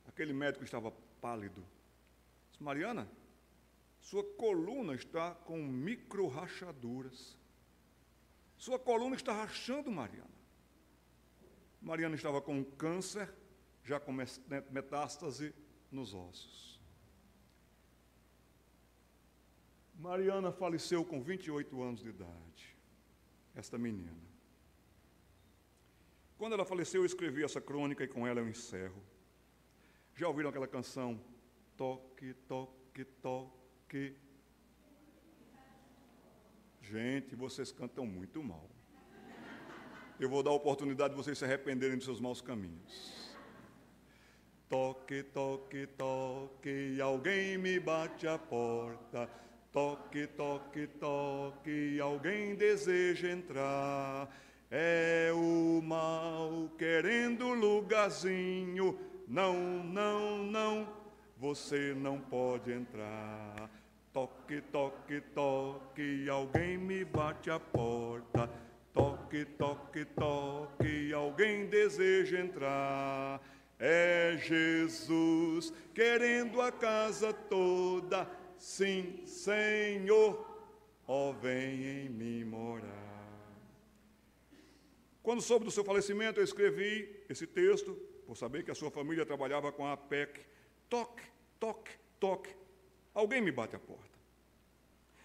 aquele 0.08 0.32
médico 0.32 0.64
estava 0.64 0.90
pálido. 1.20 1.62
Disse, 2.50 2.64
Mariana, 2.64 3.10
sua 4.00 4.24
coluna 4.24 4.96
está 4.96 5.36
com 5.36 5.58
micro 5.58 6.28
rachaduras. 6.28 7.38
Sua 8.58 8.80
coluna 8.80 9.18
está 9.18 9.34
rachando, 9.34 9.92
Mariana. 9.92 10.40
Mariana 11.82 12.16
estava 12.16 12.42
com 12.42 12.64
câncer, 12.64 13.34
já 13.84 14.00
com 14.00 14.14
metástase 14.14 15.54
nos 15.92 16.14
ossos. 16.14 16.79
Mariana 20.00 20.50
faleceu 20.50 21.04
com 21.04 21.22
28 21.22 21.82
anos 21.82 22.02
de 22.02 22.08
idade. 22.08 22.78
Esta 23.54 23.78
menina. 23.78 24.30
Quando 26.38 26.54
ela 26.54 26.64
faleceu, 26.64 27.02
eu 27.02 27.06
escrevi 27.06 27.44
essa 27.44 27.60
crônica 27.60 28.02
e 28.02 28.08
com 28.08 28.26
ela 28.26 28.40
eu 28.40 28.48
encerro. 28.48 29.04
Já 30.16 30.26
ouviram 30.30 30.50
aquela 30.50 30.68
canção? 30.68 31.20
Toque, 31.76 32.34
toque, 32.48 33.04
toque. 33.04 34.16
Gente, 36.82 37.36
vocês 37.36 37.70
cantam 37.74 38.06
muito 38.06 38.42
mal. 38.42 38.70
Eu 40.18 40.30
vou 40.30 40.42
dar 40.42 40.52
a 40.52 40.54
oportunidade 40.54 41.14
de 41.14 41.18
vocês 41.18 41.38
se 41.38 41.44
arrependerem 41.44 41.98
dos 41.98 42.06
seus 42.06 42.22
maus 42.22 42.42
caminhos. 42.42 43.38
Toque, 44.70 45.24
toque, 45.24 45.88
toque, 45.88 47.02
alguém 47.02 47.58
me 47.58 47.80
bate 47.82 48.28
a 48.28 48.38
porta. 48.38 49.30
Toque, 49.72 50.26
toque, 50.26 50.88
toque, 50.88 52.00
alguém 52.02 52.56
deseja 52.56 53.30
entrar. 53.30 54.28
É 54.72 55.32
o 55.34 55.80
mal 55.84 56.72
querendo 56.76 57.54
lugarzinho. 57.54 58.98
Não, 59.28 59.54
não, 59.84 60.40
não, 60.40 60.88
você 61.38 61.94
não 61.96 62.20
pode 62.20 62.72
entrar. 62.72 63.70
Toque, 64.12 64.60
toque, 64.72 65.22
toque, 65.36 66.28
alguém 66.28 66.76
me 66.76 67.06
bate 67.06 67.52
a 67.52 67.60
porta. 67.60 68.50
Toque, 68.92 69.46
toque, 69.46 70.04
toque, 70.04 71.14
alguém 71.14 71.68
deseja 71.68 72.40
entrar. 72.40 73.40
É 73.78 74.36
Jesus 74.42 75.72
querendo 75.94 76.60
a 76.60 76.72
casa 76.72 77.32
toda. 77.32 78.28
Sim, 78.60 79.26
Senhor, 79.26 80.46
ó, 81.08 81.32
vem 81.32 81.82
em 81.86 82.10
mim 82.10 82.44
morar. 82.44 83.10
Quando 85.24 85.42
soube 85.42 85.64
do 85.64 85.72
seu 85.72 85.84
falecimento, 85.84 86.42
eu 86.42 86.44
escrevi 86.44 87.24
esse 87.30 87.48
texto, 87.48 87.94
por 88.28 88.36
saber 88.36 88.64
que 88.64 88.70
a 88.70 88.76
sua 88.76 88.92
família 88.92 89.26
trabalhava 89.26 89.72
com 89.72 89.86
a 89.86 89.94
APEC. 89.94 90.42
Toque, 90.90 91.24
toque, 91.58 91.92
toque. 92.20 92.54
Alguém 93.14 93.42
me 93.42 93.52
bate 93.52 93.76
a 93.78 93.80
porta. 93.80 94.20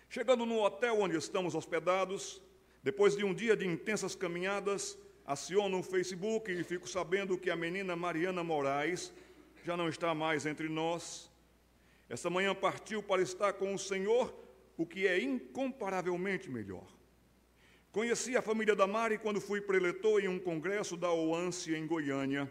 Chegando 0.09 0.47
no 0.47 0.63
hotel 0.63 1.01
onde 1.01 1.17
estamos 1.17 1.57
hospedados, 1.57 2.41
depois 2.85 3.17
de 3.17 3.25
um 3.25 3.35
dia 3.35 3.57
de 3.57 3.67
intensas 3.67 4.15
caminhadas, 4.15 4.97
aciono 5.27 5.81
o 5.81 5.83
Facebook 5.83 6.53
e 6.53 6.63
fico 6.63 6.89
sabendo 6.89 7.37
que 7.37 7.51
a 7.51 7.57
menina 7.57 7.97
Mariana 7.97 8.45
Moraes 8.45 9.13
já 9.65 9.77
não 9.77 9.89
está 9.89 10.15
mais 10.15 10.47
entre 10.47 10.69
nós. 10.69 11.34
Essa 12.09 12.29
manhã 12.29 12.55
partiu 12.55 13.03
para 13.03 13.23
estar 13.23 13.53
com 13.55 13.75
o 13.75 13.79
Senhor, 13.79 14.35
o 14.77 14.87
que 14.87 15.07
é 15.07 15.21
incomparavelmente 15.21 16.51
melhor. 16.51 16.87
Conheci 17.91 18.37
a 18.37 18.43
família 18.43 18.75
da 18.75 18.87
Mari 18.87 19.19
quando 19.19 19.41
fui 19.41 19.61
preletor 19.61 20.21
em 20.21 20.29
um 20.29 20.39
congresso 20.39 20.97
da 20.97 21.13
OANSE 21.13 21.75
em 21.75 21.87
Goiânia. 21.87 22.51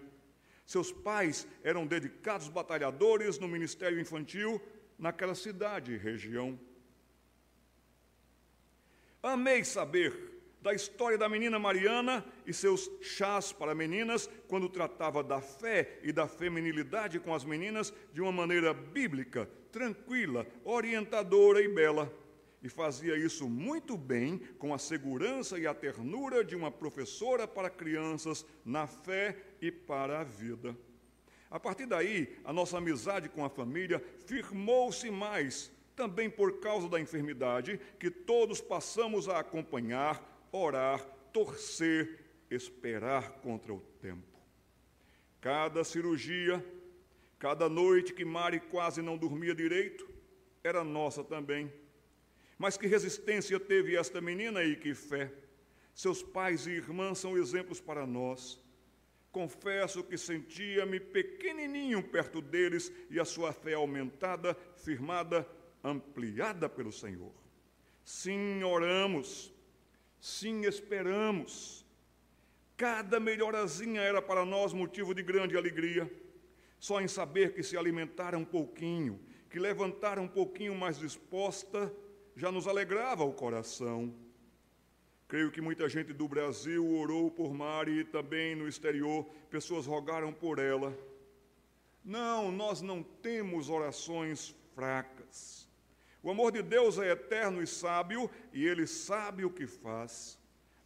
Seus 0.65 0.91
pais 0.91 1.45
eram 1.63 1.85
dedicados 1.85 2.47
batalhadores 2.47 3.37
no 3.37 3.47
ministério 3.47 3.99
infantil 3.99 4.61
naquela 4.97 5.35
cidade 5.35 5.93
e 5.93 5.97
região. 5.97 6.57
Amei 9.21 9.63
saber 9.65 10.32
da 10.63 10.73
história 10.73 11.17
da 11.17 11.27
menina 11.27 11.59
Mariana 11.59 12.25
e 12.47 12.53
seus 12.53 12.89
chás 13.01 13.51
para 13.51 13.75
meninas, 13.75 14.29
quando 14.47 14.69
tratava 14.69 15.21
da 15.21 15.41
fé 15.41 15.99
e 16.01 16.13
da 16.13 16.25
feminilidade 16.25 17.19
com 17.19 17.35
as 17.35 17.43
meninas 17.43 17.93
de 18.13 18.21
uma 18.21 18.31
maneira 18.31 18.73
bíblica, 18.73 19.47
tranquila, 19.73 20.47
orientadora 20.63 21.61
e 21.61 21.67
bela 21.67 22.11
e 22.63 22.69
fazia 22.69 23.17
isso 23.17 23.49
muito 23.49 23.97
bem, 23.97 24.37
com 24.57 24.73
a 24.73 24.77
segurança 24.77 25.59
e 25.59 25.67
a 25.67 25.73
ternura 25.73 26.45
de 26.45 26.55
uma 26.55 26.71
professora 26.71 27.45
para 27.45 27.69
crianças 27.69 28.45
na 28.63 28.87
fé 28.87 29.35
e 29.61 29.69
para 29.69 30.21
a 30.21 30.23
vida. 30.23 30.73
A 31.51 31.59
partir 31.59 31.85
daí, 31.85 32.37
a 32.45 32.53
nossa 32.53 32.77
amizade 32.77 33.27
com 33.27 33.43
a 33.43 33.49
família 33.49 34.01
firmou-se 34.25 35.11
mais, 35.11 35.69
também 35.93 36.29
por 36.29 36.61
causa 36.61 36.87
da 36.87 37.01
enfermidade 37.01 37.79
que 37.99 38.09
todos 38.09 38.61
passamos 38.61 39.27
a 39.27 39.39
acompanhar, 39.39 40.32
orar, 40.53 41.03
torcer, 41.33 42.23
esperar 42.49 43.33
contra 43.41 43.73
o 43.73 43.81
tempo. 43.99 44.39
Cada 45.41 45.83
cirurgia, 45.83 46.65
cada 47.37 47.67
noite 47.67 48.13
que 48.13 48.23
Mari 48.23 48.61
quase 48.61 49.01
não 49.01 49.17
dormia 49.17 49.53
direito, 49.53 50.07
era 50.63 50.81
nossa 50.85 51.21
também 51.21 51.69
mas 52.57 52.77
que 52.77 52.87
resistência 52.87 53.59
teve 53.59 53.97
esta 53.97 54.21
menina 54.21 54.63
e 54.63 54.75
que 54.75 54.93
fé. 54.93 55.31
Seus 55.93 56.23
pais 56.23 56.65
e 56.65 56.71
irmãs 56.71 57.19
são 57.19 57.37
exemplos 57.37 57.79
para 57.79 58.07
nós. 58.07 58.57
Confesso 59.33 60.03
que 60.03 60.17
sentia-me 60.17 60.99
pequenininho 60.99 62.01
perto 62.01 62.41
deles 62.41 62.91
e 63.09 63.19
a 63.19 63.25
sua 63.25 63.51
fé 63.51 63.73
aumentada, 63.73 64.55
firmada, 64.77 65.47
ampliada 65.83 66.69
pelo 66.69 66.91
Senhor. 66.91 67.33
Sim, 68.03 68.63
oramos. 68.63 69.52
Sim, 70.23 70.61
esperamos. 70.63 71.85
Cada 72.77 73.19
melhorazinha 73.19 73.99
era 73.99 74.21
para 74.21 74.45
nós 74.45 74.71
motivo 74.71 75.13
de 75.13 75.21
grande 75.21 75.57
alegria. 75.57 76.09
Só 76.79 77.01
em 77.01 77.09
saber 77.09 77.53
que 77.53 77.61
se 77.61 77.75
alimentaram 77.75 78.39
um 78.39 78.45
pouquinho, 78.45 79.19
que 79.49 79.59
levantaram 79.59 80.23
um 80.23 80.27
pouquinho 80.29 80.73
mais 80.75 80.97
disposta, 80.97 81.93
já 82.37 82.49
nos 82.53 82.69
alegrava 82.69 83.25
o 83.25 83.33
coração. 83.33 84.15
Creio 85.27 85.51
que 85.51 85.59
muita 85.59 85.89
gente 85.89 86.13
do 86.13 86.25
Brasil 86.25 86.89
orou 86.89 87.29
por 87.29 87.53
Mari 87.53 87.99
e 87.99 88.05
também 88.05 88.55
no 88.55 88.65
exterior, 88.65 89.25
pessoas 89.49 89.85
rogaram 89.85 90.31
por 90.31 90.57
ela. 90.57 90.97
Não, 92.01 92.49
nós 92.49 92.79
não 92.79 93.03
temos 93.03 93.69
orações 93.69 94.55
fracas. 94.73 95.62
O 96.23 96.31
amor 96.31 96.53
de 96.53 96.61
Deus 96.61 96.97
é 96.97 97.11
eterno 97.11 97.61
e 97.61 97.67
sábio, 97.67 98.31
e 98.53 98.65
Ele 98.65 98.87
sabe 98.87 99.43
o 99.43 99.51
que 99.51 99.67
faz. 99.67 100.39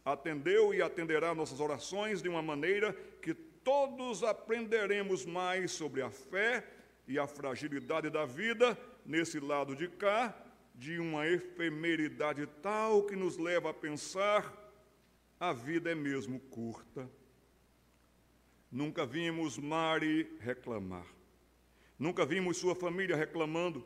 Atendeu 0.04 0.74
e 0.74 0.82
atenderá 0.82 1.32
nossas 1.32 1.60
orações 1.60 2.20
de 2.20 2.28
uma 2.28 2.42
maneira 2.42 2.92
que 3.22 3.32
todos 3.32 4.24
aprenderemos 4.24 5.24
mais 5.24 5.70
sobre 5.70 6.02
a 6.02 6.10
fé 6.10 6.66
e 7.06 7.20
a 7.20 7.26
fragilidade 7.28 8.10
da 8.10 8.26
vida 8.26 8.76
nesse 9.06 9.38
lado 9.38 9.76
de 9.76 9.86
cá 9.86 10.34
de 10.74 10.98
uma 10.98 11.26
efemeridade 11.26 12.46
tal 12.62 13.04
que 13.04 13.14
nos 13.14 13.36
leva 13.36 13.70
a 13.70 13.74
pensar: 13.74 14.52
a 15.38 15.52
vida 15.52 15.90
é 15.90 15.94
mesmo 15.94 16.40
curta. 16.40 17.08
Nunca 18.70 19.06
vimos 19.06 19.56
Mari 19.56 20.36
reclamar, 20.40 21.06
nunca 21.98 22.26
vimos 22.26 22.56
sua 22.56 22.74
família 22.74 23.16
reclamando. 23.16 23.84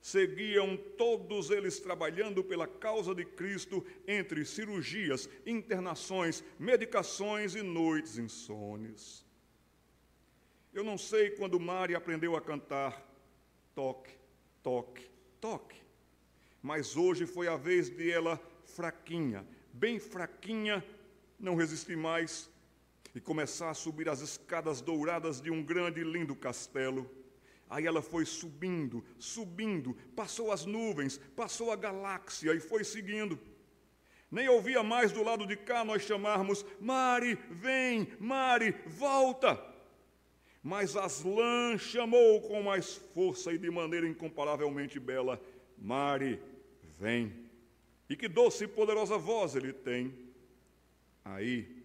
Seguiam 0.00 0.76
todos 0.96 1.50
eles 1.50 1.78
trabalhando 1.78 2.42
pela 2.42 2.66
causa 2.66 3.14
de 3.14 3.24
Cristo 3.24 3.84
entre 4.06 4.44
cirurgias, 4.44 5.28
internações, 5.44 6.42
medicações 6.58 7.54
e 7.54 7.62
noites 7.62 8.16
insones. 8.16 9.26
Eu 10.72 10.84
não 10.84 10.96
sei 10.96 11.30
quando 11.30 11.60
Mari 11.60 11.94
aprendeu 11.94 12.34
a 12.36 12.40
cantar 12.40 13.06
toque, 13.74 14.14
toque, 14.62 15.10
toque 15.40 15.80
mas 16.62 16.96
hoje 16.96 17.26
foi 17.26 17.48
a 17.48 17.56
vez 17.56 17.88
de 17.88 18.10
ela 18.10 18.40
fraquinha, 18.64 19.46
bem 19.72 19.98
fraquinha, 19.98 20.84
não 21.38 21.56
resistir 21.56 21.96
mais 21.96 22.50
e 23.14 23.20
começar 23.20 23.70
a 23.70 23.74
subir 23.74 24.08
as 24.08 24.20
escadas 24.20 24.80
douradas 24.80 25.40
de 25.40 25.50
um 25.50 25.62
grande 25.62 26.00
e 26.00 26.04
lindo 26.04 26.36
castelo. 26.36 27.10
Aí 27.70 27.86
ela 27.86 28.02
foi 28.02 28.26
subindo, 28.26 29.04
subindo, 29.16 29.94
passou 30.16 30.50
as 30.50 30.66
nuvens, 30.66 31.18
passou 31.36 31.70
a 31.70 31.76
galáxia 31.76 32.52
e 32.52 32.58
foi 32.58 32.82
seguindo. 32.82 33.38
Nem 34.28 34.48
ouvia 34.48 34.82
mais 34.82 35.12
do 35.12 35.22
lado 35.22 35.46
de 35.46 35.56
cá 35.56 35.84
nós 35.84 36.02
chamarmos: 36.02 36.66
Mari, 36.80 37.38
vem, 37.48 38.08
Mari, 38.18 38.74
volta. 38.88 39.64
Mas 40.60 40.96
Aslan 40.96 41.78
chamou 41.78 42.42
com 42.42 42.60
mais 42.60 42.96
força 43.14 43.52
e 43.52 43.58
de 43.58 43.70
maneira 43.70 44.08
incomparavelmente 44.08 44.98
bela: 44.98 45.40
Mari, 45.78 46.42
vem. 46.98 47.32
E 48.08 48.16
que 48.16 48.26
doce 48.26 48.64
e 48.64 48.68
poderosa 48.68 49.16
voz 49.16 49.54
ele 49.54 49.72
tem. 49.72 50.12
Aí, 51.24 51.84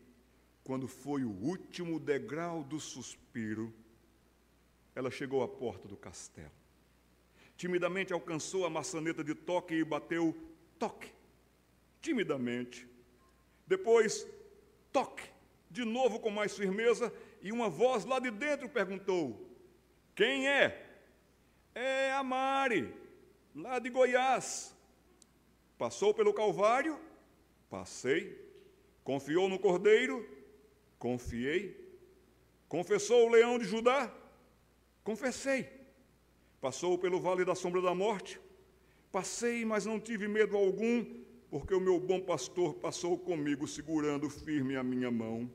quando 0.63 0.87
foi 0.87 1.23
o 1.23 1.29
último 1.29 1.99
degrau 1.99 2.63
do 2.63 2.79
suspiro, 2.79 3.71
ela 4.95 5.11
chegou 5.11 5.43
à 5.43 5.47
porta 5.47 5.87
do 5.87 5.97
castelo. 5.97 6.51
Timidamente 7.57 8.13
alcançou 8.13 8.65
a 8.65 8.69
maçaneta 8.69 9.23
de 9.23 9.35
toque 9.35 9.75
e 9.75 9.83
bateu 9.83 10.35
toque. 10.79 11.11
Timidamente. 12.01 12.87
Depois, 13.67 14.25
toque. 14.91 15.23
De 15.69 15.83
novo 15.83 16.19
com 16.19 16.29
mais 16.29 16.55
firmeza, 16.55 17.13
e 17.41 17.51
uma 17.51 17.69
voz 17.69 18.05
lá 18.05 18.19
de 18.19 18.31
dentro 18.31 18.69
perguntou: 18.69 19.45
Quem 20.15 20.47
é? 20.47 20.81
É 21.73 22.11
a 22.13 22.23
Mari, 22.23 22.93
lá 23.53 23.79
de 23.79 23.89
Goiás. 23.89 24.73
Passou 25.77 26.13
pelo 26.13 26.33
Calvário? 26.33 26.97
Passei. 27.69 28.41
Confiou 29.03 29.49
no 29.49 29.59
Cordeiro? 29.59 30.25
Confiei. 30.97 31.83
Confessou 32.69 33.27
o 33.27 33.29
leão 33.29 33.59
de 33.59 33.65
Judá? 33.65 34.09
Confessei. 35.05 35.69
Passou 36.59 36.97
pelo 36.97 37.21
vale 37.21 37.45
da 37.45 37.53
sombra 37.53 37.79
da 37.79 37.93
morte? 37.93 38.41
Passei, 39.11 39.63
mas 39.63 39.85
não 39.85 39.99
tive 39.99 40.27
medo 40.27 40.57
algum, 40.57 41.05
porque 41.47 41.75
o 41.75 41.79
meu 41.79 41.99
bom 41.99 42.19
pastor 42.19 42.73
passou 42.73 43.15
comigo, 43.15 43.67
segurando 43.67 44.27
firme 44.31 44.75
a 44.75 44.83
minha 44.83 45.11
mão. 45.11 45.49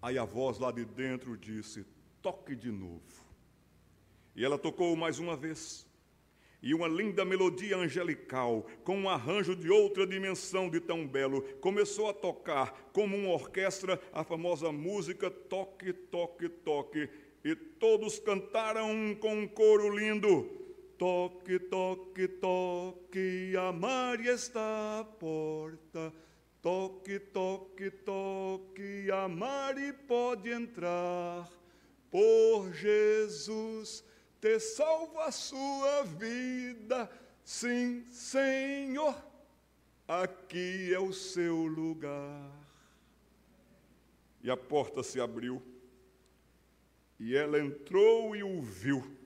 Aí 0.00 0.16
a 0.16 0.24
voz 0.24 0.58
lá 0.58 0.72
de 0.72 0.86
dentro 0.86 1.36
disse: 1.36 1.84
Toque 2.22 2.56
de 2.56 2.72
novo. 2.72 3.26
E 4.34 4.42
ela 4.42 4.58
tocou 4.58 4.96
mais 4.96 5.18
uma 5.18 5.36
vez. 5.36 5.86
E 6.62 6.72
uma 6.72 6.88
linda 6.88 7.26
melodia 7.26 7.76
angelical, 7.76 8.66
com 8.84 8.96
um 8.96 9.08
arranjo 9.08 9.54
de 9.54 9.68
outra 9.68 10.06
dimensão 10.06 10.70
de 10.70 10.80
tão 10.80 11.06
belo, 11.06 11.42
começou 11.60 12.08
a 12.08 12.14
tocar, 12.14 12.90
como 12.94 13.14
uma 13.14 13.34
orquestra, 13.34 14.00
a 14.14 14.24
famosa 14.24 14.72
música 14.72 15.30
Toque, 15.30 15.92
Toque, 15.92 16.48
Toque 16.48 17.10
e 17.46 17.54
todos 17.54 18.18
cantaram 18.18 19.14
com 19.20 19.42
um 19.42 19.46
coro 19.46 19.96
lindo: 19.96 20.50
Toque, 20.98 21.60
toque, 21.60 22.26
toque, 22.26 23.54
a 23.56 23.70
Maria 23.70 24.32
está 24.32 24.98
à 24.98 25.04
porta. 25.04 26.12
Toque, 26.60 27.20
toque, 27.20 27.88
toque, 27.88 29.08
a 29.12 29.28
Mari 29.28 29.92
pode 29.92 30.50
entrar. 30.50 31.48
Por 32.10 32.72
Jesus, 32.72 34.02
te 34.40 34.58
salva 34.58 35.26
a 35.26 35.30
sua 35.30 36.02
vida. 36.02 37.08
Sim, 37.44 38.04
Senhor, 38.10 39.14
aqui 40.08 40.92
é 40.92 40.98
o 40.98 41.12
seu 41.12 41.54
lugar. 41.54 42.50
E 44.42 44.50
a 44.50 44.56
porta 44.56 45.04
se 45.04 45.20
abriu 45.20 45.62
e 47.18 47.34
ela 47.34 47.58
entrou 47.58 48.36
e 48.36 48.42
o 48.42 48.60
viu. 48.60 49.16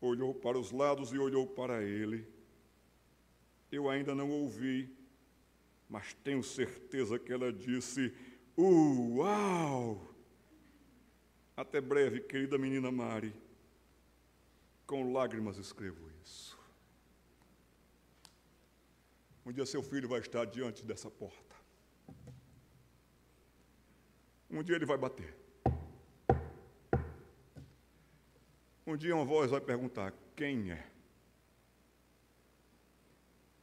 Olhou 0.00 0.34
para 0.34 0.58
os 0.58 0.70
lados 0.70 1.12
e 1.12 1.18
olhou 1.18 1.46
para 1.46 1.82
ele. 1.82 2.26
Eu 3.70 3.88
ainda 3.88 4.14
não 4.14 4.30
ouvi, 4.30 4.94
mas 5.88 6.14
tenho 6.22 6.42
certeza 6.42 7.18
que 7.18 7.32
ela 7.32 7.52
disse: 7.52 8.14
Uau! 8.56 10.14
Até 11.56 11.80
breve, 11.80 12.20
querida 12.20 12.58
menina 12.58 12.90
Mari. 12.90 13.34
Com 14.86 15.12
lágrimas 15.12 15.56
escrevo 15.56 16.10
isso. 16.22 16.58
Um 19.46 19.52
dia 19.52 19.66
seu 19.66 19.82
filho 19.82 20.08
vai 20.08 20.20
estar 20.20 20.44
diante 20.46 20.84
dessa 20.84 21.10
porta. 21.10 21.54
Um 24.50 24.62
dia 24.62 24.76
ele 24.76 24.86
vai 24.86 24.96
bater. 24.96 25.43
Um 28.86 28.96
dia 28.96 29.14
uma 29.14 29.24
voz 29.24 29.50
vai 29.50 29.60
perguntar: 29.60 30.12
quem 30.36 30.70
é? 30.70 30.86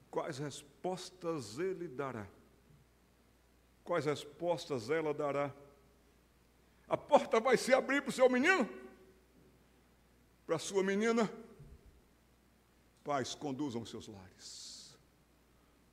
Quais 0.09 0.39
respostas 0.39 1.59
ele 1.59 1.87
dará? 1.87 2.27
Quais 3.83 4.05
respostas 4.05 4.89
ela 4.89 5.13
dará? 5.13 5.53
A 6.87 6.97
porta 6.97 7.39
vai 7.39 7.55
se 7.55 7.73
abrir 7.73 8.01
para 8.01 8.09
o 8.09 8.13
seu 8.13 8.29
menino? 8.29 8.67
Para 10.45 10.57
a 10.57 10.59
sua 10.59 10.83
menina? 10.83 11.31
Pais, 13.03 13.33
conduzam 13.33 13.85
seus 13.85 14.07
lares. 14.07 14.97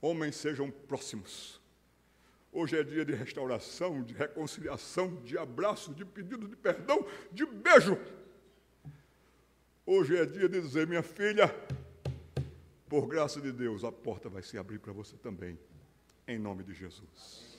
Homens 0.00 0.36
sejam 0.36 0.70
próximos. 0.70 1.60
Hoje 2.50 2.78
é 2.78 2.82
dia 2.82 3.04
de 3.04 3.14
restauração, 3.14 4.02
de 4.02 4.14
reconciliação, 4.14 5.14
de 5.22 5.38
abraço, 5.38 5.94
de 5.94 6.04
pedido 6.04 6.48
de 6.48 6.56
perdão, 6.56 7.06
de 7.30 7.46
beijo. 7.46 7.96
Hoje 9.90 10.18
é 10.18 10.26
dia 10.26 10.46
de 10.50 10.60
dizer, 10.60 10.86
minha 10.86 11.02
filha, 11.02 11.48
por 12.90 13.06
graça 13.06 13.40
de 13.40 13.50
Deus, 13.50 13.84
a 13.84 13.90
porta 13.90 14.28
vai 14.28 14.42
se 14.42 14.58
abrir 14.58 14.78
para 14.78 14.92
você 14.92 15.16
também, 15.16 15.58
em 16.26 16.38
nome 16.38 16.62
de 16.62 16.74
Jesus. 16.74 17.57